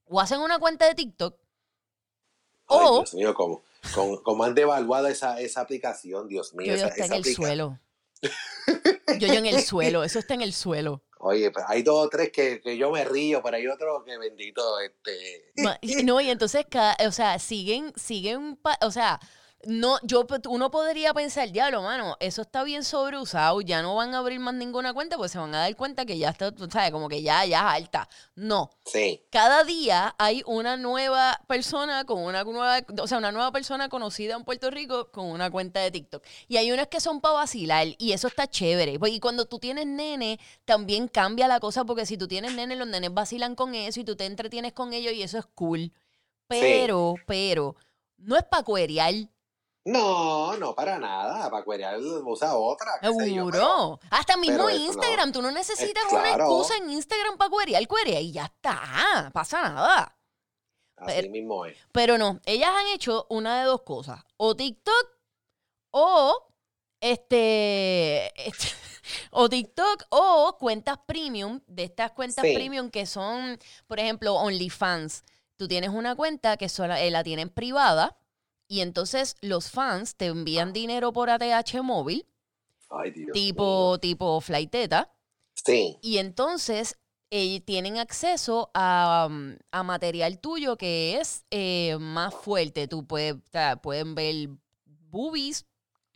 O 0.07 0.19
hacen 0.19 0.41
una 0.41 0.59
cuenta 0.59 0.87
de 0.87 0.95
TikTok, 0.95 1.37
Ay, 2.67 2.79
o 2.81 2.99
Dios 2.99 3.15
mío, 3.15 3.35
cómo, 3.35 3.63
cómo, 3.95 4.23
cómo 4.23 4.45
han 4.45 4.55
devaluado 4.55 5.09
esa, 5.09 5.41
esa 5.41 5.61
aplicación, 5.61 6.27
Dios 6.29 6.55
mío. 6.55 6.69
yo, 6.69 6.75
esa, 6.75 6.89
está 6.89 7.05
en 7.05 7.13
el 7.13 7.25
suelo. 7.25 7.79
Yo, 9.19 9.27
yo 9.27 9.35
en 9.35 9.47
el 9.47 9.61
suelo, 9.63 10.05
eso 10.05 10.21
está 10.21 10.35
en 10.35 10.43
el 10.43 10.53
suelo. 10.53 11.03
Oye, 11.19 11.51
pues 11.51 11.65
hay 11.69 11.83
dos 11.83 12.07
o 12.07 12.09
tres 12.09 12.31
que, 12.31 12.61
que 12.61 12.77
yo 12.79 12.91
me 12.91 13.05
río, 13.05 13.43
pero 13.43 13.57
hay 13.57 13.67
otro 13.67 14.05
que 14.05 14.17
bendito, 14.17 14.79
este. 14.79 15.53
No, 16.05 16.21
y 16.21 16.31
entonces, 16.31 16.65
cada, 16.71 16.97
o 17.07 17.13
sea, 17.13 17.39
siguen, 17.39 17.93
siguen, 17.97 18.59
o 18.83 18.91
sea, 18.91 19.19
no, 19.67 19.99
yo, 20.03 20.27
uno 20.49 20.71
podría 20.71 21.13
pensar, 21.13 21.51
diablo, 21.51 21.83
mano, 21.83 22.17
eso 22.19 22.41
está 22.41 22.63
bien 22.65 22.83
sobreusado, 22.83 23.61
ya 23.61 23.83
no 23.83 23.95
van 23.95 24.15
a 24.15 24.19
abrir 24.19 24.41
más 24.41 24.55
ninguna 24.55 24.95
cuenta, 24.95 25.19
pues 25.19 25.33
se 25.33 25.39
van 25.39 25.55
a 25.55 25.59
dar 25.59 25.77
cuenta 25.77 26.07
que 26.07 26.17
ya 26.17 26.31
está, 26.31 26.51
tú 26.51 26.67
sabes, 26.71 26.91
como 26.93 27.11
que 27.11 27.21
ya, 27.21 27.45
ya 27.45 27.59
es 27.59 27.83
alta. 27.83 28.09
No. 28.35 28.71
Sí. 28.87 29.23
Cada 29.31 29.65
día 29.65 30.15
hay 30.19 30.43
una 30.47 30.79
nueva 30.79 31.39
persona 31.47 32.05
con 32.05 32.23
una 32.23 32.43
nueva, 32.45 32.81
o 32.99 33.07
sea, 33.07 33.19
una 33.19 33.33
nueva 33.33 33.53
persona 33.53 33.91
conocida 33.91 34.35
en 34.35 34.45
Puerto 34.45 34.71
Rico 34.71 35.11
con 35.11 35.27
una 35.27 35.51
cuenta 35.51 35.81
de 35.81 35.91
TikTok. 35.91 36.25
Y 36.49 36.57
hay 36.57 36.73
unas 36.73 36.87
que 36.87 37.01
son 37.01 37.21
para 37.21 37.35
vacilar, 37.35 37.87
y 37.99 38.13
eso 38.13 38.29
está 38.29 38.49
chévere. 38.49 38.99
Pues, 38.99 39.13
y 39.13 39.21
cuando 39.21 39.45
tú 39.45 39.59
tienes 39.59 39.87
nene, 39.87 40.41
también 40.65 41.07
cambia 41.07 41.49
la 41.49 41.61
cosa, 41.61 41.85
porque 41.85 42.07
si 42.07 42.17
tú 42.17 42.27
tienes 42.29 42.55
nene, 42.55 42.77
los 42.77 42.89
nenes 42.89 43.13
vacilan 43.13 43.55
con 43.55 43.75
eso 43.75 44.01
y 44.01 44.05
tú 44.05 44.17
te 44.17 44.25
entretienes 44.25 44.73
con 44.73 44.95
ellos, 44.95 45.13
y 45.13 45.23
eso 45.23 45.37
es 45.37 45.45
cool. 45.55 45.93
Pero, 46.49 47.15
pero, 47.27 47.77
no 48.17 48.39
es 48.39 48.45
para 48.45 48.63
cuerear. 48.63 49.15
No, 49.85 50.57
no, 50.59 50.75
para 50.75 50.99
nada. 50.99 51.51
Para 51.51 51.65
cuerear 51.65 51.99
usa 51.99 52.55
otra. 52.57 52.91
yo, 53.03 53.13
Seguro. 53.15 54.01
Hasta 54.11 54.37
mismo 54.37 54.67
pero 54.67 54.71
Instagram. 54.71 55.29
no. 55.29 55.33
Tú 55.33 55.43
no 55.43 55.51
necesitas 55.51 56.05
una 56.11 56.33
excusa 56.33 56.77
en 56.77 56.91
Instagram 56.91 57.37
para 57.39 57.51
cuerear, 57.51 57.87
cuerea 57.89 58.21
y 58.21 58.33
ya 58.33 58.45
está. 58.45 59.31
Pasa 59.33 59.63
nada. 59.63 60.17
pero 60.97 61.19
Así 61.19 61.29
mismo 61.31 61.65
es. 61.65 61.77
Pero 61.93 62.19
no, 62.19 62.41
ellas 62.45 62.71
han 62.75 62.87
hecho 62.95 63.27
una 63.31 63.61
de 63.61 63.65
dos 63.67 63.83
cosas. 63.83 64.23
O 64.37 64.55
TikTok 64.55 65.07
o 65.93 66.47
este, 67.01 68.27
este, 68.49 68.69
o 69.31 69.49
TikTok 69.49 70.05
o 70.11 70.57
cuentas 70.59 70.99
premium, 71.07 71.61
de 71.67 71.85
estas 71.85 72.13
cuentas 72.13 72.45
Sí. 72.45 72.55
premium 72.55 72.91
que 72.91 73.07
son, 73.07 73.59
por 73.87 73.99
ejemplo, 73.99 74.35
OnlyFans. 74.35 75.25
Tú 75.57 75.69
tienes 75.69 75.91
una 75.91 76.15
cuenta 76.17 76.57
que 76.59 76.69
sola- 76.69 77.01
eh, 77.01 77.11
la 77.11 77.25
tienen 77.25 77.49
privada 77.49 78.17
y 78.71 78.83
entonces 78.83 79.35
los 79.41 79.69
fans 79.73 80.15
te 80.15 80.27
envían 80.27 80.73
dinero 80.73 81.13
por 81.13 81.29
ATH 81.29 81.83
móvil, 81.83 82.25
Ay, 82.89 83.11
Dios. 83.11 83.33
tipo, 83.33 83.99
tipo 84.01 84.41
flighteta, 84.41 85.13
Sí. 85.55 85.99
y 86.01 86.19
entonces 86.19 86.97
eh, 87.33 87.61
tienen 87.63 87.99
acceso 87.99 88.71
a, 88.75 89.27
um, 89.29 89.57
a 89.73 89.83
material 89.83 90.39
tuyo 90.39 90.77
que 90.77 91.19
es 91.21 91.45
eh, 91.51 91.97
más 92.01 92.33
fuerte. 92.33 92.87
Tú 92.89 93.07
puedes, 93.07 93.35
o 93.35 93.51
sea, 93.53 93.77
pueden 93.83 94.15
ver 94.15 94.51
boobies, 94.85 95.67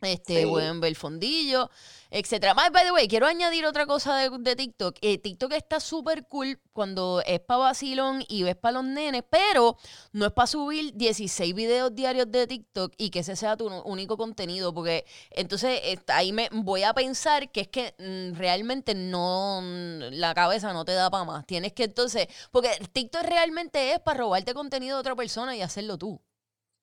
este, 0.01 0.41
Sí. 0.41 0.45
pueden 0.45 0.81
ver 0.81 0.95
fondillo, 0.95 1.69
etcétera. 2.11 2.53
Más, 2.53 2.71
by 2.71 2.83
the 2.85 2.91
way, 2.91 3.07
quiero 3.07 3.25
añadir 3.27 3.65
otra 3.65 3.85
cosa 3.85 4.15
de, 4.17 4.29
de 4.39 4.55
TikTok. 4.55 4.97
Eh, 5.01 5.17
TikTok 5.17 5.53
está 5.53 5.79
súper 5.79 6.27
cool 6.27 6.59
cuando 6.73 7.21
es 7.25 7.39
para 7.39 7.59
vacilón 7.59 8.23
y 8.27 8.43
ves 8.43 8.55
para 8.55 8.73
los 8.73 8.83
nenes, 8.85 9.23
pero 9.29 9.77
no 10.11 10.25
es 10.25 10.31
para 10.31 10.47
subir 10.47 10.93
16 10.93 11.53
videos 11.55 11.95
diarios 11.95 12.31
de 12.31 12.45
TikTok 12.47 12.93
y 12.97 13.09
que 13.09 13.19
ese 13.19 13.35
sea 13.35 13.57
tu 13.57 13.67
único 13.67 14.17
contenido, 14.17 14.73
porque 14.73 15.05
entonces 15.31 15.79
eh, 15.83 15.99
ahí 16.07 16.31
me 16.31 16.49
voy 16.51 16.83
a 16.83 16.93
pensar 16.93 17.51
que 17.51 17.61
es 17.61 17.67
que 17.69 17.95
mm, 17.97 18.37
realmente 18.37 18.93
no, 18.93 19.61
mm, 19.63 19.99
la 20.11 20.33
cabeza 20.35 20.73
no 20.73 20.85
te 20.85 20.93
da 20.93 21.09
para 21.09 21.23
más. 21.23 21.45
Tienes 21.47 21.73
que 21.73 21.85
entonces, 21.85 22.27
porque 22.51 22.69
TikTok 22.91 23.23
realmente 23.23 23.93
es 23.93 23.99
para 23.99 24.19
robarte 24.19 24.53
contenido 24.53 24.97
de 24.97 24.99
otra 25.01 25.15
persona 25.15 25.55
y 25.55 25.61
hacerlo 25.61 25.97
tú. 25.97 26.21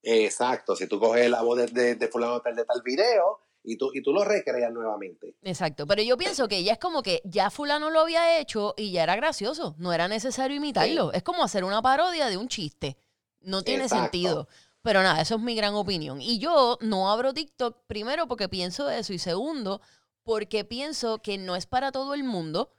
Exacto. 0.03 0.77
Si 0.77 0.87
tú 0.87 0.99
coges 0.99 1.31
la 1.31 1.43
voz 1.43 1.59
de, 1.59 1.67
de, 1.67 1.95
de 1.95 2.09
fulano 2.09 2.41
tal 2.41 2.57
de 2.57 2.65
tal 2.65 2.83
video 2.83 3.41
y 3.63 3.77
tú, 3.77 3.91
y 3.95 4.03
tú 4.03 4.13
lo 4.13 4.25
recreas 4.25 4.73
nuevamente. 4.73 5.37
Exacto, 5.43 5.87
pero 5.87 6.03
yo 6.03 6.17
pienso 6.17 6.49
que 6.49 6.65
ya 6.65 6.73
es 6.73 6.79
como 6.79 7.03
que 7.03 7.23
ya 7.25 7.51
fulano 7.51 7.91
lo 7.91 8.01
había 8.01 8.39
hecho 8.41 8.75
y 8.77 8.91
ya 8.91 9.05
era 9.05 9.15
gracioso, 9.17 9.77
no 9.79 9.93
era 9.93 10.09
necesario 10.09 10.57
imitarlo, 10.57 11.13
es 11.13 11.23
como 11.23 11.45
hacer 11.45 11.63
una 11.63 11.81
parodia 11.81 12.27
de 12.27 12.37
un 12.37 12.49
chiste, 12.49 12.97
no 13.41 13.63
tiene 13.63 13.85
Exacto. 13.85 14.03
sentido. 14.05 14.49
Pero 14.83 15.05
nada, 15.05 15.21
eso 15.21 15.37
es 15.37 15.41
mi 15.41 15.55
gran 15.55 15.75
opinión. 15.75 16.21
Y 16.21 16.41
yo 16.41 16.77
no 16.81 17.09
abro 17.09 17.33
TikTok, 17.33 17.87
primero 17.87 18.27
porque 18.27 18.49
pienso 18.49 18.91
eso 18.91 19.13
y 19.13 19.19
segundo 19.21 19.81
porque 20.25 20.65
pienso 20.65 21.21
que 21.23 21.39
no 21.39 21.55
es 21.55 21.67
para 21.67 21.93
todo 21.93 22.15
el 22.15 22.25
mundo. 22.25 22.73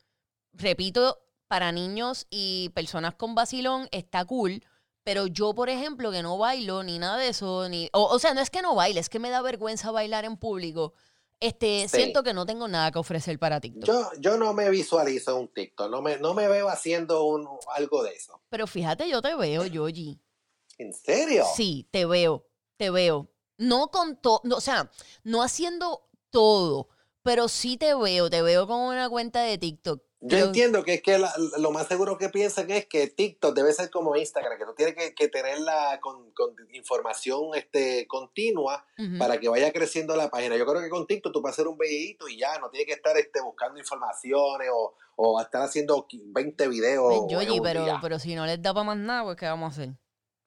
Repito, 0.51 1.19
para 1.47 1.71
niños 1.71 2.28
y 2.30 2.69
personas 2.76 3.15
con 3.15 3.36
vacilón 3.36 3.88
está 3.91 4.26
cool, 4.26 4.63
pero 5.04 5.28
yo, 5.28 5.54
por 5.54 5.70
ejemplo, 5.70 6.12
que 6.12 6.22
no 6.24 6.38
bailo 6.38 6.84
ni 6.84 6.99
nada 6.99 7.18
de 7.18 7.30
eso, 7.30 7.68
ni 7.70 7.89
o, 7.93 8.04
o 8.06 8.20
sea, 8.20 8.34
no 8.34 8.41
es 8.41 8.49
que 8.49 8.62
no 8.62 8.76
baile, 8.76 8.99
es 8.99 9.10
que 9.10 9.20
me 9.20 9.30
da 9.30 9.41
vergüenza 9.41 9.91
bailar 9.91 10.26
en 10.26 10.38
público. 10.38 10.93
Este, 11.39 11.89
Sí. 11.89 11.97
siento 11.97 12.24
que 12.24 12.34
no 12.34 12.45
tengo 12.45 12.70
nada 12.70 12.89
que 12.91 12.99
ofrecer 12.99 13.38
para 13.38 13.60
TikTok. 13.60 13.86
Yo, 13.86 14.10
yo 14.20 14.38
no 14.38 14.54
me 14.54 14.70
visualizo 14.70 15.38
un 15.38 15.49
TikTok. 15.49 15.91
No 15.91 16.01
me, 16.01 16.18
no 16.18 16.34
me 16.34 16.47
veo 16.47 16.70
haciendo 16.70 17.26
un, 17.26 17.45
algo 17.76 18.01
de 18.04 18.12
eso. 18.14 18.41
Pero 18.49 18.66
fíjate, 18.66 19.10
yo 19.10 19.22
te 19.22 19.36
veo, 19.36 19.66
Yogi. 19.66 20.22
¿En 20.78 20.93
serio? 20.93 21.43
Sí, 21.54 21.86
te 21.91 22.06
veo, 22.06 22.47
te 22.78 22.89
veo. 22.91 23.30
No 23.58 23.89
con 23.89 24.16
todo, 24.22 24.41
o 24.56 24.62
sea, 24.62 24.89
no 25.24 25.43
haciendo 25.43 26.08
todo, 26.30 26.88
pero 27.24 27.49
sí 27.49 27.76
te 27.78 27.93
veo, 27.93 28.30
te 28.30 28.41
veo 28.41 28.66
con 28.66 28.80
una 28.80 29.10
cuenta 29.10 29.41
de 29.41 29.58
TikTok. 29.58 30.01
Yo 30.26 30.30
Pero- 30.30 30.45
entiendo 30.45 30.84
que 30.86 30.93
es 30.93 31.01
que 31.01 31.17
la- 31.17 31.34
lo 31.57 31.71
más 31.71 31.88
seguro 31.88 32.17
que 32.17 32.30
piensan 32.30 32.71
es 32.71 32.86
que 32.86 33.07
TikTok 33.07 33.53
debe 33.53 33.74
ser 33.74 33.89
como 33.89 34.15
Instagram, 34.15 34.57
que 34.57 34.65
tú 34.65 34.74
tienes 34.74 34.95
que, 34.95 35.13
que 35.13 35.28
tenerla 35.28 35.99
con, 36.01 36.32
con 36.32 36.55
información 36.71 37.49
este, 37.55 38.07
continua 38.07 38.86
para 39.19 39.38
que 39.38 39.49
vaya 39.49 39.74
creciendo 39.74 40.15
la 40.15 40.30
página. 40.30 40.55
Yo 40.55 40.65
creo 40.65 40.82
que 40.82 40.89
con 40.89 41.05
TikTok 41.07 41.34
tú 41.34 41.41
puedes 41.41 41.55
hacer 41.55 41.67
un 41.67 41.78
videíto 41.78 42.30
y 42.30 42.38
ya, 42.38 42.57
no 42.59 42.69
tienes 42.69 42.88
que 42.88 42.93
estar 42.93 43.17
este, 43.17 43.41
buscando 43.41 43.78
informaciones 43.80 44.69
o, 44.74 44.93
o 45.17 45.41
estar 45.41 45.61
haciendo 45.61 46.07
20 46.09 46.67
videos. 46.69 47.19
Un 47.19 47.28
pero, 47.61 47.82
pero 48.01 48.17
si 48.19 48.34
no 48.36 48.45
les 48.45 48.61
da 48.61 48.74
para 48.74 48.86
más 48.86 48.97
nada, 48.97 49.24
pues 49.24 49.36
¿qué 49.36 49.45
vamos 49.45 49.78
a 49.78 49.82
hacer? 49.82 49.93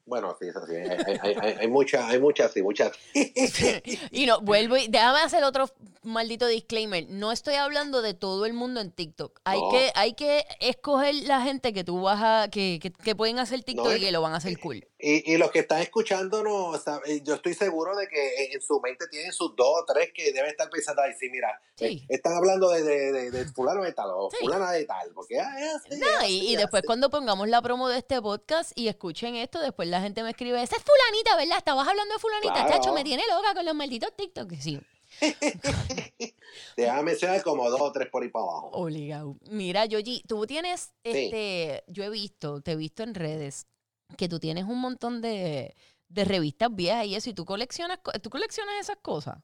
Bueno, 0.06 0.36
sí, 0.40 0.46
eso 0.48 0.64
sí. 0.66 0.74
Hay, 0.76 1.18
hay, 1.22 1.34
hay, 1.40 1.52
hay- 1.60 1.68
muchas, 1.68 2.04
hay 2.08 2.18
muchas, 2.20 2.52
sí, 2.52 2.62
muchas. 2.62 2.92
y 4.12 4.26
no, 4.26 4.40
vuelvo 4.40 4.76
y 4.76 4.88
déjame 4.88 5.20
hacer 5.20 5.42
otro 5.44 5.68
maldito 6.02 6.46
disclaimer. 6.46 7.04
No 7.08 7.32
estoy 7.32 7.54
hablando 7.54 8.00
de 8.02 8.14
todo 8.14 8.46
el 8.46 8.52
mundo 8.52 8.80
en 8.80 8.92
TikTok. 8.92 9.40
Hay 9.44 9.60
No. 9.60 9.70
que, 9.70 9.90
hay 9.96 10.14
que 10.14 10.44
escoger 10.60 11.14
la 11.24 11.40
gente 11.42 11.72
que 11.72 11.82
tú 11.82 12.00
vas 12.02 12.20
a, 12.22 12.48
que, 12.48 12.78
que, 12.80 12.92
que 12.92 13.14
pueden 13.16 13.38
hacer 13.40 13.62
TikTok 13.64 13.86
No, 13.86 13.96
y 13.96 14.00
que 14.00 14.12
lo 14.12 14.22
van 14.22 14.32
a 14.34 14.36
hacer 14.36 14.56
cool. 14.60 14.86
Y, 14.98 15.30
y 15.32 15.36
los 15.36 15.50
que 15.50 15.58
están 15.58 15.82
escuchando, 15.82 16.42
no, 16.42 16.78
sabe- 16.78 17.20
yo 17.22 17.34
estoy 17.34 17.52
seguro 17.54 17.96
de 17.96 18.06
que 18.08 18.52
en, 18.52 18.62
su 18.62 18.80
mente 18.80 19.06
tienen 19.08 19.32
sus 19.32 19.54
dos 19.56 19.82
o 19.82 19.84
tres 19.84 20.10
que 20.14 20.32
deben 20.32 20.50
estar 20.50 20.70
pensando, 20.70 21.02
ay, 21.02 21.12
sí, 21.18 21.28
mira, 21.30 21.60
Sí. 21.76 21.84
eh, 21.84 22.06
están 22.08 22.32
hablando 22.34 22.70
de, 22.70 22.82
de, 22.82 23.12
de, 23.12 23.30
de 23.30 23.44
fulano 23.46 23.82
de 23.82 23.92
tal 23.92 24.08
o 24.14 24.30
Sí. 24.30 24.38
fulana 24.40 24.70
de 24.70 24.84
tal, 24.86 25.10
porque 25.12 25.38
ah, 25.40 25.52
así, 25.76 25.98
No, 25.98 26.06
y, 26.06 26.24
así, 26.24 26.46
y 26.46 26.54
es 26.54 26.60
después 26.62 26.82
cuando 26.86 27.10
pongamos 27.10 27.48
la 27.48 27.60
promo 27.60 27.88
de 27.88 27.98
este 27.98 28.22
podcast 28.22 28.72
y 28.74 28.88
escuchen 28.88 29.34
esto, 29.36 29.60
después 29.60 29.86
la 29.88 29.95
gente 30.00 30.22
me 30.22 30.30
escribe, 30.30 30.62
esa 30.62 30.76
es 30.76 30.82
fulanita, 30.82 31.36
¿verdad? 31.36 31.58
Estabas 31.58 31.86
hablando 31.88 32.14
de 32.14 32.20
fulanita, 32.20 32.52
Claro. 32.54 32.68
chacho, 32.68 32.92
me 32.94 33.04
tiene 33.04 33.22
loca 33.34 33.54
con 33.54 33.64
los 33.64 33.74
malditos 33.74 34.10
TikTok. 34.16 34.52
Sí, 34.60 34.80
a 36.90 37.02
mencionar 37.02 37.42
como 37.42 37.68
dos 37.70 37.80
o 37.80 37.92
tres 37.92 38.08
por 38.10 38.22
ahí 38.22 38.28
para 38.28 38.44
abajo. 38.44 38.70
obligado. 38.72 39.36
Mira, 39.50 39.84
Yogi, 39.86 40.22
tú 40.26 40.46
tienes, 40.46 40.92
este, 41.04 41.84
yo 41.86 42.04
he 42.04 42.10
visto, 42.10 42.60
te 42.60 42.72
he 42.72 42.76
visto 42.76 43.02
en 43.02 43.14
redes, 43.14 43.66
que 44.16 44.28
tú 44.28 44.38
tienes 44.38 44.64
un 44.64 44.80
montón 44.80 45.20
de, 45.20 45.74
de 46.08 46.24
revistas 46.24 46.68
viejas 46.74 47.06
y 47.06 47.14
eso, 47.14 47.30
y 47.30 47.34
tú 47.34 47.44
coleccionas, 47.44 47.98
co- 48.02 48.12
tú 48.12 48.30
coleccionas 48.30 48.74
esas 48.80 48.96
cosas. 49.02 49.38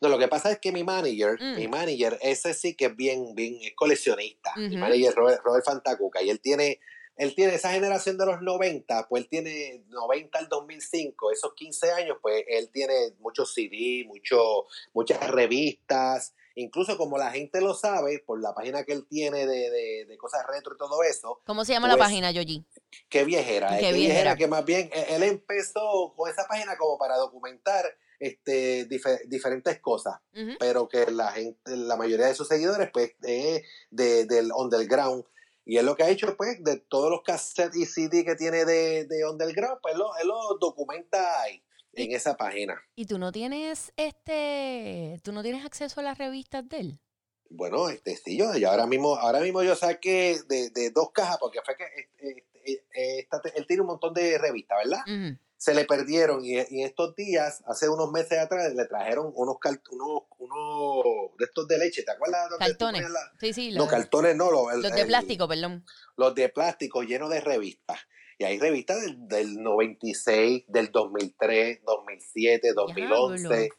No, 0.00 0.08
lo 0.08 0.18
que 0.18 0.28
pasa 0.28 0.50
es 0.52 0.58
que 0.58 0.70
mi 0.72 0.84
manager, 0.84 1.38
Mm. 1.40 1.56
mi 1.56 1.68
manager, 1.68 2.18
ese 2.20 2.52
sí 2.54 2.74
que 2.74 2.86
es 2.86 2.96
bien, 2.96 3.34
bien, 3.34 3.58
es 3.62 3.72
coleccionista. 3.74 4.52
Mi 4.56 4.76
manager 4.76 5.14
Robert, 5.14 5.40
Robert 5.44 5.64
Fantacuca, 5.64 6.22
y 6.22 6.30
él 6.30 6.40
tiene, 6.40 6.78
él 7.16 7.34
tiene 7.34 7.54
esa 7.54 7.70
generación 7.72 8.16
de 8.18 8.26
los 8.26 8.40
90, 8.42 9.08
pues 9.08 9.22
él 9.24 9.28
tiene 9.28 9.84
90 9.88 10.38
al 10.38 10.48
2005, 10.48 11.30
esos 11.32 11.54
15 11.54 11.90
años, 11.92 12.16
pues 12.22 12.44
él 12.48 12.70
tiene 12.72 12.94
muchos 13.20 13.52
CD, 13.54 14.04
mucho, 14.06 14.64
muchas 14.92 15.20
revistas, 15.30 16.34
incluso 16.54 16.96
como 16.96 17.18
la 17.18 17.30
gente 17.30 17.60
lo 17.60 17.74
sabe, 17.74 18.18
por 18.26 18.40
la 18.40 18.54
página 18.54 18.84
que 18.84 18.92
él 18.92 19.06
tiene 19.08 19.46
de, 19.46 19.70
de, 19.70 20.04
de 20.06 20.18
cosas 20.18 20.44
retro 20.46 20.74
y 20.74 20.78
todo 20.78 21.02
eso, 21.02 21.40
¿Cómo 21.46 21.64
se 21.64 21.72
llama 21.72 21.88
la 21.88 21.94
Pues, 21.96 22.06
página, 22.08 22.30
Yogi? 22.30 22.64
qué 23.08 23.24
viejera, 23.24 23.68
Qué 23.68 23.74
eh, 23.76 23.78
qué 23.80 23.92
viejera. 23.92 24.12
viejera, 24.34 24.36
que 24.36 24.46
más 24.48 24.64
bien 24.64 24.90
eh, 24.92 25.06
él 25.10 25.22
empezó 25.22 26.12
con 26.16 26.30
esa 26.30 26.46
página 26.46 26.76
como 26.76 26.98
para 26.98 27.16
documentar 27.16 27.84
este, 28.18 28.88
dife- 28.88 29.22
diferentes 29.26 29.80
cosas 29.80 30.14
pero 30.60 30.88
que 30.88 31.10
la 31.10 31.32
gente, 31.32 31.58
la 31.76 31.96
mayoría 31.96 32.26
de 32.26 32.34
sus 32.34 32.46
seguidores, 32.48 32.88
pues, 32.92 33.12
es 33.22 33.62
de, 33.90 34.26
del 34.26 34.50
underground. 34.56 35.24
Y 35.64 35.76
él 35.76 35.86
lo 35.86 35.94
que 35.96 36.02
ha 36.02 36.08
hecho, 36.10 36.36
pues, 36.36 36.62
de 36.64 36.76
todos 36.78 37.10
los 37.10 37.22
cassettes 37.22 37.76
y 37.76 37.86
CD 37.86 38.24
que 38.24 38.34
tiene 38.34 38.64
de, 38.64 39.04
de 39.04 39.28
underground, 39.28 39.78
pues 39.80 39.94
lo, 39.96 40.16
él 40.16 40.26
lo 40.28 40.56
documenta 40.60 41.40
ahí, 41.42 41.62
en 41.92 42.12
esa 42.12 42.36
página. 42.36 42.80
¿Y 42.96 43.06
tú 43.06 43.18
no 43.18 43.30
tienes, 43.32 43.92
este, 43.96 45.20
tú 45.22 45.32
no 45.32 45.42
tienes 45.42 45.64
acceso 45.64 46.00
a 46.00 46.02
las 46.02 46.18
revistas 46.18 46.68
de 46.68 46.78
él? 46.78 47.00
Bueno, 47.50 47.88
este 47.90 48.16
sí, 48.16 48.36
yo, 48.38 48.56
yo 48.56 48.70
ahora 48.70 48.86
mismo, 48.86 49.14
ahora 49.16 49.40
mismo 49.40 49.62
yo 49.62 49.76
saqué 49.76 50.38
de, 50.48 50.70
de 50.70 50.90
dos 50.90 51.10
cajas, 51.12 51.36
porque 51.38 51.60
fue 51.64 51.76
que 51.76 51.84
este, 51.84 52.46
este, 52.64 53.18
esta- 53.20 53.42
él 53.54 53.66
tiene 53.66 53.82
un 53.82 53.88
montón 53.88 54.14
de 54.14 54.38
revistas, 54.38 54.78
¿verdad? 54.82 55.00
Ujú. 55.06 55.38
Se 55.62 55.74
le 55.74 55.84
perdieron 55.84 56.44
y, 56.44 56.54
y 56.70 56.82
estos 56.82 57.14
días, 57.14 57.62
hace 57.68 57.88
unos 57.88 58.10
meses 58.10 58.36
atrás, 58.36 58.74
le 58.74 58.84
trajeron 58.86 59.30
unos, 59.36 59.58
unos, 59.92 60.22
unos 60.38 61.36
de 61.38 61.44
estos 61.44 61.68
de 61.68 61.78
leche, 61.78 62.02
¿te 62.02 62.10
acuerdas? 62.10 62.48
Cartones. 62.58 63.08
la- 63.08 63.32
Sí, 63.38 63.52
sí, 63.52 63.70
No, 63.70 63.84
la- 63.84 63.90
cartones 63.90 64.34
no, 64.34 64.50
lo- 64.50 64.72
el- 64.72 64.82
los 64.82 64.90
de 64.92 65.02
el- 65.02 65.06
plástico, 65.06 65.46
perdón. 65.46 65.84
los 66.16 66.34
de 66.34 66.48
plástico 66.48 67.04
llenos 67.04 67.30
de 67.30 67.40
revistas. 67.40 67.96
Y 68.38 68.44
hay 68.44 68.58
revistas 68.58 69.02
del, 69.02 69.28
del 69.28 69.62
96, 69.62 70.64
del 70.66 70.90
2003, 70.90 71.78
2007, 71.84 72.72
2011. 72.72 73.46
Diablo. 73.48 73.74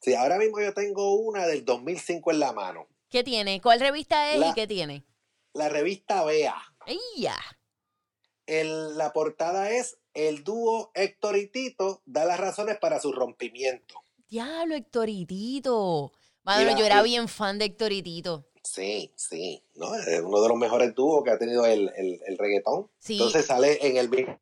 Sí, 0.00 0.14
ahora 0.14 0.38
mismo 0.38 0.58
yo 0.58 0.72
tengo 0.72 1.16
una 1.16 1.46
del 1.46 1.66
2005 1.66 2.30
en 2.30 2.40
la 2.40 2.54
mano. 2.54 2.88
¿Qué 3.10 3.22
tiene? 3.22 3.60
¿Cuál 3.60 3.80
revista 3.80 4.32
es 4.32 4.40
y 4.42 4.54
qué 4.54 4.66
tiene? 4.66 5.04
La 5.52 5.68
revista 5.68 6.24
Bea. 6.24 6.56
¡Ay, 6.86 6.98
ya! 7.18 7.36
El- 8.46 8.96
la 8.96 9.12
portada 9.12 9.70
es 9.70 9.98
el 10.14 10.44
dúo 10.44 10.90
Héctor 10.94 11.36
y 11.36 11.46
Tito 11.48 12.02
da 12.06 12.24
las 12.24 12.40
razones 12.40 12.78
para 12.78 13.00
su 13.00 13.12
rompimiento. 13.12 13.94
Diablo, 14.28 14.74
Hectoritito. 14.74 16.12
Mano, 16.44 16.64
Mira, 16.64 16.78
yo 16.78 16.86
era 16.86 17.00
y- 17.00 17.04
bien 17.04 17.28
fan 17.28 17.58
de 17.58 17.66
Hectoritito. 17.66 18.46
Sí, 18.62 19.12
sí, 19.16 19.64
¿no? 19.74 19.94
Es 19.94 20.20
uno 20.20 20.40
de 20.42 20.48
los 20.48 20.56
mejores 20.58 20.94
dúos 20.94 21.24
que 21.24 21.30
ha 21.30 21.38
tenido 21.38 21.64
el, 21.66 21.90
el, 21.96 22.20
el 22.26 22.38
reggaetón. 22.38 22.90
Sí. 22.98 23.14
Entonces 23.14 23.46
sale 23.46 23.84
en 23.86 23.96
el 23.96 24.10
mismo 24.10 24.38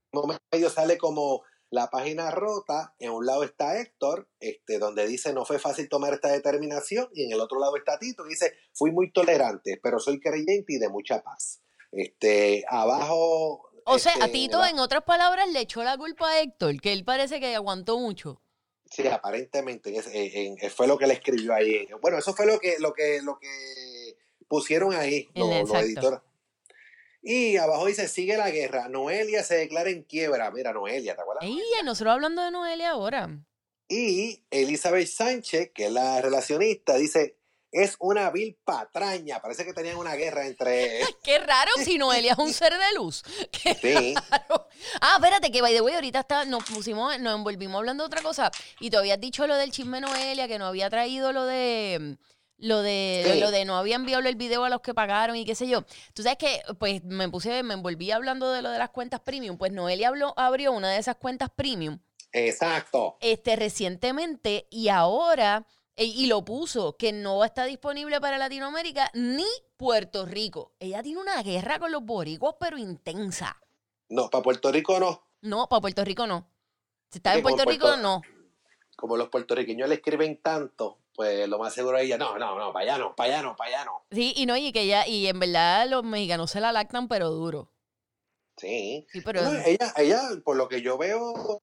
medio, 0.52 0.70
sale 0.70 0.98
como 0.98 1.42
la 1.70 1.88
página 1.88 2.30
rota, 2.30 2.94
en 2.98 3.10
un 3.12 3.26
lado 3.26 3.44
está 3.44 3.78
Héctor, 3.80 4.28
este, 4.40 4.78
donde 4.78 5.06
dice 5.06 5.32
no 5.32 5.44
fue 5.44 5.58
fácil 5.58 5.88
tomar 5.88 6.14
esta 6.14 6.32
determinación, 6.32 7.08
y 7.14 7.24
en 7.24 7.32
el 7.32 7.40
otro 7.40 7.60
lado 7.60 7.76
está 7.76 7.98
Tito, 7.98 8.24
que 8.24 8.30
dice 8.30 8.52
fui 8.72 8.90
muy 8.90 9.12
tolerante, 9.12 9.78
pero 9.82 9.98
soy 10.00 10.18
creyente 10.18 10.72
y 10.72 10.78
de 10.78 10.88
mucha 10.88 11.22
paz. 11.22 11.60
Este, 11.92 12.64
abajo... 12.68 13.67
O 13.88 13.98
sea, 13.98 14.12
a 14.12 14.26
este, 14.26 14.28
Tito, 14.30 14.64
en 14.64 14.78
otras 14.78 15.02
palabras, 15.04 15.48
le 15.50 15.60
echó 15.60 15.82
la 15.82 15.96
culpa 15.96 16.30
a 16.30 16.40
Héctor, 16.40 16.80
que 16.80 16.92
él 16.92 17.04
parece 17.04 17.40
que 17.40 17.54
aguantó 17.54 17.98
mucho. 17.98 18.40
Sí, 18.90 19.06
aparentemente 19.06 19.94
es- 19.96 20.06
en- 20.06 20.56
en- 20.60 20.70
fue 20.70 20.86
lo 20.86 20.96
que 20.96 21.06
le 21.06 21.14
escribió 21.14 21.54
ahí. 21.54 21.86
Bueno, 22.00 22.18
eso 22.18 22.32
fue 22.34 22.46
lo 22.46 22.58
que, 22.58 22.76
lo 22.78 22.92
que, 22.94 23.20
lo 23.22 23.38
que 23.38 24.16
pusieron 24.48 24.94
ahí 24.94 25.28
los, 25.34 25.68
los 25.68 25.82
editores. 25.82 26.20
Y 27.22 27.56
abajo 27.56 27.86
dice, 27.86 28.08
sigue 28.08 28.36
la 28.36 28.50
guerra. 28.50 28.88
Noelia 28.88 29.42
se 29.42 29.56
declara 29.56 29.90
en 29.90 30.04
quiebra. 30.04 30.50
Mira, 30.50 30.72
Noelia, 30.72 31.14
¿te 31.16 31.20
acuerdas? 31.20 31.44
Ey, 31.44 31.60
nosotros 31.84 32.12
hablando 32.14 32.42
de 32.42 32.50
Noelia 32.50 32.90
ahora. 32.90 33.28
Y 33.88 34.42
Elizabeth 34.50 35.08
Sánchez, 35.08 35.70
que 35.74 35.86
es 35.86 35.92
la 35.92 36.20
relacionista, 36.22 36.96
dice, 36.96 37.36
es 37.72 37.96
una 37.98 38.30
vil 38.30 38.56
patraña. 38.64 39.40
Parece 39.40 39.64
que 39.64 39.72
tenían 39.72 39.96
una 39.96 40.14
guerra 40.14 40.46
entre... 40.46 41.00
Qué 41.22 41.38
raro 41.38 41.70
si 41.84 41.98
Noelia 41.98 42.32
es 42.32 42.38
un 42.38 42.52
ser 42.52 42.72
de 42.72 42.94
luz. 42.96 43.22
Qué 43.52 43.74
Sí, 43.74 44.14
raro. 44.30 44.68
Ah, 45.00 45.14
espérate, 45.16 45.50
que 45.50 45.60
by 45.62 45.74
the 45.74 45.80
way, 45.80 45.94
ahorita 45.94 46.20
está, 46.20 46.44
nos 46.44 46.64
pusimos, 46.64 47.18
nos 47.20 47.34
envolvimos 47.34 47.78
hablando 47.78 48.04
de 48.04 48.06
otra 48.06 48.22
cosa. 48.22 48.50
Y 48.80 48.90
tú 48.90 48.98
habías 48.98 49.20
dicho 49.20 49.46
lo 49.46 49.56
del 49.56 49.70
chisme 49.70 50.00
Noelia, 50.00 50.48
que 50.48 50.58
no 50.58 50.66
había 50.66 50.88
traído 50.90 51.32
lo 51.32 51.44
de 51.44 52.16
lo 52.60 52.82
de 52.82 53.30
Sí. 53.34 53.38
lo 53.40 53.52
de 53.52 53.64
no 53.64 53.76
había 53.78 53.94
enviado 53.94 54.26
el 54.26 54.34
video 54.34 54.64
a 54.64 54.68
los 54.68 54.80
que 54.80 54.92
pagaron 54.92 55.36
y 55.36 55.44
qué 55.44 55.54
sé 55.54 55.68
yo. 55.68 55.84
Tú 56.12 56.24
sabes 56.24 56.38
que 56.38 56.60
pues 56.80 57.04
me 57.04 57.28
puse, 57.28 57.62
me 57.62 57.74
envolví 57.74 58.10
hablando 58.10 58.50
de 58.50 58.62
lo 58.62 58.70
de 58.70 58.78
las 58.78 58.90
cuentas 58.90 59.20
premium. 59.20 59.56
Pues 59.58 59.70
Noelia 59.70 60.08
habló, 60.08 60.34
abrió 60.36 60.72
una 60.72 60.90
de 60.90 60.98
esas 60.98 61.14
cuentas 61.16 61.50
premium 61.54 62.00
exacto. 62.32 63.16
este 63.20 63.54
recientemente 63.56 64.66
y 64.70 64.88
ahora 64.88 65.66
y 66.04 66.26
lo 66.26 66.44
puso 66.44 66.96
que 66.96 67.12
no 67.12 67.44
está 67.44 67.64
disponible 67.64 68.20
para 68.20 68.38
Latinoamérica 68.38 69.10
ni 69.14 69.46
Puerto 69.76 70.26
Rico. 70.26 70.72
Ella 70.78 71.02
tiene 71.02 71.20
una 71.20 71.42
guerra 71.42 71.78
con 71.78 71.92
los 71.92 72.04
boricuas 72.04 72.54
pero 72.58 72.78
intensa. 72.78 73.60
No, 74.08 74.30
para 74.30 74.42
Puerto 74.42 74.72
Rico 74.72 74.98
no. 74.98 75.28
No, 75.42 75.68
para 75.68 75.80
Puerto 75.80 76.04
Rico 76.04 76.26
no. 76.26 76.48
Si 77.10 77.18
está 77.18 77.32
Es 77.32 77.38
en 77.38 77.42
Puerto 77.42 77.64
Rico, 77.64 77.96
no. 77.96 78.22
Como 78.96 79.16
los 79.16 79.28
puertorriqueños 79.28 79.88
le 79.88 79.96
escriben 79.96 80.42
tanto, 80.42 80.98
pues 81.14 81.48
lo 81.48 81.58
más 81.58 81.72
seguro 81.72 81.96
es 81.98 82.04
ella, 82.04 82.18
no, 82.18 82.36
no, 82.36 82.58
no, 82.58 82.72
para 82.72 82.84
allá 82.84 82.98
no, 82.98 83.14
para 83.14 83.32
allá 83.32 83.42
no, 83.42 83.56
para 83.56 83.70
allá 83.70 83.84
no. 83.84 84.02
Sí, 84.10 84.34
y 84.36 84.44
no, 84.44 84.56
y 84.56 84.72
que 84.72 84.82
ella, 84.82 85.06
y 85.06 85.26
en 85.26 85.38
verdad 85.38 85.88
los 85.88 86.04
mexicanos 86.04 86.50
se 86.50 86.60
la 86.60 86.72
lactan, 86.72 87.08
pero 87.08 87.30
duro. 87.30 87.70
Sí. 88.58 89.06
Sí, 89.10 89.20
pero 89.24 89.42
No, 89.42 89.52
ella, 89.64 89.92
ella, 89.96 90.22
por 90.44 90.56
lo 90.56 90.68
que 90.68 90.82
yo 90.82 90.98
veo, 90.98 91.62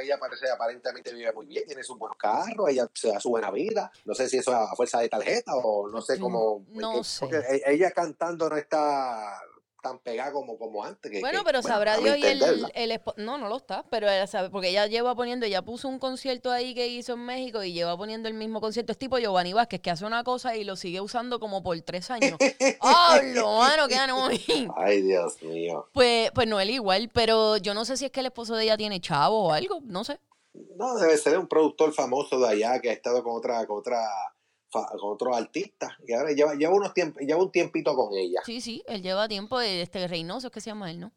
ella 0.00 0.18
parece 0.18 0.50
aparentemente 0.50 1.12
vive 1.12 1.32
muy 1.32 1.46
bien, 1.46 1.64
tiene 1.66 1.82
sus 1.82 1.98
buenos 1.98 2.16
carros, 2.16 2.68
ella 2.68 2.88
se 2.94 3.08
da 3.12 3.20
su 3.20 3.30
buena 3.30 3.50
vida. 3.50 3.90
No 4.04 4.14
sé 4.14 4.28
si 4.28 4.38
eso 4.38 4.52
es 4.52 4.56
a 4.58 4.74
fuerza 4.76 5.00
de 5.00 5.08
tarjeta 5.08 5.54
o 5.56 5.88
no 5.88 6.00
sé 6.00 6.18
cómo. 6.18 6.64
No 6.70 6.92
porque- 6.92 7.04
sé. 7.04 7.20
Porque 7.20 7.36
e- 7.38 7.62
ella 7.74 7.90
cantando 7.90 8.48
no 8.48 8.56
está 8.56 9.40
tan 9.80 9.98
pegada 9.98 10.32
como, 10.32 10.58
como 10.58 10.84
antes. 10.84 11.10
que- 11.10 11.20
Bueno, 11.20 11.40
que, 11.40 11.44
pero 11.46 11.62
sabrá 11.62 11.96
Dios 11.98 12.16
y 12.18 12.24
el, 12.24 12.42
el 12.74 13.00
No, 13.16 13.38
no 13.38 13.48
lo 13.48 13.56
está, 13.56 13.84
pero 13.90 14.08
ella 14.08 14.26
sabe, 14.26 14.50
porque 14.50 14.68
ella 14.68 14.86
lleva 14.86 15.14
poniendo, 15.14 15.46
ella 15.46 15.62
puso 15.62 15.88
un 15.88 15.98
concierto 15.98 16.50
ahí 16.50 16.74
que 16.74 16.88
hizo 16.88 17.14
en 17.14 17.24
México 17.24 17.62
y 17.62 17.72
lleva 17.72 17.96
poniendo 17.96 18.28
el 18.28 18.34
mismo 18.34 18.60
concierto. 18.60 18.92
Es 18.92 18.98
tipo 18.98 19.18
Giovanni 19.18 19.52
Vázquez, 19.52 19.80
que 19.80 19.90
hace 19.90 20.04
una 20.04 20.24
cosa 20.24 20.56
y 20.56 20.64
lo 20.64 20.76
sigue 20.76 21.00
usando 21.00 21.40
como 21.40 21.62
por 21.62 21.80
tres 21.82 22.10
años. 22.10 22.36
¡Hablo, 22.80 23.58
mano! 23.58 23.88
¡Qué 23.88 23.96
annoying! 23.96 24.70
Ay, 24.76 25.02
Dios 25.02 25.42
mío. 25.42 25.88
Pues, 25.92 26.30
pues 26.32 26.46
no, 26.48 26.60
él 26.60 26.70
igual, 26.70 27.10
pero 27.12 27.56
yo 27.56 27.74
no 27.74 27.84
sé 27.84 27.96
si 27.96 28.04
es 28.06 28.10
que 28.12 28.20
el 28.20 28.26
esposo 28.26 28.54
de 28.56 28.64
ella 28.64 28.76
tiene 28.76 29.00
chavo 29.00 29.48
o 29.48 29.52
algo, 29.52 29.80
no 29.84 30.04
sé. 30.04 30.18
No, 30.76 30.96
debe 30.96 31.16
ser 31.16 31.38
un 31.38 31.46
productor 31.46 31.92
famoso 31.92 32.38
de 32.40 32.48
allá 32.48 32.80
que 32.80 32.90
ha 32.90 32.92
estado 32.92 33.22
con 33.22 33.36
otra, 33.36 33.64
con 33.66 33.78
otra, 33.78 34.02
con 34.70 34.84
otros 35.02 35.36
artistas. 35.36 35.92
Y 36.06 36.12
ahora 36.12 36.32
lleva, 36.32 36.54
lleva 36.54 36.74
unos 36.74 36.92
tiemp- 36.94 37.18
lleva 37.18 37.42
un 37.42 37.50
tiempito 37.50 37.94
con 37.94 38.16
ella. 38.16 38.40
Sí, 38.44 38.60
sí, 38.60 38.82
él 38.86 39.02
lleva 39.02 39.28
tiempo, 39.28 39.60
este 39.60 40.06
Reynoso 40.08 40.48
es 40.48 40.52
que 40.52 40.60
se 40.60 40.70
llama 40.70 40.90
él, 40.90 41.00
¿no? 41.00 41.12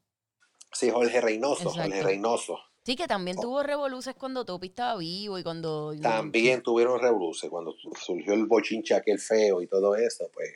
Sí, 0.71 0.89
Jorge 0.89 1.21
Reynoso, 1.21 1.69
Jorge. 1.69 2.01
Reynoso. 2.01 2.59
Sí, 2.85 2.95
que 2.95 3.07
también 3.07 3.37
tuvo 3.37 3.63
revoluces 3.63 4.13
cuando 4.15 4.43
Topi 4.43 4.67
estaba 4.67 4.97
vivo 4.97 5.39
y 5.39 5.43
cuando... 5.43 5.93
También 6.01 6.61
tuvieron 6.61 6.99
revoluciones 6.99 7.49
cuando 7.49 7.73
surgió 8.03 8.33
el 8.33 8.45
bochinche 8.45 8.93
aquel 8.93 9.19
feo 9.19 9.61
y 9.61 9.67
todo 9.67 9.95
eso, 9.95 10.29
pues 10.33 10.49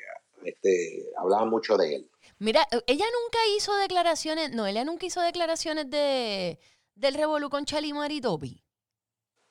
este, 0.43 1.05
hablaban 1.17 1.49
mucho 1.49 1.77
de 1.77 1.95
él. 1.95 2.11
Mira, 2.39 2.67
eh, 2.71 2.81
ella 2.87 3.05
nunca 3.05 3.39
hizo 3.55 3.73
declaraciones, 3.77 4.51
no, 4.51 4.67
ella 4.67 4.83
nunca 4.83 5.05
hizo 5.05 5.21
declaraciones 5.21 5.89
de 5.89 6.59
del 6.95 7.13
revolú 7.13 7.49
con 7.49 7.63
Chalimar 7.63 8.11
y 8.11 8.19
Topi. 8.19 8.61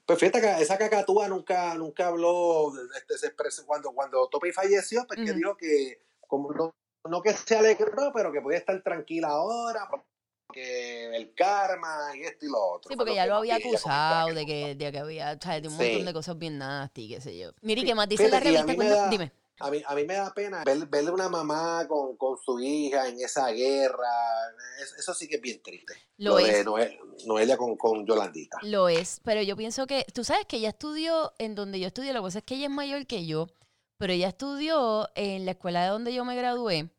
Pues 0.07 0.21
fíjate 0.21 0.41
que 0.41 0.63
esa 0.63 0.79
cacatúa 0.79 1.27
nunca, 1.27 1.75
nunca 1.75 2.07
habló, 2.07 2.73
este, 2.97 3.19
se 3.19 3.27
expresó 3.27 3.67
cuando, 3.67 3.91
cuando 3.93 4.29
Topi 4.29 4.53
falleció, 4.53 5.05
porque 5.07 5.25
Ujú. 5.25 5.35
dijo 5.35 5.57
que 5.57 6.01
como 6.29 6.53
no, 6.53 6.73
no 7.09 7.23
que 7.23 7.33
se 7.33 7.57
alegró, 7.57 8.13
pero 8.15 8.31
que 8.33 8.41
podía 8.41 8.59
estar 8.59 8.81
tranquila 8.83 9.29
ahora, 9.29 9.89
porque 9.91 11.17
el 11.17 11.35
karma 11.35 12.17
y 12.17 12.23
esto 12.23 12.47
y 12.47 12.49
lo 12.51 12.59
otro. 12.75 12.89
Sí, 12.89 12.97
porque 12.97 13.11
que 13.13 13.17
ya 13.17 13.27
lo 13.27 13.37
había 13.37 13.57
acusado 13.57 14.29
que- 14.29 14.35
de 14.35 14.47
que, 14.47 14.75
de 14.77 14.93
que 14.93 14.99
había, 14.99 15.33
o 15.33 15.43
sea, 15.43 15.61
de 15.61 15.67
un 15.69 15.77
Sí. 15.77 15.83
montón 15.83 16.05
de 16.07 16.13
cosas 16.13 16.39
bien 16.39 16.59
nasty, 16.59 17.09
qué 17.09 17.21
sé 17.21 17.37
yo. 17.37 17.51
Mire, 17.63 17.81
¿y 17.81 17.83
Sí, 17.83 17.89
qué 17.89 17.95
más 17.97 18.09
dice 18.09 18.29
la 18.29 18.41
fíjate, 18.41 18.73
revista? 18.75 18.95
da- 18.97 19.09
Dime. 19.11 19.33
A 19.61 19.71
mí, 19.71 19.83
a 19.87 19.95
mí 19.95 20.05
me 20.05 20.15
da 20.15 20.33
pena 20.35 20.63
ver, 20.65 20.87
verle 20.87 21.11
una 21.11 21.29
mamá 21.31 21.87
con, 21.89 22.17
con 22.17 22.37
su 22.45 22.61
hija 22.61 23.09
en 23.09 23.19
esa 23.21 23.49
guerra. 23.51 24.07
Es- 24.83 24.95
Eso 24.99 25.15
sí 25.15 25.27
que 25.29 25.37
es 25.37 25.41
bien 25.41 25.63
triste. 25.63 25.95
Lo 26.19 26.37
de 26.37 26.61
es. 26.61 26.67
Noel- 26.67 26.99
Noelia 27.27 27.57
con, 27.57 27.77
con 27.77 28.07
Yolandita. 28.07 28.59
Lo 28.63 28.89
es, 28.89 29.21
pero 29.25 29.41
yo 29.43 29.57
pienso 29.57 29.87
que, 29.87 30.05
tú 30.13 30.25
sabes 30.25 30.45
que 30.47 30.59
ella 30.59 30.69
estudió 30.71 31.33
en 31.39 31.55
donde 31.55 31.81
yo 31.81 31.87
estudié, 31.87 32.13
lo 32.13 32.21
que 32.21 32.27
pasa 32.27 32.39
es 32.41 32.45
que 32.45 32.57
ella 32.57 32.67
es 32.67 32.71
mayor 32.71 33.07
que 33.07 33.25
yo, 33.27 33.47
pero 33.97 34.13
ella 34.13 34.29
estudió 34.29 35.09
en 35.15 35.47
la 35.47 35.53
escuela 35.53 35.83
de 35.85 35.89
donde 35.89 36.13
yo 36.13 36.25
me 36.27 36.37
gradué. 36.37 36.91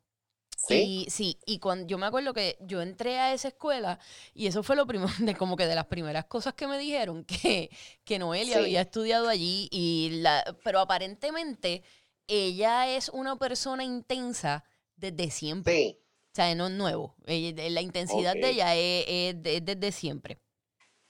¿Sí? 0.57 1.05
Y 1.05 1.09
sí, 1.11 1.37
y 1.45 1.59
cuando 1.59 1.85
yo 1.85 1.99
me 1.99 2.07
acuerdo 2.07 2.33
que 2.33 2.57
yo 2.61 2.81
entré 2.81 3.19
a 3.19 3.31
esa 3.31 3.49
escuela 3.49 3.99
y 4.33 4.47
eso 4.47 4.63
fue 4.63 4.75
lo 4.75 4.87
primero, 4.87 5.11
de 5.19 5.35
como 5.35 5.55
que 5.55 5.67
de 5.67 5.75
las 5.75 5.85
primeras 5.85 6.25
cosas 6.25 6.55
que 6.55 6.65
me 6.65 6.79
dijeron, 6.79 7.23
que, 7.25 7.69
que 8.03 8.17
Noelia 8.17 8.55
Sí. 8.55 8.59
había 8.63 8.81
estudiado 8.81 9.29
allí, 9.29 9.67
y 9.71 10.09
la, 10.21 10.43
pero 10.63 10.79
aparentemente 10.79 11.83
ella 12.27 12.87
es 12.95 13.09
una 13.09 13.37
persona 13.37 13.83
intensa 13.83 14.63
desde 14.95 15.29
siempre. 15.31 15.73
Sí. 15.75 15.99
O 16.01 16.35
sea, 16.37 16.53
no 16.55 16.67
es 16.67 16.73
nuevo. 16.73 17.15
La 17.25 17.81
intensidad 17.81 18.33
de 18.33 18.49
ella 18.49 18.75
es, 18.75 19.05
es 19.07 19.41
de- 19.43 19.57
es 19.57 19.65
desde 19.65 19.91
siempre. 19.91 20.39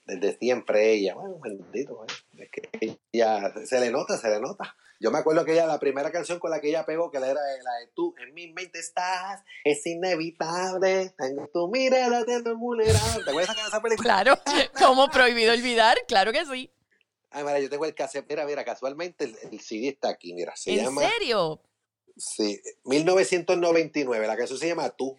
Desde 0.06 0.38
siempre 0.38 0.92
ella. 0.94 1.14
Bueno, 1.16 1.38
bendito. 1.38 2.02
¿eh? 2.04 2.44
Es 2.44 2.50
que 2.50 2.98
ella, 3.12 3.52
se 3.66 3.78
le 3.78 3.90
nota, 3.90 4.16
se 4.16 4.30
le 4.30 4.40
nota. 4.40 4.74
Yo 5.00 5.10
me 5.10 5.18
acuerdo 5.18 5.44
que 5.44 5.52
ella, 5.52 5.66
la 5.66 5.78
primera 5.78 6.10
canción 6.10 6.38
con 6.40 6.50
la 6.50 6.60
que 6.60 6.68
ella 6.70 6.86
pegó, 6.86 7.10
que 7.10 7.20
la 7.20 7.26
era 7.28 7.40
la 7.62 7.74
de 7.80 7.88
tú, 7.94 8.14
en 8.18 8.32
mi 8.34 8.50
mente 8.52 8.78
estás, 8.80 9.42
es 9.64 9.84
inevitable, 9.86 11.14
tengo 11.16 11.48
tu 11.52 11.68
mirada, 11.68 12.24
tengo 12.24 12.56
vulnerable. 12.56 13.22
¿Te 13.24 13.30
acuerdas 13.30 13.54
de 13.56 13.62
esa 13.62 13.82
película? 13.82 14.02
Claro, 14.02 14.38
como 14.78 15.08
prohibido 15.10 15.52
olvidar, 15.52 15.96
claro 16.08 16.32
que 16.32 16.44
sí. 16.46 16.72
Ay, 17.30 17.44
mira, 17.44 17.60
yo 17.60 17.68
tengo 17.68 17.84
el 17.84 17.94
cassette. 17.94 18.26
Mira, 18.28 18.44
mira, 18.46 18.64
casualmente 18.64 19.24
el, 19.24 19.36
el 19.50 19.60
CD 19.60 19.88
está 19.88 20.08
aquí, 20.08 20.32
mira. 20.34 20.56
Se 20.56 20.70
¿En 20.72 20.84
llama. 20.84 21.02
serio? 21.02 21.60
Sí, 22.16 22.60
1999. 22.84 24.26
La 24.26 24.36
canción 24.36 24.58
se 24.58 24.68
llama 24.68 24.90
Tú. 24.90 25.16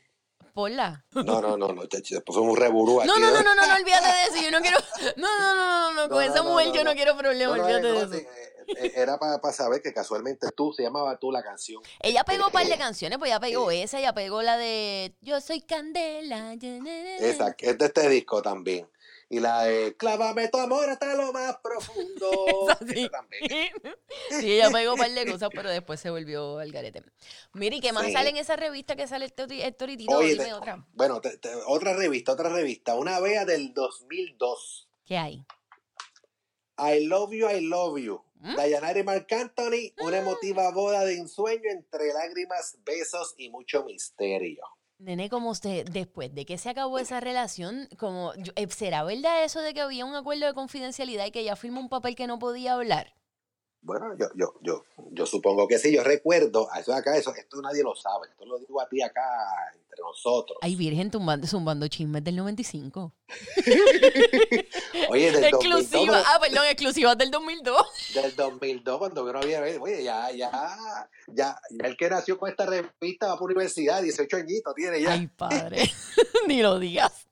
Ponla. 0.53 1.05
No, 1.11 1.41
no, 1.41 1.55
no, 1.55 1.71
no, 1.71 1.85
chachi, 1.85 2.15
después 2.15 2.35
fue 2.37 2.45
un 2.45 2.57
reburú 2.57 2.99
aquí. 2.99 3.07
No, 3.07 3.19
no, 3.19 3.31
no, 3.31 3.41
no, 3.43 3.55
no, 3.55 3.65
no, 3.67 3.75
olvídate 3.75 4.07
de 4.07 4.23
eso. 4.25 4.43
Yo 4.43 4.51
no 4.51 4.59
quiero. 4.61 4.77
No, 5.15 5.27
no, 5.39 5.55
no, 5.55 5.65
no, 5.65 5.93
no. 5.93 6.09
Con 6.09 6.17
No, 6.17 6.21
esa 6.21 6.43
no, 6.43 6.51
mujer 6.51 6.71
yo 6.73 6.83
no 6.83 6.93
quiero 6.95 7.15
problema, 7.17 7.55
No, 7.55 7.63
no, 7.63 7.75
olvídate 7.75 7.87
de 7.87 7.97
eso. 7.99 8.13
eh, 8.15 8.27
eh, 8.87 8.91
Era 8.95 9.17
para 9.17 9.39
saber 9.53 9.81
que 9.81 9.93
casualmente 9.93 10.47
tú, 10.55 10.73
se 10.73 10.83
llamaba 10.83 11.17
tú 11.17 11.31
la 11.31 11.41
canción. 11.43 11.81
Ella 12.01 12.23
pegó 12.23 12.47
un 12.47 12.51
par 12.51 12.65
de 12.67 12.77
canciones, 12.77 13.17
pues 13.19 13.29
ella 13.29 13.39
pegó 13.39 13.71
esa, 13.71 13.99
ella 13.99 14.13
pegó 14.13 14.41
la 14.41 14.57
de 14.57 15.13
Yo 15.21 15.39
soy 15.39 15.61
Candela. 15.61 16.55
Que 16.59 16.77
es 17.69 17.77
de 17.77 17.85
este 17.85 18.09
disco 18.09 18.41
también. 18.41 18.89
Y 19.31 19.39
la 19.39 19.63
de 19.63 19.95
Clávame 19.95 20.47
tu 20.47 20.57
amor 20.57 20.89
hasta 20.89 21.13
lo 21.13 21.31
más 21.31 21.57
profundo. 21.57 22.31
Sí. 22.95 23.07
también. 23.09 23.69
sí, 24.39 24.53
ella 24.53 24.69
pegó 24.71 24.93
un 24.93 24.99
par 24.99 25.11
de 25.11 25.31
cosas, 25.31 25.49
pero 25.53 25.69
después 25.69 25.99
se 25.99 26.09
volvió 26.09 26.57
al 26.57 26.71
garete. 26.71 27.03
Mire, 27.53 27.79
¿qué 27.79 27.93
más 27.93 28.05
Sí. 28.07 28.13
sale 28.13 28.29
en 28.29 28.37
esa 28.37 28.55
revista 28.55 28.95
que 28.95 29.07
sale 29.07 29.25
el 29.25 29.51
el 29.61 29.75
toritito? 29.75 30.17
Oye, 30.17 30.33
Dime 30.33 30.45
te- 30.45 30.53
otra. 30.53 30.85
bueno, 30.93 31.21
te- 31.21 31.37
te- 31.37 31.53
otra 31.67 31.93
revista, 31.93 32.31
otra 32.31 32.49
revista, 32.49 32.95
una 32.95 33.19
vea 33.19 33.45
del 33.45 33.73
2002. 33.73 34.89
¿Qué 35.05 35.17
hay? 35.17 35.45
I 36.77 37.05
love 37.05 37.31
you, 37.33 37.47
I 37.49 37.61
love 37.61 37.99
you. 37.99 38.23
¿Mm? 38.41 38.55
Dayanara 38.55 38.97
y 38.99 39.03
Marc 39.03 39.31
Anthony, 39.33 39.93
una 39.99 40.19
emotiva 40.19 40.71
boda 40.71 41.03
de 41.03 41.17
ensueño 41.17 41.69
entre 41.69 42.13
lágrimas, 42.13 42.77
besos 42.85 43.35
y 43.37 43.49
mucho 43.49 43.83
misterio. 43.83 44.63
Nene, 44.99 45.29
como 45.29 45.49
usted, 45.49 45.85
después 45.89 46.35
de 46.35 46.45
que 46.45 46.57
se 46.57 46.69
acabó 46.69 46.99
esa 46.99 47.21
relación, 47.21 47.87
como 47.97 48.33
eh, 48.33 48.67
¿será 48.69 49.03
verdad 49.03 49.45
eso 49.45 49.61
de 49.61 49.73
que 49.73 49.79
había 49.79 50.03
un 50.03 50.13
acuerdo 50.13 50.45
de 50.45 50.53
confidencialidad 50.53 51.25
y 51.25 51.31
que 51.31 51.39
ella 51.39 51.55
firmó 51.55 51.79
un 51.79 51.87
papel 51.87 52.15
que 52.15 52.27
no 52.27 52.37
podía 52.37 52.73
hablar? 52.73 53.13
Bueno, 53.81 54.13
yo, 54.17 54.27
yo, 54.35 54.53
yo, 54.61 54.83
yo 55.11 55.25
supongo 55.25 55.67
que 55.67 55.77
sí, 55.79 55.93
yo 55.95 56.03
recuerdo, 56.03 56.67
eso 56.77 56.93
acá, 56.93 57.15
eso, 57.15 57.33
esto 57.33 57.61
nadie 57.61 57.81
lo 57.81 57.95
sabe, 57.95 58.27
esto 58.29 58.45
lo 58.45 58.59
digo 58.59 58.81
a 58.81 58.89
ti 58.89 59.01
acá 59.01 59.21
entre 59.73 60.01
nosotros. 60.03 60.57
Ay, 60.61 60.75
virgen, 60.75 61.09
tumbando, 61.09 61.47
zumbando 61.47 61.87
chismes 61.87 62.21
del 62.23 62.35
95. 62.35 63.13
Oye, 65.09 65.31
del 65.31 65.51
2002, 65.51 65.81
Exclusiva, 65.81 66.23
ah, 66.25 66.39
perdón, 66.41 66.65
exclusivas 66.65 67.17
del 67.17 67.31
2002. 67.31 68.13
del 68.15 68.35
2002, 68.35 68.97
cuando 68.97 69.23
uno 69.23 69.39
había, 69.39 69.61
oye, 69.61 70.03
ya, 70.03 70.29
ya, 70.31 70.51
ya, 71.27 71.57
ya 71.71 71.85
el 71.85 71.95
que 71.95 72.09
nació 72.09 72.37
con 72.37 72.49
esta 72.49 72.65
revista 72.65 73.27
va 73.27 73.37
por 73.39 73.49
universidad, 73.49 74.01
18 74.03 74.37
añitos 74.37 74.75
tiene 74.75 75.01
ya. 75.01 75.13
Ay, 75.13 75.27
padre, 75.27 75.89
ni 76.47 76.61
lo 76.61 76.79
digas. 76.79 77.28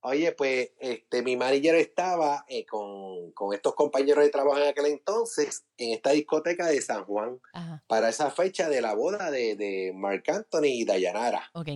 Oye, 0.00 0.32
pues 0.32 0.70
este, 0.78 1.22
mi 1.22 1.36
manager 1.36 1.74
estaba 1.74 2.44
eh, 2.48 2.64
con, 2.64 3.32
con 3.32 3.52
estos 3.52 3.74
compañeros 3.74 4.24
de 4.24 4.30
trabajo 4.30 4.58
en 4.58 4.68
aquel 4.68 4.86
entonces 4.86 5.64
en 5.76 5.92
esta 5.92 6.10
discoteca 6.10 6.66
de 6.66 6.80
San 6.80 7.04
Juan 7.04 7.40
Ajá, 7.52 7.82
para 7.88 8.08
esa 8.08 8.30
fecha 8.30 8.68
de 8.68 8.80
la 8.80 8.94
boda 8.94 9.30
de, 9.30 9.56
de 9.56 9.92
Marc 9.94 10.28
Anthony 10.28 10.66
y 10.66 10.84
Dayanara. 10.84 11.50
ok. 11.52 11.68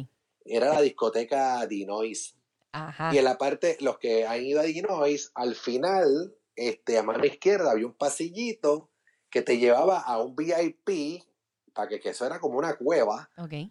Era 0.45 0.75
la 0.75 0.81
discoteca 0.81 1.64
Dinois. 1.66 2.37
Ajá. 2.73 3.11
Y 3.12 3.18
en 3.18 3.25
la 3.25 3.39
parte, 3.39 3.77
los 3.81 3.99
que 3.99 4.27
han 4.27 4.45
ido 4.45 4.61
a 4.61 4.64
Dinois, 4.64 5.31
al 5.35 5.55
final, 5.55 6.35
este, 6.57 6.99
a 6.99 7.03
mano 7.03 7.25
izquierda 7.25 7.70
había 7.70 7.87
un 7.87 7.95
pasillito 7.95 8.89
que 9.31 9.43
te 9.43 9.59
llevaba 9.59 10.01
a 10.01 10.18
un 10.20 10.35
VIP, 10.37 11.23
para 11.73 11.89
que, 11.89 12.01
que 12.01 12.11
eso 12.11 12.27
era 12.27 12.39
como 12.41 12.59
una 12.59 12.77
cueva. 12.77 13.31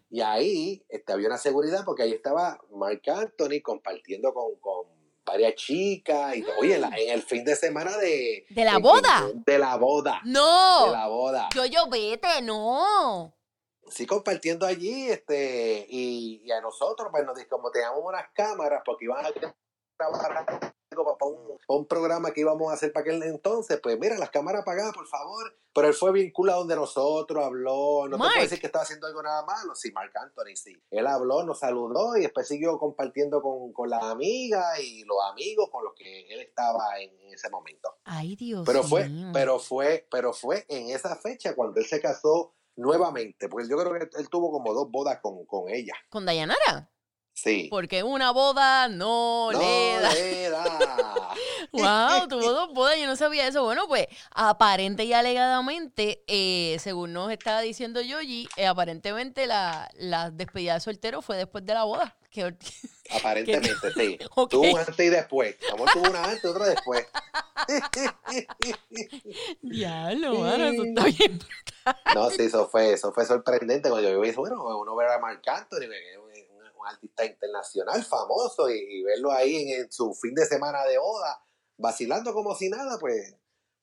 Y 0.09 0.21
ahí 0.21 0.83
este, 0.89 1.13
había 1.13 1.27
una 1.27 1.37
seguridad 1.37 1.83
porque 1.85 2.03
ahí 2.03 2.11
estaba 2.13 2.59
Marc 2.71 3.07
Anthony 3.07 3.61
compartiendo 3.63 4.33
con, 4.33 4.55
con 4.59 4.87
varias 5.25 5.55
chicas. 5.55 6.35
Y, 6.35 6.43
oye, 6.59 6.75
en, 6.75 6.81
la- 6.81 6.89
en 6.97 7.09
el 7.11 7.21
fin 7.21 7.43
de 7.45 7.55
semana 7.55 7.95
de... 7.97 8.45
¿De 8.49 8.65
la 8.65 8.79
boda? 8.79 9.29
De 9.45 9.57
la 9.59 9.75
boda. 9.77 10.19
¡No! 10.25 10.85
De 10.87 10.91
la 10.91 11.07
boda. 11.07 11.49
Yo, 11.53 11.65
yo, 11.65 11.87
vete, 11.89 12.41
no. 12.41 13.33
Sí, 13.87 14.05
compartiendo 14.05 14.65
allí, 14.65 15.09
este, 15.09 15.85
y, 15.89 16.41
y 16.45 16.51
a 16.51 16.61
nosotros, 16.61 17.09
pues 17.11 17.25
nos 17.25 17.37
como 17.49 17.71
teníamos 17.71 17.99
unas 18.03 18.25
cámaras, 18.33 18.81
porque 18.85 19.05
iban 19.05 19.25
a 19.25 19.29
para 20.95 21.31
un, 21.31 21.57
para 21.67 21.79
un 21.79 21.85
programa 21.85 22.31
que 22.31 22.41
íbamos 22.41 22.69
a 22.69 22.73
hacer 22.75 22.91
para 22.91 23.01
aquel 23.03 23.23
entonces, 23.23 23.79
pues 23.81 23.97
mira, 23.99 24.17
las 24.17 24.29
cámaras 24.29 24.61
apagadas, 24.61 24.93
por 24.93 25.07
favor. 25.07 25.55
Pero 25.73 25.87
él 25.87 25.93
fue 25.93 26.09
a 26.09 26.53
donde 26.55 26.75
nosotros, 26.75 27.45
habló, 27.45 28.05
no 28.07 28.17
te 28.17 28.19
Mark. 28.19 28.31
puedo 28.33 28.43
decir 28.43 28.59
que 28.59 28.65
estaba 28.67 28.83
haciendo 28.83 29.07
algo 29.07 29.23
nada 29.23 29.45
malo, 29.45 29.73
sí, 29.73 29.89
Marc 29.93 30.13
Anthony, 30.17 30.55
sí. 30.55 30.77
Él 30.91 31.07
habló, 31.07 31.43
nos 31.43 31.59
saludó 31.59 32.17
y 32.17 32.21
después 32.21 32.45
siguió 32.47 32.77
compartiendo 32.77 33.41
con, 33.41 33.71
con 33.71 33.89
las 33.89 34.03
amigas 34.03 34.79
y 34.81 35.05
los 35.05 35.17
amigos 35.31 35.69
con 35.71 35.85
los 35.85 35.93
que 35.93 36.27
él 36.33 36.41
estaba 36.41 36.99
en 36.99 37.11
ese 37.31 37.49
momento. 37.49 37.89
Ay, 38.03 38.35
Dios 38.35 38.63
Pero 38.65 38.83
fue, 38.83 39.07
mío. 39.07 39.29
pero 39.33 39.59
fue, 39.59 40.07
pero 40.11 40.33
fue 40.33 40.65
en 40.67 40.89
esa 40.89 41.15
fecha 41.15 41.55
cuando 41.55 41.79
él 41.79 41.85
se 41.85 42.01
casó 42.01 42.53
nuevamente, 42.75 43.47
porque 43.47 43.69
yo 43.69 43.77
creo 43.77 43.93
que 43.93 44.09
él 44.19 44.29
tuvo 44.29 44.51
como 44.51 44.73
dos 44.73 44.91
bodas 44.91 45.19
con, 45.21 45.45
con 45.45 45.69
ella. 45.69 45.93
¿Con 46.09 46.25
Dayanara? 46.25 46.89
Sí. 47.41 47.67
Porque 47.71 48.03
una 48.03 48.29
boda 48.31 48.87
no, 48.87 49.51
no 49.51 49.59
le 49.59 49.99
da. 49.99 50.13
le 50.13 50.49
da. 50.49 50.63
Wow, 51.71 52.27
tuvo 52.27 52.51
dos 52.51 52.73
bodas, 52.73 52.99
yo 52.99 53.07
no 53.07 53.15
sabía 53.15 53.47
eso. 53.47 53.63
Bueno, 53.63 53.87
pues 53.87 54.07
aparente 54.31 55.05
y 55.05 55.13
alegadamente, 55.13 56.23
eh, 56.27 56.77
según 56.79 57.13
nos 57.13 57.31
estaba 57.31 57.61
diciendo 57.61 58.01
Yogi, 58.01 58.47
eh, 58.57 58.67
aparentemente 58.67 59.47
la, 59.47 59.89
la 59.95 60.29
despedida 60.29 60.73
de 60.75 60.81
soltero 60.81 61.21
fue 61.21 61.37
después 61.37 61.65
de 61.65 61.73
la 61.73 61.85
boda. 61.85 62.15
Que, 62.29 62.53
Aparentemente, 63.09 63.91
sí. 63.95 64.19
Ok. 64.35 64.51
Tuvo 64.51 64.77
antes 64.77 64.99
y 64.99 65.09
después. 65.09 65.55
Amor 65.73 65.89
tuvo 65.93 66.09
una 66.09 66.23
antes 66.23 66.43
y 66.43 66.47
otra 66.47 66.65
después. 66.65 67.07
diablo, 69.61 70.35
mano, 70.35 70.65
eso 70.67 70.83
está 70.83 71.05
bien. 71.05 71.39
No, 72.13 72.29
sí, 72.29 72.43
eso 72.43 72.69
fue, 72.69 72.93
eso 72.93 73.11
fue 73.13 73.25
sorprendente 73.25 73.89
cuando 73.89 74.09
yo 74.09 74.21
vi, 74.21 74.31
bueno, 74.31 74.77
uno 74.77 74.95
ver 74.95 75.09
a 75.09 75.19
Marc 75.19 75.47
Anthony, 75.47 75.87
un, 76.81 76.87
artista 76.87 77.25
internacional 77.25 78.03
famoso, 78.03 78.69
y, 78.69 78.77
y 78.77 79.03
verlo 79.03 79.31
ahí 79.31 79.55
en, 79.55 79.81
en 79.81 79.91
su 79.91 80.13
fin 80.13 80.33
de 80.33 80.45
semana 80.45 80.83
de 80.85 80.97
boda, 80.97 81.43
vacilando 81.77 82.33
como 82.33 82.55
si 82.55 82.69
nada, 82.69 82.97
pues, 82.99 83.35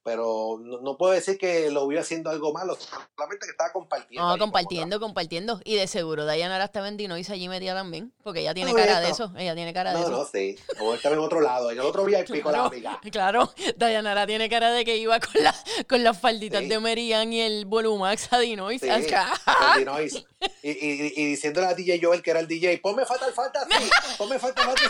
pero 0.08 0.58
no, 0.58 0.80
no 0.80 0.96
puedo 0.96 1.12
decir 1.12 1.36
que 1.36 1.70
lo 1.70 1.86
vio 1.86 2.00
haciendo 2.00 2.30
algo 2.30 2.50
malo, 2.50 2.78
solamente 3.14 3.44
que 3.44 3.50
estaba 3.50 3.72
compartiendo. 3.72 4.26
No, 4.26 4.38
compartiendo, 4.38 4.98
compartiendo. 5.00 5.60
Y 5.64 5.74
de 5.76 5.86
seguro 5.86 6.24
Dayanara 6.24 6.64
estaba 6.64 6.88
en 6.88 6.96
Dinois 6.96 7.28
allí 7.28 7.46
metida 7.46 7.74
también, 7.74 8.10
porque 8.22 8.40
ella 8.40 8.54
tiene 8.54 8.70
No, 8.70 8.76
cara 8.78 9.00
de 9.00 9.08
no. 9.08 9.12
eso. 9.14 9.32
Ella 9.36 9.54
tiene 9.54 9.74
cara 9.74 9.90
de 9.92 9.96
No, 10.00 10.06
eso. 10.06 10.10
no, 10.10 10.24
sí. 10.24 10.56
O 10.80 10.94
estaba 10.94 11.14
en 11.14 11.20
otro 11.20 11.42
lado, 11.42 11.70
en 11.70 11.78
el 11.78 11.84
otro 11.84 12.04
VIP 12.06 12.42
con 12.42 12.52
la 12.52 12.64
amiga. 12.64 12.98
Claro, 13.12 13.52
Dayanara 13.76 14.26
tiene 14.26 14.48
cara 14.48 14.72
de 14.72 14.82
que 14.86 14.96
iba 14.96 15.20
con, 15.20 15.42
la, 15.42 15.54
con 15.86 16.02
las 16.02 16.18
falditas 16.18 16.62
Sí. 16.62 16.68
de 16.68 16.80
Merian 16.80 17.30
y 17.30 17.42
el 17.42 17.66
Volumax 17.66 18.32
a 18.32 18.38
Dinois. 18.38 18.80
Sí, 18.80 18.88
acá. 18.88 19.30
Dinois. 19.76 20.24
Y, 20.62 20.70
y, 20.70 21.12
y 21.16 21.24
diciéndole 21.26 21.66
a 21.66 21.74
DJ 21.74 22.00
Joel, 22.02 22.22
que 22.22 22.30
era 22.30 22.40
el 22.40 22.48
DJ, 22.48 22.78
ponme 22.78 23.04
Fatal 23.04 23.32
Fantasy, 23.34 23.90
ponme 24.16 24.38
Fatal 24.38 24.64
Fantasy. 24.64 24.88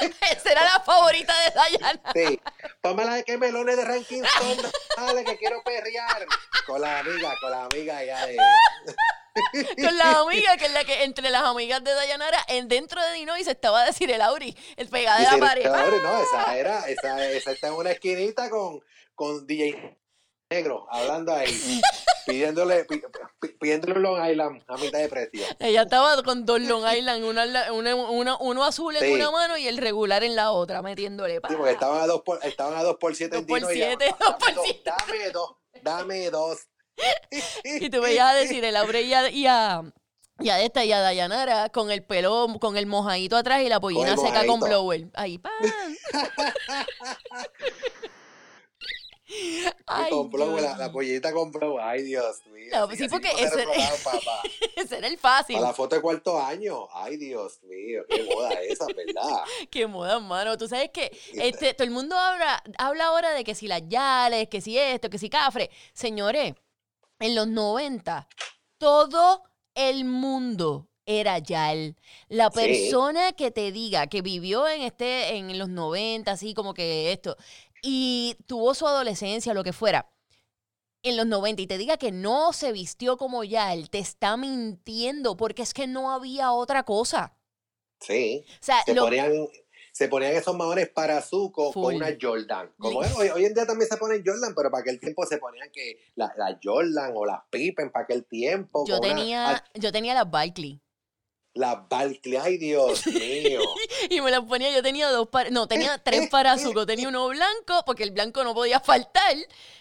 Esa 0.32 0.52
era 0.52 0.64
la 0.64 0.80
favorita 0.80 1.34
de 1.44 1.50
Dayana. 1.50 2.12
Sí, 2.14 2.40
ponme 2.80 3.04
la 3.04 3.14
de 3.14 3.24
que 3.24 3.36
melones 3.38 3.76
de 3.76 3.84
Ranking 3.84 4.22
Stone, 4.22 4.62
dale 4.96 5.24
que 5.24 5.36
quiero 5.38 5.62
perrear. 5.62 6.26
Con 6.66 6.80
la 6.80 7.00
amiga, 7.00 7.34
con 7.40 7.50
la 7.50 7.64
amiga 7.64 8.04
ya 8.04 8.26
de... 8.26 8.36
Con 9.80 9.96
las 9.96 10.16
amigas, 10.16 10.56
que 10.56 10.66
es 10.66 10.72
la 10.72 10.84
que 10.84 11.04
entre 11.04 11.30
las 11.30 11.42
amigas 11.44 11.82
de 11.84 11.94
Dayanara, 11.94 12.44
en 12.48 12.66
dentro 12.68 13.00
de 13.00 13.12
Dinois 13.12 13.46
estaba 13.46 13.82
a 13.82 13.84
decir 13.86 14.10
el 14.10 14.20
Auri, 14.20 14.56
el 14.76 14.88
pegada 14.88 15.18
de 15.18 15.24
la 15.24 15.46
pared. 15.46 15.62
"Cabrón, 15.62 16.02
no, 16.02 16.20
esa 16.22 16.56
era, 16.56 16.88
esa, 16.88 17.24
esa 17.28 17.52
está 17.52 17.68
en 17.68 17.74
una 17.74 17.92
esquinita 17.92 18.50
con, 18.50 18.80
con 19.14 19.46
DJ 19.46 19.96
Negro, 20.52 20.84
hablando 20.90 21.32
ahí, 21.32 21.80
pidiéndole, 22.26 22.84
pi- 22.84 23.00
pi- 23.40 23.48
pidiéndole 23.60 23.94
un 23.94 24.02
Long 24.02 24.28
Island 24.30 24.60
a 24.66 24.76
mitad 24.78 24.98
de 24.98 25.08
precio. 25.08 25.44
Ella 25.60 25.82
estaba 25.82 26.20
con 26.24 26.44
dos 26.44 26.60
Long 26.60 26.82
Island, 26.92 27.22
una, 27.22 28.36
uno 28.40 28.64
azul 28.64 28.96
en 28.96 29.02
Sí. 29.04 29.12
una 29.12 29.30
mano 29.30 29.56
y 29.56 29.68
el 29.68 29.78
regular 29.78 30.24
en 30.24 30.34
la 30.34 30.50
otra, 30.50 30.82
metiéndole. 30.82 31.36
Sí, 31.48 31.54
porque 31.56 31.70
estaban 31.70 32.00
a 32.00 32.06
dos 32.08 32.22
por, 32.22 32.44
estaban 32.44 32.76
a 32.76 32.82
dos 32.82 32.96
por 32.96 33.14
siete 33.14 33.36
Dos 33.36 33.42
en 33.42 33.46
por 33.46 33.58
Dino 33.60 33.70
y 33.70 33.74
siete, 33.76 34.06
dame 34.06 34.16
dos 34.24 34.34
por 34.54 34.64
siete. 34.64 34.90
Dame 34.90 35.30
dos, 35.30 35.50
dame 35.84 36.30
dos. 36.30 36.58
Y 37.62 37.88
tú 37.88 38.00
veías 38.02 38.30
a 38.30 38.34
decir 38.34 38.64
el 38.64 38.74
Aure 38.74 39.02
y 39.02 39.14
a, 39.14 39.30
y 39.30 39.46
a, 39.46 39.82
y 40.40 40.48
a 40.50 40.60
esta 40.62 40.84
y 40.84 40.90
a 40.92 40.98
Dayanara 40.98 41.68
con 41.68 41.92
el 41.92 42.02
pelo, 42.04 42.48
con 42.60 42.76
el 42.76 42.86
mojadito 42.86 43.36
atrás 43.36 43.62
y 43.62 43.68
la 43.68 43.78
pollina 43.78 44.16
seca 44.16 44.44
con 44.46 44.58
blower. 44.58 45.06
Ahí, 45.14 45.38
pan. 45.38 45.52
Ay, 49.86 50.10
Dios 50.10 50.78
la, 50.78 50.92
pollita 50.92 51.30
blow. 51.32 51.78
Ay, 51.80 52.02
Dios 52.02 52.44
mío. 52.46 52.68
No, 52.72 52.84
así- 52.84 52.96
sí, 52.96 53.08
porque 53.08 53.28
se 53.30 53.44
ese- 54.76 54.96
era 54.98 55.06
el 55.08 55.18
fácil. 55.18 55.56
A 55.56 55.60
la 55.60 55.72
foto 55.72 55.96
de 55.96 56.02
cuarto 56.02 56.38
año. 56.40 56.88
Ay, 56.92 57.16
Dios 57.16 57.60
mío, 57.62 58.02
qué 58.08 58.22
boda 58.24 58.52
esa, 58.62 58.86
¿verdad? 58.86 59.42
Qué 59.70 59.86
moda, 59.86 60.18
mano. 60.20 60.56
Tú 60.56 60.68
sabes 60.68 60.90
que 60.92 61.10
este, 61.34 61.74
todo 61.74 61.84
el 61.84 61.90
mundo 61.92 62.16
habla, 62.16 62.62
habla 62.78 63.06
ahora 63.06 63.32
de 63.32 63.44
que 63.44 63.54
si 63.54 63.66
las 63.68 63.82
yales, 63.88 64.48
que 64.48 64.60
si 64.60 64.78
esto, 64.78 65.10
que 65.10 65.18
si 65.18 65.28
cafre. 65.30 65.70
Señores, 65.92 66.54
en 67.18 67.34
los 67.34 67.46
90, 67.48 68.28
todo 68.78 69.42
el 69.74 70.04
mundo 70.04 70.88
era 71.06 71.38
yal. 71.38 71.96
La 72.28 72.50
Sí. 72.52 72.60
persona 72.60 73.32
que 73.32 73.50
te 73.50 73.72
diga 73.72 74.06
que 74.06 74.22
vivió 74.22 74.68
en 74.68 74.82
este, 74.82 75.36
en 75.36 75.58
los 75.58 75.68
90, 75.68 76.30
así 76.30 76.54
como 76.54 76.72
que 76.72 77.12
esto, 77.12 77.36
y 77.82 78.36
tuvo 78.46 78.74
su 78.74 78.86
adolescencia, 78.86 79.54
lo 79.54 79.64
que 79.64 79.72
fuera, 79.72 80.10
en 81.02 81.16
los 81.16 81.26
90 81.26 81.62
y 81.62 81.66
te 81.66 81.78
diga 81.78 81.96
que 81.96 82.12
no 82.12 82.52
se 82.52 82.72
vistió 82.72 83.16
como 83.16 83.42
yal, 83.44 83.88
te 83.90 83.98
está 83.98 84.36
mintiendo 84.36 85.36
porque 85.36 85.62
es 85.62 85.72
que 85.72 85.86
no 85.86 86.12
había 86.12 86.52
otra 86.52 86.82
cosa. 86.84 87.36
Sí. 88.00 88.44
O 88.46 88.56
sea, 88.60 88.82
Se 88.84 88.94
lo- 88.94 89.04
ponían, 89.04 89.32
se 89.92 90.08
ponían 90.08 90.32
esos 90.34 90.54
maones 90.56 90.88
para 90.90 91.20
Zuko 91.22 91.72
Full. 91.72 91.82
con 91.84 91.94
una 91.96 92.16
Jordan. 92.20 92.72
Como 92.78 92.98
hoy, 93.00 93.28
hoy 93.28 93.44
en 93.44 93.54
día 93.54 93.66
también 93.66 93.88
se 93.90 93.96
ponen 93.96 94.22
Jordan, 94.24 94.54
pero 94.54 94.70
para 94.70 94.82
aquel 94.82 95.00
tiempo 95.00 95.24
se 95.26 95.38
ponían 95.38 95.70
que 95.72 95.98
la, 96.16 96.32
la 96.36 96.58
Jordan 96.62 97.12
o 97.14 97.24
las 97.26 97.40
Pippen 97.50 97.90
para 97.90 98.04
aquel 98.04 98.24
tiempo. 98.26 98.84
Yo 98.86 98.98
con 98.98 99.06
una- 99.06 99.16
tenía, 99.16 99.64
yo 99.74 99.92
tenía 99.92 100.14
las 100.14 100.30
Barkley. 100.30 100.80
La 101.54 101.74
Barclay, 101.90 102.36
ay 102.36 102.58
Dios 102.58 103.06
mío. 103.08 103.60
y 104.08 104.20
me 104.20 104.30
las 104.30 104.40
ponía, 104.44 104.70
yo 104.70 104.82
tenía 104.82 105.10
dos 105.10 105.28
pares, 105.28 105.52
no, 105.52 105.66
tenía 105.66 105.98
tres 106.04 106.28
para 106.30 106.52
azúcar, 106.52 106.86
tenía 106.86 107.08
uno 107.08 107.28
blanco, 107.28 107.82
porque 107.84 108.04
el 108.04 108.12
blanco 108.12 108.44
no 108.44 108.54
podía 108.54 108.80
faltar. 108.80 109.36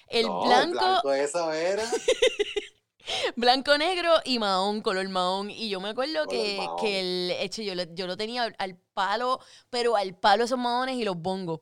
El 0.08 0.26
No, 0.26 0.44
blanco, 0.46 0.80
blanco 0.80 1.14
eso 1.14 1.54
era. 1.54 1.84
blanco, 3.36 3.78
negro 3.78 4.14
y 4.26 4.40
mahón, 4.40 4.82
color 4.82 5.08
mahón. 5.10 5.52
Y 5.52 5.70
yo 5.70 5.80
me 5.80 5.90
acuerdo 5.90 6.26
que, 6.28 6.60
que 6.82 7.00
el 7.00 7.32
hecho, 7.40 7.62
yo, 7.62 7.74
yo 7.94 8.08
lo 8.08 8.18
tenía 8.18 8.44
al, 8.44 8.56
al 8.58 8.76
palo, 8.94 9.40
pero 9.70 9.96
al 9.96 10.16
palo 10.16 10.46
esos 10.46 10.58
mahones 10.58 10.96
y 10.96 11.04
los 11.04 11.18
bongos. 11.18 11.60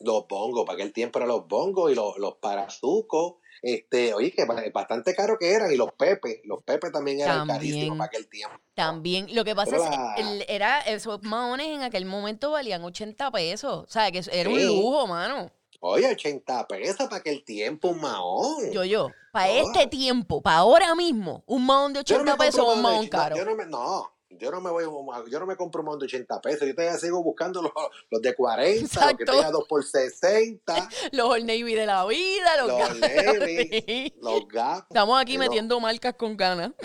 Los 0.00 0.26
bongos, 0.26 0.66
para 0.66 0.74
aquel 0.76 0.92
tiempo 0.92 1.18
eran 1.18 1.28
los 1.28 1.46
bongos 1.46 1.90
y 1.90 1.94
los, 1.94 2.18
los 2.18 2.34
parazucos. 2.36 3.36
Este, 3.66 4.14
oye, 4.14 4.30
que 4.30 4.44
ba- 4.44 4.62
bastante 4.72 5.12
caro 5.14 5.36
que 5.38 5.50
eran. 5.52 5.72
Y 5.72 5.76
los 5.76 5.92
pepes. 5.92 6.38
Los 6.44 6.62
pepes 6.62 6.92
también 6.92 7.18
eran 7.20 7.38
También. 7.38 7.58
carísimos 7.58 7.98
para 7.98 8.06
aquel 8.06 8.28
tiempo. 8.28 8.56
También, 8.74 9.26
lo 9.34 9.44
que 9.44 9.54
pasa 9.56 9.72
Pero 9.72 9.84
es 9.84 9.90
que 9.90 9.96
la- 9.96 10.14
el- 10.16 10.44
era, 10.48 10.80
esos 10.82 11.20
mahones 11.24 11.66
en 11.68 11.82
aquel 11.82 12.04
momento 12.04 12.52
valían 12.52 12.84
80 12.84 13.30
pesos. 13.32 13.84
O 13.86 13.90
sea, 13.90 14.10
que 14.12 14.22
era 14.30 14.48
un 14.48 14.64
lujo, 14.64 15.06
mano. 15.08 15.50
Oye, 15.80 16.06
80 16.08 16.66
pesos 16.68 17.06
para 17.06 17.16
aquel 17.16 17.44
tiempo, 17.44 17.88
un 17.88 18.00
mahón. 18.00 18.70
Yo, 18.72 18.84
yo, 18.84 19.08
para 19.32 19.50
este 19.50 19.86
tiempo, 19.88 20.40
para 20.40 20.58
ahora 20.58 20.94
mismo, 20.94 21.42
un 21.46 21.66
mahón 21.66 21.92
de 21.92 22.02
Yo 22.04 22.16
no 22.18 22.22
80 22.22 22.32
me 22.32 22.46
pesos 22.46 22.68
es 22.70 22.76
un 22.76 22.82
mahón 22.82 23.02
de- 23.04 23.10
caro. 23.10 23.36
Yo 23.36 23.44
no, 23.44 23.54
me, 23.56 23.66
no, 23.66 24.10
yo 24.38 24.50
no 24.50 24.60
me 24.60 24.70
voy, 24.70 24.84
yo 25.30 25.40
no 25.40 25.46
me 25.46 25.56
compro 25.56 25.82
un 25.82 25.98
de 25.98 26.04
80 26.06 26.40
pesos. 26.40 26.66
Yo 26.68 26.74
todavía 26.74 26.98
sigo 26.98 27.22
buscando 27.22 27.62
los, 27.62 27.72
los 28.10 28.22
de 28.22 28.34
40, 28.34 29.06
los 29.06 29.14
que 29.18 29.24
tengan 29.24 29.52
2 29.52 29.64
por 29.68 29.84
60, 29.84 30.88
Los 31.12 31.26
Old 31.28 31.44
Navy 31.46 31.74
de 31.74 31.86
la 31.86 32.04
vida, 32.06 32.56
los, 32.58 32.68
Los. 32.68 32.98
Navy. 33.00 34.14
Los 34.22 34.48
Gap. 34.48 34.84
Estamos 34.88 35.20
aquí 35.20 35.36
No. 35.38 35.44
metiendo 35.44 35.80
marcas 35.80 36.14
con 36.14 36.36
ganas. 36.36 36.72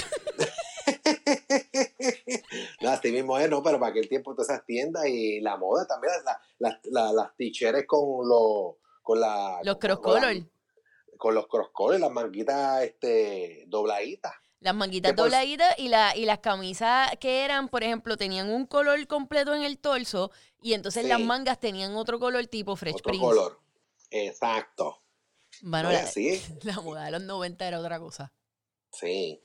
no, 2.82 2.90
así 2.90 3.12
mismo 3.12 3.38
es, 3.38 3.50
no, 3.50 3.62
pero 3.64 3.80
para 3.80 3.92
aquel 3.92 4.08
tiempo 4.10 4.34
todas 4.34 4.50
esas 4.50 4.66
tiendas 4.66 5.06
y 5.08 5.40
la 5.42 5.58
moda 5.58 5.86
también, 5.88 6.14
las, 6.26 6.38
las, 6.60 6.80
las, 6.86 7.14
las 7.14 7.36
t-shirts 7.36 7.86
con 7.88 8.28
los 8.28 8.76
con 9.04 9.20
la, 9.20 9.60
Los 9.64 9.78
cross 9.78 10.00
color. 10.00 10.36
con 11.18 11.34
los 11.36 11.48
cross 11.48 11.70
color, 11.74 12.00
las 12.00 12.12
manguitas 12.12 12.84
este, 12.84 13.66
dobladitas. 13.68 14.34
Las 14.62 14.76
manguitas 14.76 15.16
dobladitas 15.16 15.78
y, 15.80 15.90
la, 15.90 16.16
y 16.16 16.26
las 16.26 16.38
camisas 16.40 17.10
que 17.20 17.44
eran, 17.44 17.68
por 17.68 17.84
ejemplo, 17.84 18.16
tenían 18.16 18.50
un 18.50 18.66
color 18.68 19.06
completo 19.08 19.54
en 19.56 19.64
el 19.64 19.78
torso 19.80 20.32
y 20.62 20.74
entonces 20.74 21.02
Sí. 21.04 21.10
las 21.10 21.20
mangas 21.20 21.60
tenían 21.60 21.96
otro 21.96 22.20
color 22.20 22.46
tipo 22.48 22.76
Fresh 22.76 22.94
otro 22.96 23.04
Prince. 23.10 23.26
color. 23.26 23.60
Exacto. 24.12 25.02
Bueno, 25.62 25.90
Oye, 25.90 25.98
la, 25.98 26.08
sí. 26.08 26.42
la 26.64 26.80
moda 26.82 27.06
de 27.06 27.12
los 27.12 27.22
90 27.24 27.68
era 27.68 27.80
otra 27.80 28.00
cosa. 28.00 28.32
Sí. 28.92 29.42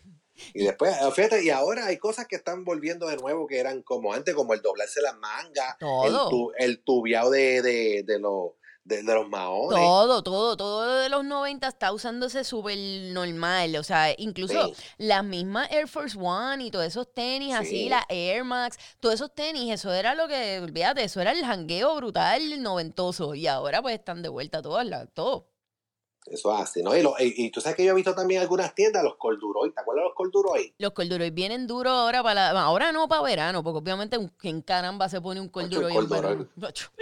Y 0.53 0.65
después, 0.65 0.95
eh, 0.95 1.11
fíjate, 1.15 1.43
y 1.45 1.49
ahora 1.51 1.87
hay 1.87 1.97
cosas 1.97 2.27
que 2.27 2.37
están 2.37 2.63
volviendo 2.65 3.07
de 3.07 3.17
nuevo 3.17 3.47
que 3.47 3.59
eran 3.59 3.83
como 3.83 4.13
antes, 4.13 4.35
como 4.35 4.53
el 4.53 4.61
doblarse 4.61 5.01
las 5.01 5.17
mangas, 5.17 5.77
el, 5.81 6.13
tu- 6.29 6.53
el 6.59 6.85
tubiado 6.85 7.31
de, 7.31 7.63
de, 7.63 8.03
de, 8.05 8.19
los, 8.19 8.51
de, 8.87 9.03
de 9.03 9.15
los 9.15 9.29
maones. 9.29 9.79
Todo, 9.79 10.23
todo, 10.23 10.57
todo 10.57 11.01
de 11.01 11.09
los 11.09 11.25
90 11.25 11.67
está 11.67 11.93
usándose 11.93 12.45
súper 12.45 12.79
normal. 13.13 13.77
O 13.77 13.83
sea, 13.83 14.15
incluso 14.17 14.69
Sí. 14.69 14.75
las 14.99 15.25
mismas 15.25 15.71
Air 15.73 15.89
Force 15.89 16.17
One 16.19 16.65
y 16.65 16.71
todos 16.71 16.87
esos 16.87 17.13
tenis 17.13 17.55
así, 17.55 17.69
Sí. 17.85 17.89
la 17.89 18.05
Air 18.09 18.45
Max, 18.45 18.79
todos 19.01 19.17
esos 19.17 19.35
tenis, 19.35 19.73
eso 19.73 19.93
era 19.93 20.15
lo 20.15 20.29
que, 20.29 20.61
olvídate, 20.61 21.03
eso 21.05 21.21
era 21.21 21.33
el 21.33 21.45
jangueo 21.45 21.97
brutal 21.97 22.63
noventoso. 22.63 23.35
Y 23.35 23.47
ahora 23.49 23.83
pues 23.83 23.95
están 23.99 24.23
de 24.23 24.29
vuelta 24.29 24.63
todas 24.63 24.87
las, 24.87 25.09
todo. 25.13 25.49
Eso 26.29 26.53
así, 26.53 26.83
¿no? 26.83 26.97
Y, 26.97 27.03
lo- 27.03 27.15
y, 27.19 27.33
y 27.37 27.51
tú 27.51 27.61
sabes 27.61 27.77
que 27.77 27.85
yo 27.85 27.93
he 27.93 27.95
visto 27.95 28.15
también 28.15 28.41
algunas 28.41 28.75
tiendas, 28.75 29.03
los 29.05 29.17
corduroy. 29.17 29.71
¿Te 29.73 29.81
acuerdas 29.81 30.03
de 30.05 30.09
los 30.09 30.15
corduroy? 30.15 30.75
Los 30.79 30.93
corduroy 30.93 31.31
vienen 31.31 31.67
duros 31.67 31.93
ahora 31.93 32.23
para 32.23 32.53
la- 32.53 32.63
ahora 32.63 32.93
no 32.93 33.09
para 33.09 33.23
verano, 33.23 33.63
porque 33.63 33.79
obviamente 33.79 34.19
en 34.43 34.63
caramba 34.63 35.09
se 35.09 35.21
pone 35.21 35.41
un 35.41 35.49
corduroy. 35.49 35.95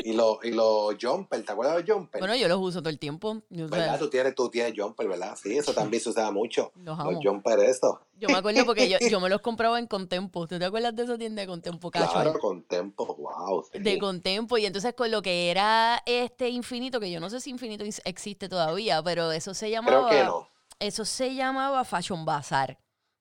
Y 0.05 0.13
los, 0.13 0.39
y 0.45 0.51
los 0.51 0.95
jumper, 1.01 1.45
¿te 1.45 1.53
acuerdas 1.53 1.77
de 1.77 1.83
los 1.83 1.91
jumper? 1.99 2.21
Bueno, 2.21 2.35
yo 2.37 2.49
los 2.49 2.59
uso 2.59 2.81
todo 2.81 2.91
el 2.91 2.99
tiempo. 2.99 3.43
¿Verdad? 3.51 3.99
Tú 3.99 4.11
tienes, 4.11 4.35
tú 4.35 4.51
tienes 4.51 4.75
jumper, 4.77 5.09
¿verdad? 5.09 5.37
Sí, 5.41 5.57
eso 5.57 5.73
también 5.73 6.03
se 6.03 6.11
usaba 6.11 6.31
mucho. 6.31 6.73
los 6.77 7.25
jumper, 7.25 7.59
eso. 7.61 8.01
Yo 8.17 8.29
me 8.29 8.37
acuerdo 8.37 8.65
porque 8.65 8.89
yo, 8.89 8.99
yo 9.11 9.19
me 9.21 9.29
los 9.29 9.41
compraba 9.43 9.79
en 9.79 9.87
Contempo. 9.87 10.47
¿Tú 10.47 10.59
te 10.59 10.65
acuerdas 10.65 10.95
de 10.95 11.05
esa 11.05 11.19
tienda 11.19 11.43
de 11.43 11.49
Contempo 11.49 11.91
Casual? 11.91 12.25
Claro, 12.25 12.39
con 12.39 12.63
tempo, 12.65 13.07
wow. 13.17 13.65
sí. 13.73 13.79
de 13.79 13.99
Contempo 13.99 14.59
y 14.59 14.67
entonces 14.67 14.95
con 14.95 15.11
lo 15.11 15.23
que 15.23 15.51
era 15.51 16.03
este 16.07 16.49
infinito, 16.51 17.01
que 17.01 17.11
yo 17.11 17.19
no 17.21 17.31
sé 17.31 17.41
si 17.41 17.51
infinito 17.51 17.85
existe 18.05 18.49
todavía, 18.49 19.03
pero 19.03 19.14
eso 19.33 19.55
se 19.55 19.71
llamaba 19.71 20.09
Creo 20.09 20.21
que 20.21 20.25
no. 20.27 20.49
eso 20.79 21.05
se 21.05 21.35
llamaba 21.35 21.85
Fashion 21.85 22.25
Bazar. 22.25 22.79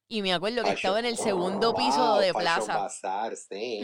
Y 0.07 0.21
me 0.21 0.33
acuerdo 0.33 0.63
que 0.63 0.71
estaba 0.71 0.99
en 0.99 1.05
el 1.05 1.17
segundo 1.17 1.73
piso 1.73 2.17
de 2.19 2.33
Fashion 2.33 2.65
plaza. 2.65 2.77
Bazaar, 2.77 3.35
sí. 3.35 3.83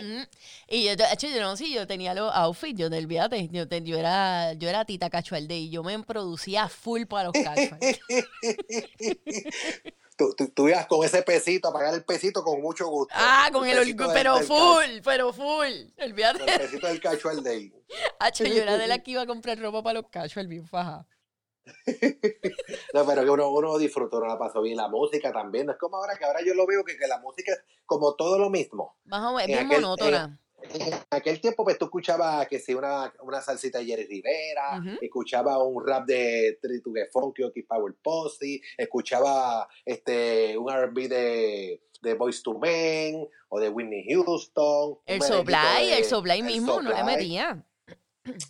Y 0.68 0.84
yo, 0.84 0.92
hecho, 1.12 1.28
yo 1.28 1.42
no 1.42 1.56
sé, 1.58 1.72
yo 1.72 1.88
tenía 1.88 2.14
los 2.14 2.32
outfits, 2.36 2.78
yo 2.80 2.90
te 2.90 2.98
olvídate, 3.00 3.48
yo, 3.52 3.64
yo 3.66 3.98
era, 3.98 4.54
yo 4.54 4.70
era 4.70 4.86
tita 4.86 5.10
casual 5.10 5.48
de 5.48 5.58
y 5.58 5.70
yo 5.72 5.82
me 5.82 5.98
producía 6.04 6.68
full 6.68 7.06
para 7.06 7.30
los 7.30 7.34
casual. 7.34 7.80
tú, 10.18 10.36
tú, 10.38 10.48
tú 10.50 10.68
ibas 10.70 10.86
con 10.88 11.04
ese 11.06 11.22
pesito, 11.24 11.70
a 11.70 11.74
pagar 11.74 11.94
el 11.94 12.04
pesito 12.04 12.44
con 12.44 12.62
mucho 12.62 12.88
gusto. 12.88 13.14
Ah, 13.18 13.50
con 13.52 13.68
el 13.68 13.80
orgullo, 13.80 14.08
del- 14.08 14.14
pero 14.14 14.36
del 14.36 14.46
full, 14.46 15.00
pero 15.04 15.34
full. 15.34 15.72
Olvídate. 16.04 16.44
El 16.44 16.60
pesito 16.62 16.88
del 16.88 17.00
casual 17.00 17.42
day. 17.44 17.74
Yo 18.38 18.46
era 18.46 18.78
de 18.78 18.88
la 18.88 19.00
que 19.00 19.12
iba 19.12 19.22
a 19.24 19.26
comprar 19.26 19.58
ropa 19.58 19.82
para 19.82 20.02
los 20.02 20.10
casual 20.12 20.48
bien 20.48 20.68
faja. 20.68 21.08
No, 22.94 23.06
pero 23.06 23.24
que 23.24 23.30
uno, 23.30 23.50
uno 23.50 23.78
disfrutó, 23.78 24.18
uno 24.18 24.28
la 24.28 24.38
pasó 24.38 24.62
bien. 24.62 24.78
La 24.78 24.88
música 24.88 25.32
también. 25.32 25.66
No 25.68 25.74
es 25.74 25.78
como 25.78 25.98
ahora 25.98 26.18
que 26.18 26.26
ahora 26.26 26.40
yo 26.46 26.54
lo 26.54 26.66
veo 26.66 26.84
que, 26.84 26.98
que 26.98 27.08
la 27.08 27.20
música 27.20 27.52
es 27.54 27.60
como 27.86 28.16
todo 28.16 28.38
lo 28.40 28.50
mismo. 28.50 28.98
Más 29.06 29.22
o 29.22 29.36
menos, 29.36 29.48
bien 29.48 29.60
aquel- 29.60 29.82
monótona. 29.82 30.40
En 30.62 30.94
aquel 31.12 31.40
tiempo, 31.40 31.64
pues 31.64 31.78
tú 31.78 31.86
escuchabas 31.86 32.46
que 32.50 32.60
si 32.60 32.74
una, 32.74 33.14
una 33.22 33.40
salsita 33.42 33.80
de 33.80 33.86
Jerry 33.86 34.06
Rivera, 34.08 34.80
Ujú. 34.80 34.98
escuchaba 35.02 35.58
un 35.64 35.88
rap 35.88 36.06
de 36.06 36.60
Tritugue 36.62 37.08
Funky 37.14 37.44
o 37.44 37.52
Power 37.66 37.94
Posse, 38.04 38.60
escuchaba 38.78 39.70
este, 39.86 40.58
un 40.58 40.70
RB 40.70 41.08
de, 41.08 41.82
de 42.02 42.14
Boys 42.16 42.44
to 42.44 42.60
Men 42.60 43.26
o 43.48 43.60
de 43.60 43.70
Whitney 43.70 44.04
Houston. 44.14 44.98
El 45.06 45.20
de- 45.20 45.98
el 45.98 46.04
Soplay 46.04 46.42
mismo, 46.44 46.82
no 46.82 46.92
le 46.94 47.04
metía. 47.06 47.66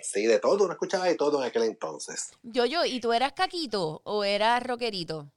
Sí, 0.04 0.26
de 0.26 0.40
todo, 0.40 0.64
uno 0.66 0.74
escuchaba 0.74 1.06
de 1.06 1.16
todo 1.16 1.42
en 1.42 1.48
aquel 1.50 1.64
entonces. 1.64 2.32
Yo, 2.44 2.66
yo, 2.66 2.86
¿y 2.86 3.00
tú 3.00 3.14
eras 3.14 3.34
caquito 3.34 4.02
o 4.04 4.24
eras 4.24 4.64
rockerito? 4.64 5.32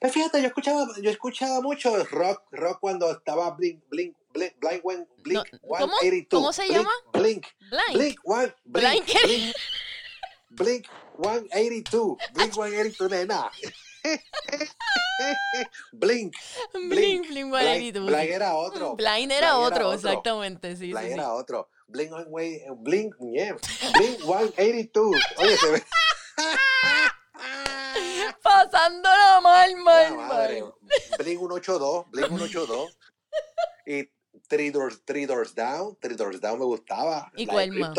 Pues 0.00 0.12
fíjate, 0.12 0.40
yo 0.40 0.46
escuchaba, 0.48 0.86
yo 1.02 1.10
escuchaba 1.10 1.60
mucho 1.60 2.04
rock, 2.04 2.42
rock 2.52 2.78
cuando 2.80 3.10
estaba 3.10 3.50
Blink, 3.50 3.82
Blink, 3.88 4.16
Blink, 4.32 4.54
Blink, 4.60 4.84
One- 4.84 5.06
Blink 5.24 5.48
¿cómo? 5.60 5.92
182. 6.00 6.26
¿Cómo 6.30 6.52
se 6.52 6.62
Blink, 6.62 6.76
llama? 6.76 6.90
Blink, 7.12 7.46
Blind. 7.68 7.94
Blink, 7.94 8.20
one, 8.24 8.54
Blink, 8.64 9.04
Blink. 9.24 9.54
Blink, 10.50 10.86
Blink 11.18 11.50
182. 11.50 12.16
Blink 12.34 12.52
182, 12.52 13.10
nena. 13.10 13.50
Blink. 15.92 16.34
Blink, 16.72 17.28
Blink, 17.28 17.50
Blind, 17.50 17.50
182. 17.50 18.06
Blind 18.06 18.30
era 18.30 18.54
otro. 18.54 18.96
Blind 18.96 19.32
era 19.32 19.58
otro, 19.58 19.92
exactamente, 19.92 20.76
sí, 20.76 20.92
Blind 20.92 21.12
era 21.12 21.32
otro. 21.34 21.68
Blink, 21.88 22.12
way- 22.28 22.62
Blink, 22.82 23.14
yeah. 23.32 23.56
Blink 23.98 24.20
182. 24.24 25.16
Oye, 25.38 25.56
se 25.56 25.70
ve. 25.72 25.82
Pasándola 28.42 29.40
mal, 29.42 29.76
mal, 29.76 30.16
madre. 30.16 30.62
mal. 30.62 30.72
Blink 31.18 31.38
182, 31.40 32.04
Blink 32.10 32.28
182. 32.28 32.98
Y 33.86 34.08
Three 34.48 34.70
Doors, 34.70 35.02
Three 35.04 35.26
Doors 35.26 35.54
Down, 35.54 35.96
Three 36.00 36.16
Doors 36.16 36.40
Down 36.40 36.58
me 36.58 36.64
gustaba. 36.64 37.30
¿Y 37.36 37.46
cuál 37.46 37.72
más? 37.72 37.94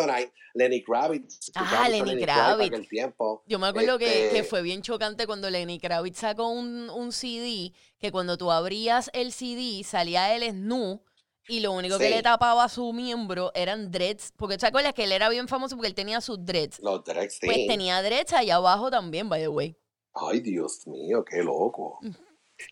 Lenny 0.56 0.84
Kravitz. 0.84 1.52
Ah, 1.56 1.88
Lenny 1.90 2.20
para 2.20 2.34
Kravitz. 2.34 2.68
aquel 2.74 2.88
tiempo. 2.88 3.44
Yo 3.46 3.60
me 3.60 3.68
acuerdo 3.68 3.98
que, 4.00 4.26
Este- 4.28 4.38
que 4.38 4.44
fue 4.44 4.62
bien 4.62 4.82
chocante 4.82 5.28
cuando 5.28 5.50
Lenny 5.50 5.80
Kravitz 5.80 6.20
sacó 6.20 6.50
un, 6.50 6.90
un 6.90 7.12
CD, 7.12 7.74
que 8.00 8.12
cuando 8.12 8.38
tú 8.38 8.52
abrías 8.52 9.10
el 9.14 9.32
CD 9.32 9.84
salía 9.84 10.34
el 10.36 10.44
snu 10.52 11.04
y 11.50 11.60
lo 11.60 11.72
único 11.74 11.98
que 11.98 12.10
le 12.10 12.22
tapaba 12.24 12.64
a 12.64 12.70
su 12.70 12.94
miembro 12.94 13.52
eran 13.54 13.92
dreads, 13.92 14.32
porque 14.38 14.58
¿te 14.58 14.68
acuerdas 14.68 14.94
que 14.94 15.04
él 15.04 15.12
era 15.12 15.28
bien 15.30 15.48
famoso 15.48 15.76
porque 15.76 15.88
él 15.90 15.96
tenía 15.96 16.22
sus 16.22 16.46
dreads? 16.46 16.80
Los 16.80 17.04
Drex, 17.04 17.40
sí. 17.42 17.46
Pues 17.48 17.68
tenía 17.68 18.02
dreads 18.02 18.34
allá 18.34 18.56
abajo 18.56 18.90
también, 18.90 19.28
by 19.28 19.42
the 19.42 19.48
way. 19.50 19.76
Ay, 20.14 20.40
Dios 20.40 20.86
mío, 20.88 21.24
qué 21.26 21.44
loco. 21.44 22.00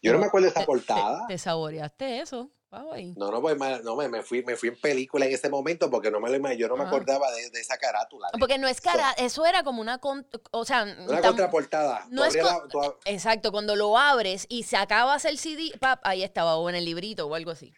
Yo 0.01 0.13
no 0.13 0.19
me 0.19 0.25
acuerdo 0.25 0.45
de 0.45 0.51
esa 0.51 0.61
Te- 0.61 0.65
portada. 0.65 1.25
Te, 1.27 1.33
te 1.33 1.37
saboreaste 1.37 2.19
eso, 2.19 2.51
wow, 2.71 2.91
ahí. 2.93 3.13
No, 3.15 3.31
no, 3.31 3.41
pues, 3.41 3.57
no 3.83 3.95
me, 3.95 4.09
me 4.09 4.21
fui, 4.21 4.43
me 4.43 4.55
fui 4.57 4.69
en 4.69 4.79
película 4.81 5.25
en 5.25 5.33
ese 5.33 5.49
momento 5.49 5.89
porque 5.89 6.11
no 6.11 6.19
me 6.19 6.29
lo 6.29 6.51
yo 6.53 6.67
no 6.67 6.75
me 6.75 6.83
Ah. 6.83 6.87
acordaba 6.87 7.31
de, 7.31 7.49
de 7.49 7.59
esa 7.61 7.77
carátula. 7.77 8.27
Porque 8.39 8.57
no 8.57 8.67
es 8.67 8.81
cara, 8.81 9.13
eso 9.17 9.45
era 9.45 9.63
como 9.63 9.79
una, 9.81 9.97
con- 9.99 10.27
o 10.51 10.65
sea, 10.65 10.83
Una 10.83 11.19
tam- 11.21 11.27
contraportada. 11.29 12.05
no 12.09 12.25
es 12.25 12.35
con- 12.35 12.45
la- 12.45 12.67
tú 12.69 12.79
ab- 12.79 12.97
exacto, 13.05 13.51
cuando 13.51 13.75
lo 13.75 13.97
abres 13.97 14.45
y 14.49 14.63
sacabas 14.63 15.23
el 15.25 15.37
CD, 15.37 15.71
pap, 15.79 16.01
ahí 16.03 16.23
estaba, 16.23 16.57
o 16.57 16.67
en 16.69 16.75
el 16.75 16.83
librito 16.85 17.27
o 17.27 17.33
algo 17.35 17.51
así. 17.51 17.73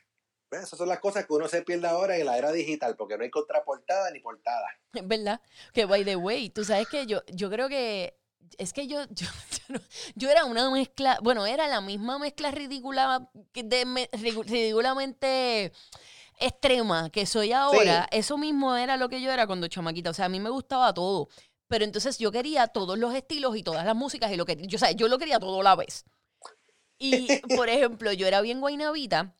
¿Ves? 0.51 0.63
Esas 0.63 0.77
son 0.79 0.87
las 0.89 0.99
cosas 0.99 1.25
que 1.25 1.33
uno 1.33 1.47
se 1.47 1.61
pierde 1.61 1.87
ahora 1.87 2.17
en 2.17 2.25
la 2.25 2.37
era 2.37 2.51
digital 2.51 2.95
porque 2.95 3.17
no 3.17 3.23
hay 3.23 3.29
contraportada 3.29 4.09
ni 4.11 4.19
portada. 4.19 4.65
Es 4.93 5.07
verdad. 5.07 5.41
Que 5.73 5.85
by 5.85 6.03
the 6.05 6.15
way, 6.15 6.49
tú 6.49 6.63
sabes 6.63 6.87
que 6.87 7.05
yo, 7.05 7.21
yo 7.31 7.49
creo 7.49 7.69
que 7.69 8.17
es 8.57 8.73
que 8.73 8.87
yo, 8.87 9.03
yo, 9.09 9.27
yo 10.15 10.29
era 10.29 10.45
una 10.45 10.69
mezcla, 10.71 11.19
bueno, 11.21 11.45
era 11.45 11.67
la 11.67 11.81
misma 11.81 12.17
mezcla 12.19 12.51
ridícula, 12.51 13.29
de, 13.53 13.85
me- 13.85 14.09
ridículamente 14.13 15.71
extrema 16.39 17.09
que 17.09 17.25
soy 17.25 17.51
ahora. 17.51 18.07
Eso 18.11 18.37
mismo 18.37 18.75
era 18.75 18.97
lo 18.97 19.09
que 19.09 19.21
yo 19.21 19.31
era 19.31 19.45
cuando 19.45 19.67
chamaquita. 19.67 20.09
O 20.09 20.13
sea, 20.13 20.25
a 20.25 20.29
mí 20.29 20.39
me 20.39 20.49
gustaba 20.49 20.93
todo. 20.93 21.29
Pero 21.67 21.85
entonces 21.85 22.17
yo 22.17 22.31
quería 22.31 22.67
todos 22.67 22.97
los 22.97 23.13
estilos 23.13 23.55
y 23.55 23.61
todas 23.61 23.85
las 23.85 23.95
músicas 23.95 24.31
y 24.31 24.37
lo 24.37 24.45
que 24.45 24.55
yo, 24.55 24.77
o 24.77 24.79
sea, 24.79 24.91
yo 24.91 25.07
lo 25.07 25.19
quería 25.19 25.39
todo 25.39 25.59
a 25.59 25.63
la 25.63 25.75
vez. 25.75 26.05
Y, 26.97 27.27
por 27.55 27.69
ejemplo, 27.69 28.11
yo 28.13 28.25
era 28.25 28.41
bien 28.41 28.59
guainavita, 28.59 29.35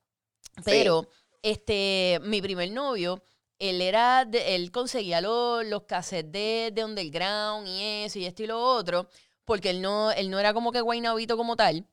pero 0.66 1.08
este, 1.42 2.20
mi 2.24 2.42
primer 2.42 2.72
novio, 2.72 3.22
él 3.60 3.82
era, 3.82 4.26
de- 4.26 4.56
él 4.56 4.72
conseguía 4.72 5.22
lo- 5.22 5.64
los 5.64 5.84
cassettes 5.84 6.32
de, 6.32 6.72
de 6.74 6.86
underground 6.86 7.68
y 7.68 7.82
eso 8.06 8.20
y 8.20 8.26
esto 8.26 8.44
y 8.44 8.48
lo 8.48 8.62
otro, 8.62 9.08
porque 9.46 9.70
él 9.72 9.82
no, 9.82 10.12
él 10.12 10.30
no 10.30 10.40
era 10.40 10.54
como 10.54 10.72
que 10.72 10.82
guainavito 10.82 11.38
como 11.38 11.56
tal. 11.56 11.86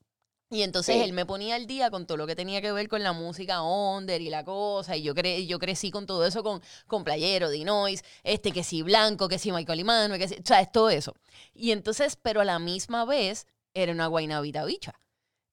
Y 0.48 0.62
entonces 0.62 0.94
Sí. 0.94 1.02
él 1.02 1.12
me 1.12 1.26
ponía 1.26 1.56
al 1.56 1.66
día 1.66 1.90
con 1.90 2.06
todo 2.06 2.16
lo 2.18 2.26
que 2.28 2.36
tenía 2.36 2.60
que 2.60 2.70
ver 2.70 2.86
con 2.88 3.02
la 3.02 3.12
música 3.12 3.62
under 3.62 4.20
y 4.22 4.30
la 4.30 4.44
cosa. 4.44 4.96
Y 4.96 5.02
yo, 5.02 5.12
cre 5.12 5.44
yo 5.44 5.58
crecí 5.58 5.90
con 5.90 6.06
todo 6.06 6.24
eso, 6.24 6.44
con, 6.44 6.62
con 6.86 7.02
Playero, 7.02 7.50
Dinois, 7.50 8.04
este, 8.22 8.52
que 8.52 8.62
si 8.62 8.82
Blanco, 8.82 9.26
que 9.28 9.40
si 9.40 9.50
Michael 9.50 9.80
Imano, 9.80 10.16
que 10.18 10.28
si, 10.28 10.34
o 10.36 10.42
sea, 10.44 10.60
es 10.60 10.70
todo 10.70 10.88
eso. 10.90 11.14
Y 11.52 11.72
entonces, 11.72 12.16
pero 12.22 12.40
a 12.42 12.44
la 12.44 12.60
misma 12.60 13.04
vez, 13.04 13.48
era 13.74 13.90
una 13.90 14.06
guainavita 14.06 14.64
bicha. 14.64 14.94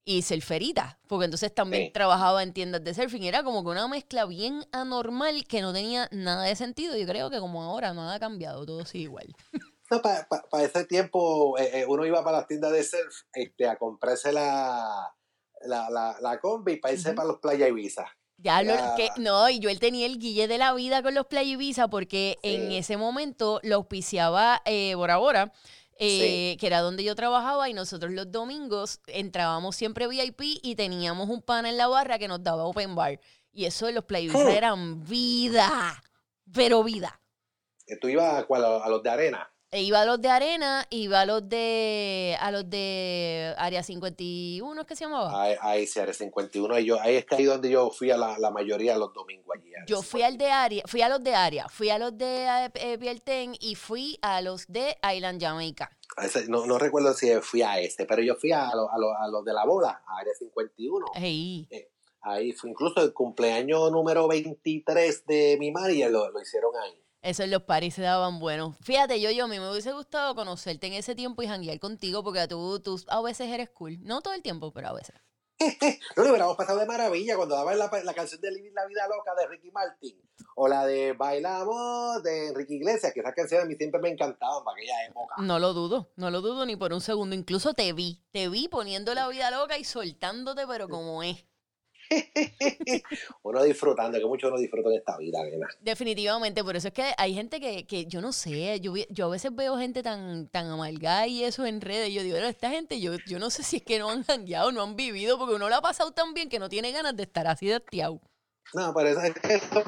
Y 0.06 0.22
surferita, 0.24 0.99
porque 1.08 1.26
entonces 1.26 1.54
también 1.56 1.86
Sí. 1.86 1.91
trabajaba 1.93 2.43
en 2.43 2.51
tiendas 2.54 2.84
de 2.84 2.93
surfing. 2.93 3.24
Era 3.24 3.41
como 3.43 3.64
que 3.64 3.70
una 3.70 3.88
mezcla 3.88 4.26
bien 4.26 4.66
anormal 4.74 5.45
que 5.47 5.62
no 5.62 5.72
tenía 5.72 6.10
nada 6.12 6.43
de 6.43 6.56
sentido. 6.58 6.97
Yo 6.97 7.08
creo 7.08 7.30
que 7.30 7.39
como 7.39 7.64
ahora 7.64 7.93
nada 7.93 8.16
ha 8.16 8.20
cambiado, 8.20 8.66
todo 8.66 8.86
sigue 8.86 9.06
igual. 9.06 9.28
No, 9.91 10.01
para 10.01 10.64
ese 10.64 10.86
tiempo 10.86 11.56
eh, 11.60 11.82
eh, 11.82 11.86
uno 11.88 12.04
iba 12.06 12.24
para 12.24 12.38
las 12.39 12.47
tiendas 12.47 12.72
de 12.72 12.84
surf 12.84 13.14
este, 13.34 13.68
a 13.68 13.78
comprarse 13.78 14.32
la, 14.32 15.14
la, 15.66 15.89
la, 15.91 16.16
la 16.20 16.39
combi 16.39 16.78
para 16.78 16.93
irse 16.95 17.14
para 17.14 17.28
los 17.28 17.38
Playa 17.39 17.68
Ibiza. 17.68 18.06
Ya 18.38 18.64
lo 18.64 18.74
Ya. 18.74 18.95
que 18.95 19.10
no, 19.18 19.47
y 19.49 19.60
yo 19.60 19.70
él 19.70 19.80
tenía 19.80 20.08
el 20.08 20.18
guille 20.18 20.47
de 20.47 20.58
la 20.58 20.74
vida 20.74 21.04
con 21.04 21.14
los 21.14 21.28
Play 21.28 21.51
Ibiza 21.51 21.89
porque 21.89 22.39
en 22.41 22.72
ese 22.72 22.97
momento 22.97 23.60
lo 23.62 23.76
auspiciaba 23.76 24.62
eh, 24.66 24.95
Bora 24.95 25.18
Bora, 25.18 25.54
eh, 26.00 26.52
Sí. 26.54 26.58
que 26.60 26.68
era 26.68 26.82
donde 26.82 27.04
yo 27.04 27.16
trabajaba 27.16 27.70
y 27.70 27.74
nosotros 27.74 28.12
los 28.12 28.32
domingos 28.32 29.00
entrábamos 29.08 29.76
siempre 29.76 30.08
VIP 30.08 30.41
y 30.62 30.76
teníamos 30.76 31.30
un 31.30 31.41
pana 31.41 31.70
en 31.70 31.78
la 31.78 31.88
barra 31.88 32.18
que 32.20 32.28
nos 32.28 32.44
daba 32.44 32.64
open 32.66 32.96
bar. 32.96 33.20
Y 33.52 33.66
eso 33.66 33.86
de 33.86 33.91
los 33.94 34.04
Play 34.06 34.26
Ibiza 34.26 34.44
Hmm. 34.46 34.50
eran 34.50 35.04
vida, 35.06 36.04
pero 36.52 36.84
vida. 36.84 37.20
Tú 38.02 38.08
ibas 38.08 38.46
a 38.50 38.89
los 38.89 39.04
de 39.04 39.10
arena. 39.10 39.53
E 39.74 39.82
iba 39.82 40.01
a 40.01 40.05
los 40.05 40.21
de 40.21 40.30
arena, 40.30 40.86
iba 40.91 41.21
a 41.21 41.26
los 41.26 41.49
de 41.49 42.38
a 42.39 42.51
los 42.51 42.69
de 42.69 43.55
área 43.57 43.82
51, 43.82 44.82
¿es 44.82 44.88
que 44.88 44.95
se 44.95 45.05
llamaba? 45.05 45.41
Ahí, 45.43 45.55
ahí 45.61 45.88
sí, 45.88 45.99
Área 45.99 46.13
51. 46.13 46.78
Y 46.80 46.86
yo, 46.86 47.01
ahí 47.01 47.15
es 47.15 47.26
que 47.26 47.36
ahí 47.36 47.45
donde 47.45 47.71
yo 47.71 47.89
fui 47.89 48.11
a 48.11 48.17
la, 48.17 48.38
la 48.38 48.51
mayoría 48.51 48.93
de 48.93 48.99
los 48.99 49.11
domingos 49.13 49.47
allí. 49.57 49.71
Yo 49.88 50.03
fui 50.03 50.21
al 50.21 50.38
de 50.38 50.51
área, 50.51 50.84
fui 50.86 51.01
a 51.01 51.09
los 51.09 51.24
de 51.24 51.34
área, 51.34 51.67
fui 51.69 51.89
a 51.89 51.97
los 51.97 52.15
de 52.15 52.45
eh, 52.45 52.69
eh, 52.76 52.97
Pierten 52.99 53.55
y 53.59 53.74
fui 53.74 54.19
a 54.21 54.41
los 54.41 54.67
de 54.67 54.95
Island 55.11 55.41
Jamaica. 55.41 55.89
51. 56.17 56.55
No, 56.59 56.67
no 56.67 56.78
recuerdo 56.78 57.11
si 57.15 57.32
fui 57.41 57.63
a 57.63 57.80
este, 57.80 58.05
pero 58.05 58.21
yo 58.21 58.36
fui 58.36 58.51
a, 58.51 58.65
los 58.76 58.88
a, 58.91 58.97
los- 58.99 59.15
a 59.19 59.28
los 59.28 59.43
de 59.43 59.53
la 59.53 59.65
bola, 59.65 60.03
a 60.05 60.19
Área 60.19 60.34
51. 60.38 61.05
Ey, 61.15 61.67
Ahí 62.21 62.53
fue 62.53 62.69
incluso 62.69 63.01
el 63.01 63.11
cumpleaños 63.11 63.91
número 63.91 64.28
23 64.30 65.26
de 65.26 65.57
mi 65.59 65.71
manager, 65.71 66.11
lo, 66.11 66.30
lo 66.32 66.41
hicieron 66.41 66.71
ahí. 66.82 66.97
Esos 67.24 67.47
los 67.47 67.63
paris 67.63 67.95
se 67.95 68.01
daban 68.01 68.39
buenos. 68.39 68.76
Fíjate, 68.82 69.19
yo, 69.19 69.32
yo, 69.32 69.45
a 69.45 69.47
mí 69.47 69.57
me 69.59 69.71
hubiese 69.71 69.93
gustado 69.93 70.36
conocerte 70.36 70.88
en 70.88 70.93
ese 70.93 71.15
tiempo 71.15 71.41
y 71.41 71.47
janguear 71.47 71.80
contigo 71.80 72.24
porque 72.24 72.47
tú, 72.47 72.80
tú 72.82 73.01
a 73.07 73.21
veces 73.21 73.47
eres 73.49 73.69
cool. 73.69 73.97
No 74.03 74.21
todo 74.21 74.34
el 74.34 74.41
tiempo, 74.41 74.71
pero 74.74 74.89
a 74.89 74.93
veces. 74.93 75.15
No, 75.59 75.67
lo 76.24 76.30
hubiéramos 76.30 76.57
pasado 76.57 76.80
de 76.80 76.86
maravilla 76.86 77.38
cuando 77.38 77.55
daban 77.55 77.80
la, 77.80 77.89
la 78.03 78.13
canción 78.13 78.41
de 78.41 78.53
Vivir 78.53 78.74
la 78.74 78.86
Vida 78.88 79.07
Loca 79.07 79.34
de 79.39 79.47
Ricky 79.47 79.71
Martin 79.71 80.19
o 80.55 80.67
la 80.67 80.86
de 80.86 81.13
Bailamos 81.13 82.21
de 82.24 82.49
Enrique 82.49 82.76
Iglesias, 82.76 83.13
que 83.13 83.21
esas 83.21 83.34
canciones 83.34 83.65
a 83.65 83.69
mí 83.69 83.76
siempre 83.76 84.01
me 84.01 84.09
encantaban 84.09 84.63
para 84.63 84.76
aquella 84.76 85.05
época. 85.05 85.36
No 85.38 85.59
lo 85.59 85.74
dudo, 85.74 86.11
no 86.17 86.30
lo 86.30 86.41
dudo 86.41 86.65
ni 86.65 86.76
por 86.76 86.91
un 86.91 87.01
segundo. 87.01 87.36
Incluso 87.36 87.74
te 87.74 87.93
vi, 87.93 88.21
te 88.32 88.49
vi 88.49 88.67
poniendo 88.67 89.13
la 89.13 89.30
vida 89.30 89.49
loca 89.49 89.78
y 89.78 89.86
soltándote, 89.86 90.67
pero 90.67 90.89
como 90.89 91.24
es. 91.24 91.45
Uno 93.43 93.64
disfrutando, 93.64 94.18
que 94.18 94.26
mucho 94.26 94.47
uno 94.47 94.57
disfruta 94.57 94.89
en 94.89 94.95
esta 94.95 95.18
vida, 95.18 95.43
nena. 95.43 95.68
Definitivamente, 95.82 96.64
por 96.64 96.76
eso 96.76 96.89
es 96.89 96.93
que 96.93 97.14
hay 97.18 97.34
gente 97.34 97.59
que, 97.59 97.86
que 97.86 98.05
yo 98.05 98.22
no 98.22 98.32
sé, 98.32 98.80
yo, 98.80 98.93
yo 99.09 99.26
a 99.26 99.30
veces 99.30 99.55
veo 99.55 99.78
gente 99.78 100.03
tan, 100.03 100.47
tan 100.47 100.68
amargada 100.68 101.28
y 101.28 101.43
eso 101.43 101.66
en 101.66 101.82
redes, 101.82 102.09
y 102.09 102.14
yo 102.14 102.24
digo, 102.24 102.36
"Bueno, 102.36 102.47
esta 102.49 102.70
gente, 102.70 102.99
yo, 102.99 103.14
yo 103.28 103.39
no 103.39 103.49
sé 103.49 103.64
si 103.64 103.78
es 103.78 103.84
que 103.84 103.99
no 103.99 104.09
han 104.09 104.24
jangueado, 104.24 104.72
no 104.72 104.82
han 104.82 104.95
vivido, 104.95 105.38
porque 105.38 105.55
uno 105.55 105.70
lo 105.70 105.76
ha 105.76 105.82
pasado 105.82 106.11
tan 106.11 106.34
bien 106.34 106.49
que 106.49 106.59
no 106.59 106.70
tiene 106.70 106.91
ganas 106.91 107.16
de 107.16 107.24
estar 107.24 107.47
así 107.47 107.68
de 107.68 107.76
hastiado. 107.76 108.22
No, 108.74 108.93
pero 108.93 109.09
esas 109.09 109.32
esas 109.43 109.86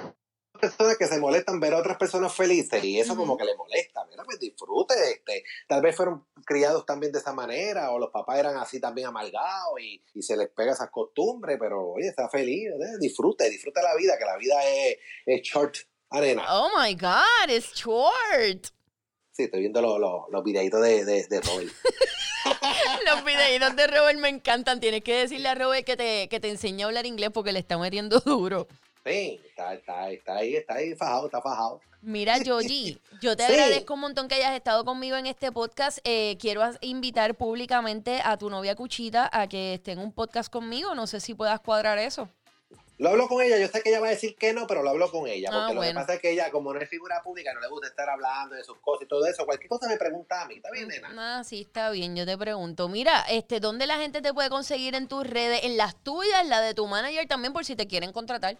personas 0.65 0.97
que 0.97 1.07
se 1.07 1.19
molestan 1.19 1.59
ver 1.59 1.73
a 1.73 1.77
otras 1.77 1.97
personas 1.97 2.33
felices 2.33 2.83
y 2.83 2.99
eso 2.99 3.15
como 3.15 3.37
que 3.37 3.45
le 3.45 3.55
molesta. 3.55 4.05
Mira, 4.09 4.23
pues 4.23 4.39
disfrute. 4.39 4.93
Este, 5.11 5.43
tal 5.67 5.81
vez 5.81 5.95
fueron 5.95 6.25
criados 6.45 6.85
también 6.85 7.11
de 7.11 7.19
esa 7.19 7.33
manera 7.33 7.91
o 7.91 7.99
los 7.99 8.11
papás 8.11 8.39
eran 8.39 8.57
así 8.57 8.79
también 8.79 9.07
amargados 9.07 9.79
y, 9.79 10.01
y 10.13 10.21
se 10.21 10.35
les 10.37 10.49
pega 10.49 10.73
esas 10.73 10.89
costumbres, 10.89 11.57
pero 11.59 11.91
oye, 11.91 12.07
está 12.07 12.29
feliz. 12.29 12.69
¿eh? 12.69 12.97
Disfrute, 12.99 13.49
disfruta 13.49 13.81
la 13.81 13.95
vida, 13.95 14.17
que 14.17 14.25
la 14.25 14.37
vida 14.37 14.55
es, 14.65 14.97
es 15.25 15.41
short, 15.41 15.75
arena. 16.09 16.43
Oh 16.49 16.69
my 16.77 16.93
God, 16.95 17.49
it's 17.49 17.73
short. 17.73 18.67
Sí, 19.31 19.43
estoy 19.43 19.61
viendo 19.61 19.81
los, 19.81 19.99
los, 19.99 20.23
los 20.31 20.43
videitos 20.43 20.81
de, 20.81 21.03
de, 21.03 21.27
de 21.27 21.41
Robert. 21.41 21.71
Los 23.05 23.23
videitos 23.23 23.75
de 23.75 23.87
Robert 23.87 24.19
me 24.19 24.29
encantan. 24.29 24.79
Tienes 24.79 25.03
que 25.03 25.15
decirle 25.15 25.49
a 25.49 25.55
Robert 25.55 25.85
que 25.85 25.97
te, 25.97 26.27
que 26.29 26.39
te 26.39 26.49
enseñe 26.49 26.83
a 26.83 26.85
hablar 26.85 27.05
inglés 27.05 27.31
porque 27.33 27.51
le 27.51 27.59
está 27.59 27.77
metiendo 27.77 28.19
duro. 28.19 28.67
Sí, 29.05 29.39
está, 29.47 29.73
está, 29.75 30.09
está 30.09 30.35
ahí, 30.37 30.55
está 30.55 30.73
ahí 30.75 30.95
fajado, 30.95 31.27
está 31.27 31.41
fajado. 31.41 31.79
Mira, 32.01 32.37
Yogi, 32.39 32.99
yo 33.21 33.35
te 33.35 33.45
Sí. 33.45 33.51
agradezco 33.53 33.93
un 33.93 33.99
montón 33.99 34.27
que 34.27 34.35
hayas 34.35 34.55
estado 34.55 34.83
conmigo 34.83 35.15
en 35.15 35.27
este 35.27 35.51
podcast. 35.51 35.99
Eh, 36.03 36.37
quiero 36.39 36.61
invitar 36.81 37.35
públicamente 37.35 38.21
a 38.23 38.37
tu 38.37 38.49
novia 38.49 38.75
Cuchita 38.75 39.29
a 39.31 39.47
que 39.47 39.75
esté 39.75 39.91
en 39.91 39.99
un 39.99 40.11
podcast 40.11 40.51
conmigo. 40.51 40.95
No 40.95 41.05
sé 41.07 41.19
si 41.19 41.33
puedas 41.35 41.59
cuadrar 41.59 41.97
eso. 41.99 42.29
Lo 42.97 43.09
hablo 43.09 43.27
con 43.27 43.43
ella, 43.43 43.57
yo 43.59 43.67
sé 43.67 43.81
que 43.81 43.89
ella 43.89 43.99
va 43.99 44.07
a 44.07 44.11
decir 44.11 44.37
que 44.37 44.53
no, 44.53 44.67
pero 44.67 44.81
lo 44.81 44.89
hablo 44.89 45.11
con 45.11 45.27
ella, 45.27 45.49
Ah, 45.51 45.55
porque 45.57 45.73
lo 45.73 45.79
bueno. 45.81 45.99
que 45.99 46.05
pasa 46.05 46.13
es 46.13 46.21
que 46.21 46.31
ella, 46.31 46.49
como 46.49 46.73
no 46.73 46.79
es 46.79 46.89
figura 46.89 47.21
pública, 47.21 47.53
no 47.53 47.59
le 47.59 47.67
gusta 47.67 47.87
estar 47.87 48.09
hablando 48.09 48.55
de 48.55 48.63
sus 48.63 48.77
cosas 48.79 49.03
y 49.03 49.07
todo 49.09 49.25
eso. 49.25 49.45
Cualquier 49.45 49.67
cosa 49.67 49.89
me 49.89 49.97
pregunta 49.97 50.41
a 50.41 50.47
mí, 50.47 50.55
¿está 50.55 50.71
bien, 50.71 50.87
nena? 50.87 51.09
Ah, 51.17 51.43
sí, 51.43 51.61
está 51.61 51.89
bien. 51.89 52.15
Yo 52.15 52.25
te 52.25 52.37
pregunto. 52.37 52.87
Mira, 52.87 53.25
este, 53.29 53.59
¿dónde 53.59 53.85
la 53.85 53.97
gente 53.97 54.21
te 54.21 54.33
puede 54.33 54.49
conseguir 54.49 54.95
en 54.95 55.09
tus 55.09 55.27
redes? 55.27 55.65
En 55.65 55.75
las 55.75 55.95
tuyas, 56.03 56.47
la 56.47 56.61
de 56.61 56.73
tu 56.73 56.87
manager 56.87 57.27
también, 57.27 57.51
por 57.51 57.65
si 57.65 57.75
te 57.75 57.85
quieren 57.85 58.13
contratar. 58.13 58.57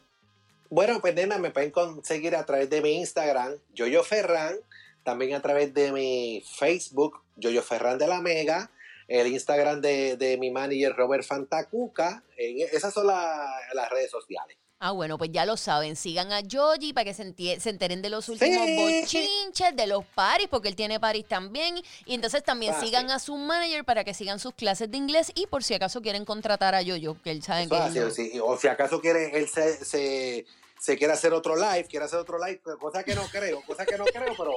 Bueno, 0.69 0.99
pues 0.99 1.13
nena, 1.15 1.37
me 1.37 1.51
pueden 1.51 1.71
conseguir 1.71 2.35
a 2.35 2.45
través 2.45 2.69
de 2.69 2.81
mi 2.81 2.93
Instagram, 2.97 3.53
Yoyo 3.73 4.03
Ferran, 4.03 4.57
también 5.03 5.35
a 5.35 5.41
través 5.41 5.73
de 5.73 5.91
mi 5.91 6.43
Facebook, 6.57 7.21
Yoyo 7.37 7.61
Ferran 7.61 7.97
de 7.97 8.07
la 8.07 8.21
Mega, 8.21 8.71
el 9.07 9.27
Instagram 9.27 9.81
de, 9.81 10.17
de 10.17 10.37
mi 10.37 10.49
manager 10.49 10.93
Robert 10.95 11.23
Fantacuca, 11.23 12.23
esas 12.37 12.93
son 12.93 13.07
la- 13.07 13.47
las 13.73 13.89
redes 13.91 14.09
sociales. 14.09 14.57
Ah, 14.87 14.91
bueno, 14.91 15.17
pues 15.17 15.31
ya 15.31 15.45
lo 15.45 15.57
saben. 15.57 15.95
Sigan 15.95 16.31
a 16.31 16.41
Yogi 16.41 16.93
para 16.93 17.05
que 17.05 17.13
se, 17.15 17.33
se 17.59 17.69
enteren 17.71 18.03
de 18.03 18.09
los 18.11 18.29
últimos 18.29 18.65
Sí. 18.67 18.75
bochinches, 18.75 19.75
de 19.75 19.87
los 19.87 20.05
paris, 20.05 20.47
porque 20.49 20.67
él 20.67 20.75
tiene 20.75 20.99
paris 20.99 21.25
también. 21.27 21.81
Y 22.05 22.13
entonces 22.13 22.43
también 22.43 22.73
Fácil. 22.73 22.89
sigan 22.89 23.09
a 23.09 23.17
su 23.17 23.35
manager 23.35 23.83
para 23.83 24.03
que 24.03 24.13
sigan 24.13 24.39
sus 24.39 24.53
clases 24.53 24.91
de 24.91 24.97
inglés 24.97 25.31
y 25.33 25.47
por 25.47 25.63
si 25.63 25.73
acaso 25.73 26.01
quieren 26.03 26.23
contratar 26.23 26.75
a 26.75 26.83
Yoyo, 26.83 27.19
que 27.23 27.31
él 27.31 27.41
sabe 27.41 27.67
que 27.67 27.75
es 27.75 27.95
él 27.95 28.31
no- 28.37 28.45
o 28.45 28.57
si, 28.57 28.67
acaso 28.67 29.01
quiere, 29.01 29.35
él 29.37 29.47
se, 29.49 29.83
se, 29.83 30.45
se 30.79 30.97
quiere 30.97 31.13
hacer 31.13 31.33
otro 31.33 31.55
live, 31.55 31.85
quiere 31.89 32.05
hacer 32.05 32.19
otro 32.19 32.37
live, 32.37 32.61
cosa 32.79 33.03
que 33.03 33.15
no 33.15 33.23
creo, 33.31 33.63
cosa 33.63 33.87
que 33.87 33.97
no 33.97 34.05
creo, 34.05 34.33
pero 34.37 34.51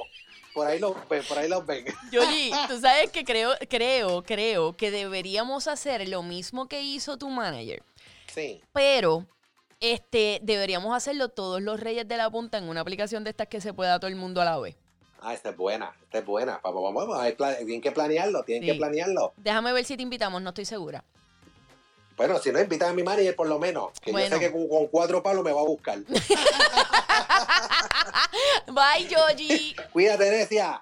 por 0.53 0.67
ahí 0.67 0.77
los 0.77 0.93
ven, 1.09 1.23
por 1.27 1.39
ahí 1.39 1.49
los 1.49 1.65
ven. 1.65 1.85
Yogi, 2.11 2.51
tú 2.67 2.79
sabes 2.79 3.09
que 3.11 3.23
creo, 3.23 3.53
creo, 3.67 4.21
creo 4.23 4.77
que 4.77 4.91
deberíamos 4.91 5.67
hacer 5.67 6.07
lo 6.07 6.21
mismo 6.21 6.67
que 6.67 6.83
hizo 6.83 7.17
tu 7.17 7.29
manager, 7.29 7.81
Sí. 8.31 8.61
pero 8.73 9.25
este 9.79 10.39
deberíamos 10.43 10.95
hacerlo 10.95 11.29
todos 11.29 11.61
los 11.61 11.79
reyes 11.79 12.07
de 12.07 12.17
la 12.17 12.29
punta 12.29 12.57
en 12.57 12.65
una 12.69 12.81
aplicación 12.81 13.23
de 13.23 13.29
estas 13.31 13.47
que 13.47 13.61
se 13.61 13.73
pueda 13.73 13.99
todo 13.99 14.09
el 14.09 14.15
mundo 14.15 14.41
a 14.41 14.45
la 14.45 14.59
vez. 14.59 14.75
Ah, 15.21 15.33
esta 15.33 15.49
es 15.49 15.57
buena, 15.57 15.91
esta 16.03 16.19
es 16.19 16.25
buena. 16.25 16.59
Vamos, 16.63 16.81
vamos, 16.83 17.07
vamos, 17.07 17.35
tienen 17.57 17.81
que 17.81 17.91
planearlo, 17.91 18.43
tienen 18.43 18.63
Sí. 18.63 18.71
que 18.71 18.77
planearlo. 18.77 19.33
Déjame 19.37 19.73
ver 19.73 19.83
si 19.85 19.97
te 19.97 20.03
invitamos, 20.03 20.41
no 20.41 20.49
estoy 20.49 20.65
segura. 20.65 21.03
Bueno, 22.15 22.37
si 22.39 22.51
no 22.51 22.59
invitan 22.59 22.89
a 22.89 22.93
mi 22.93 23.03
manager 23.03 23.35
por 23.35 23.47
lo 23.47 23.59
menos, 23.59 23.91
que 24.01 24.11
Bueno. 24.11 24.27
yo 24.29 24.35
sé 24.35 24.39
que 24.41 24.51
con, 24.51 24.67
con 24.67 24.87
cuatro 24.87 25.23
palos 25.23 25.43
me 25.43 25.51
va 25.53 25.61
a 25.61 25.65
buscar. 25.65 25.99
Bye, 28.67 29.07
Yogi. 29.07 29.75
Cuídate, 29.93 30.29
Necia. 30.29 30.81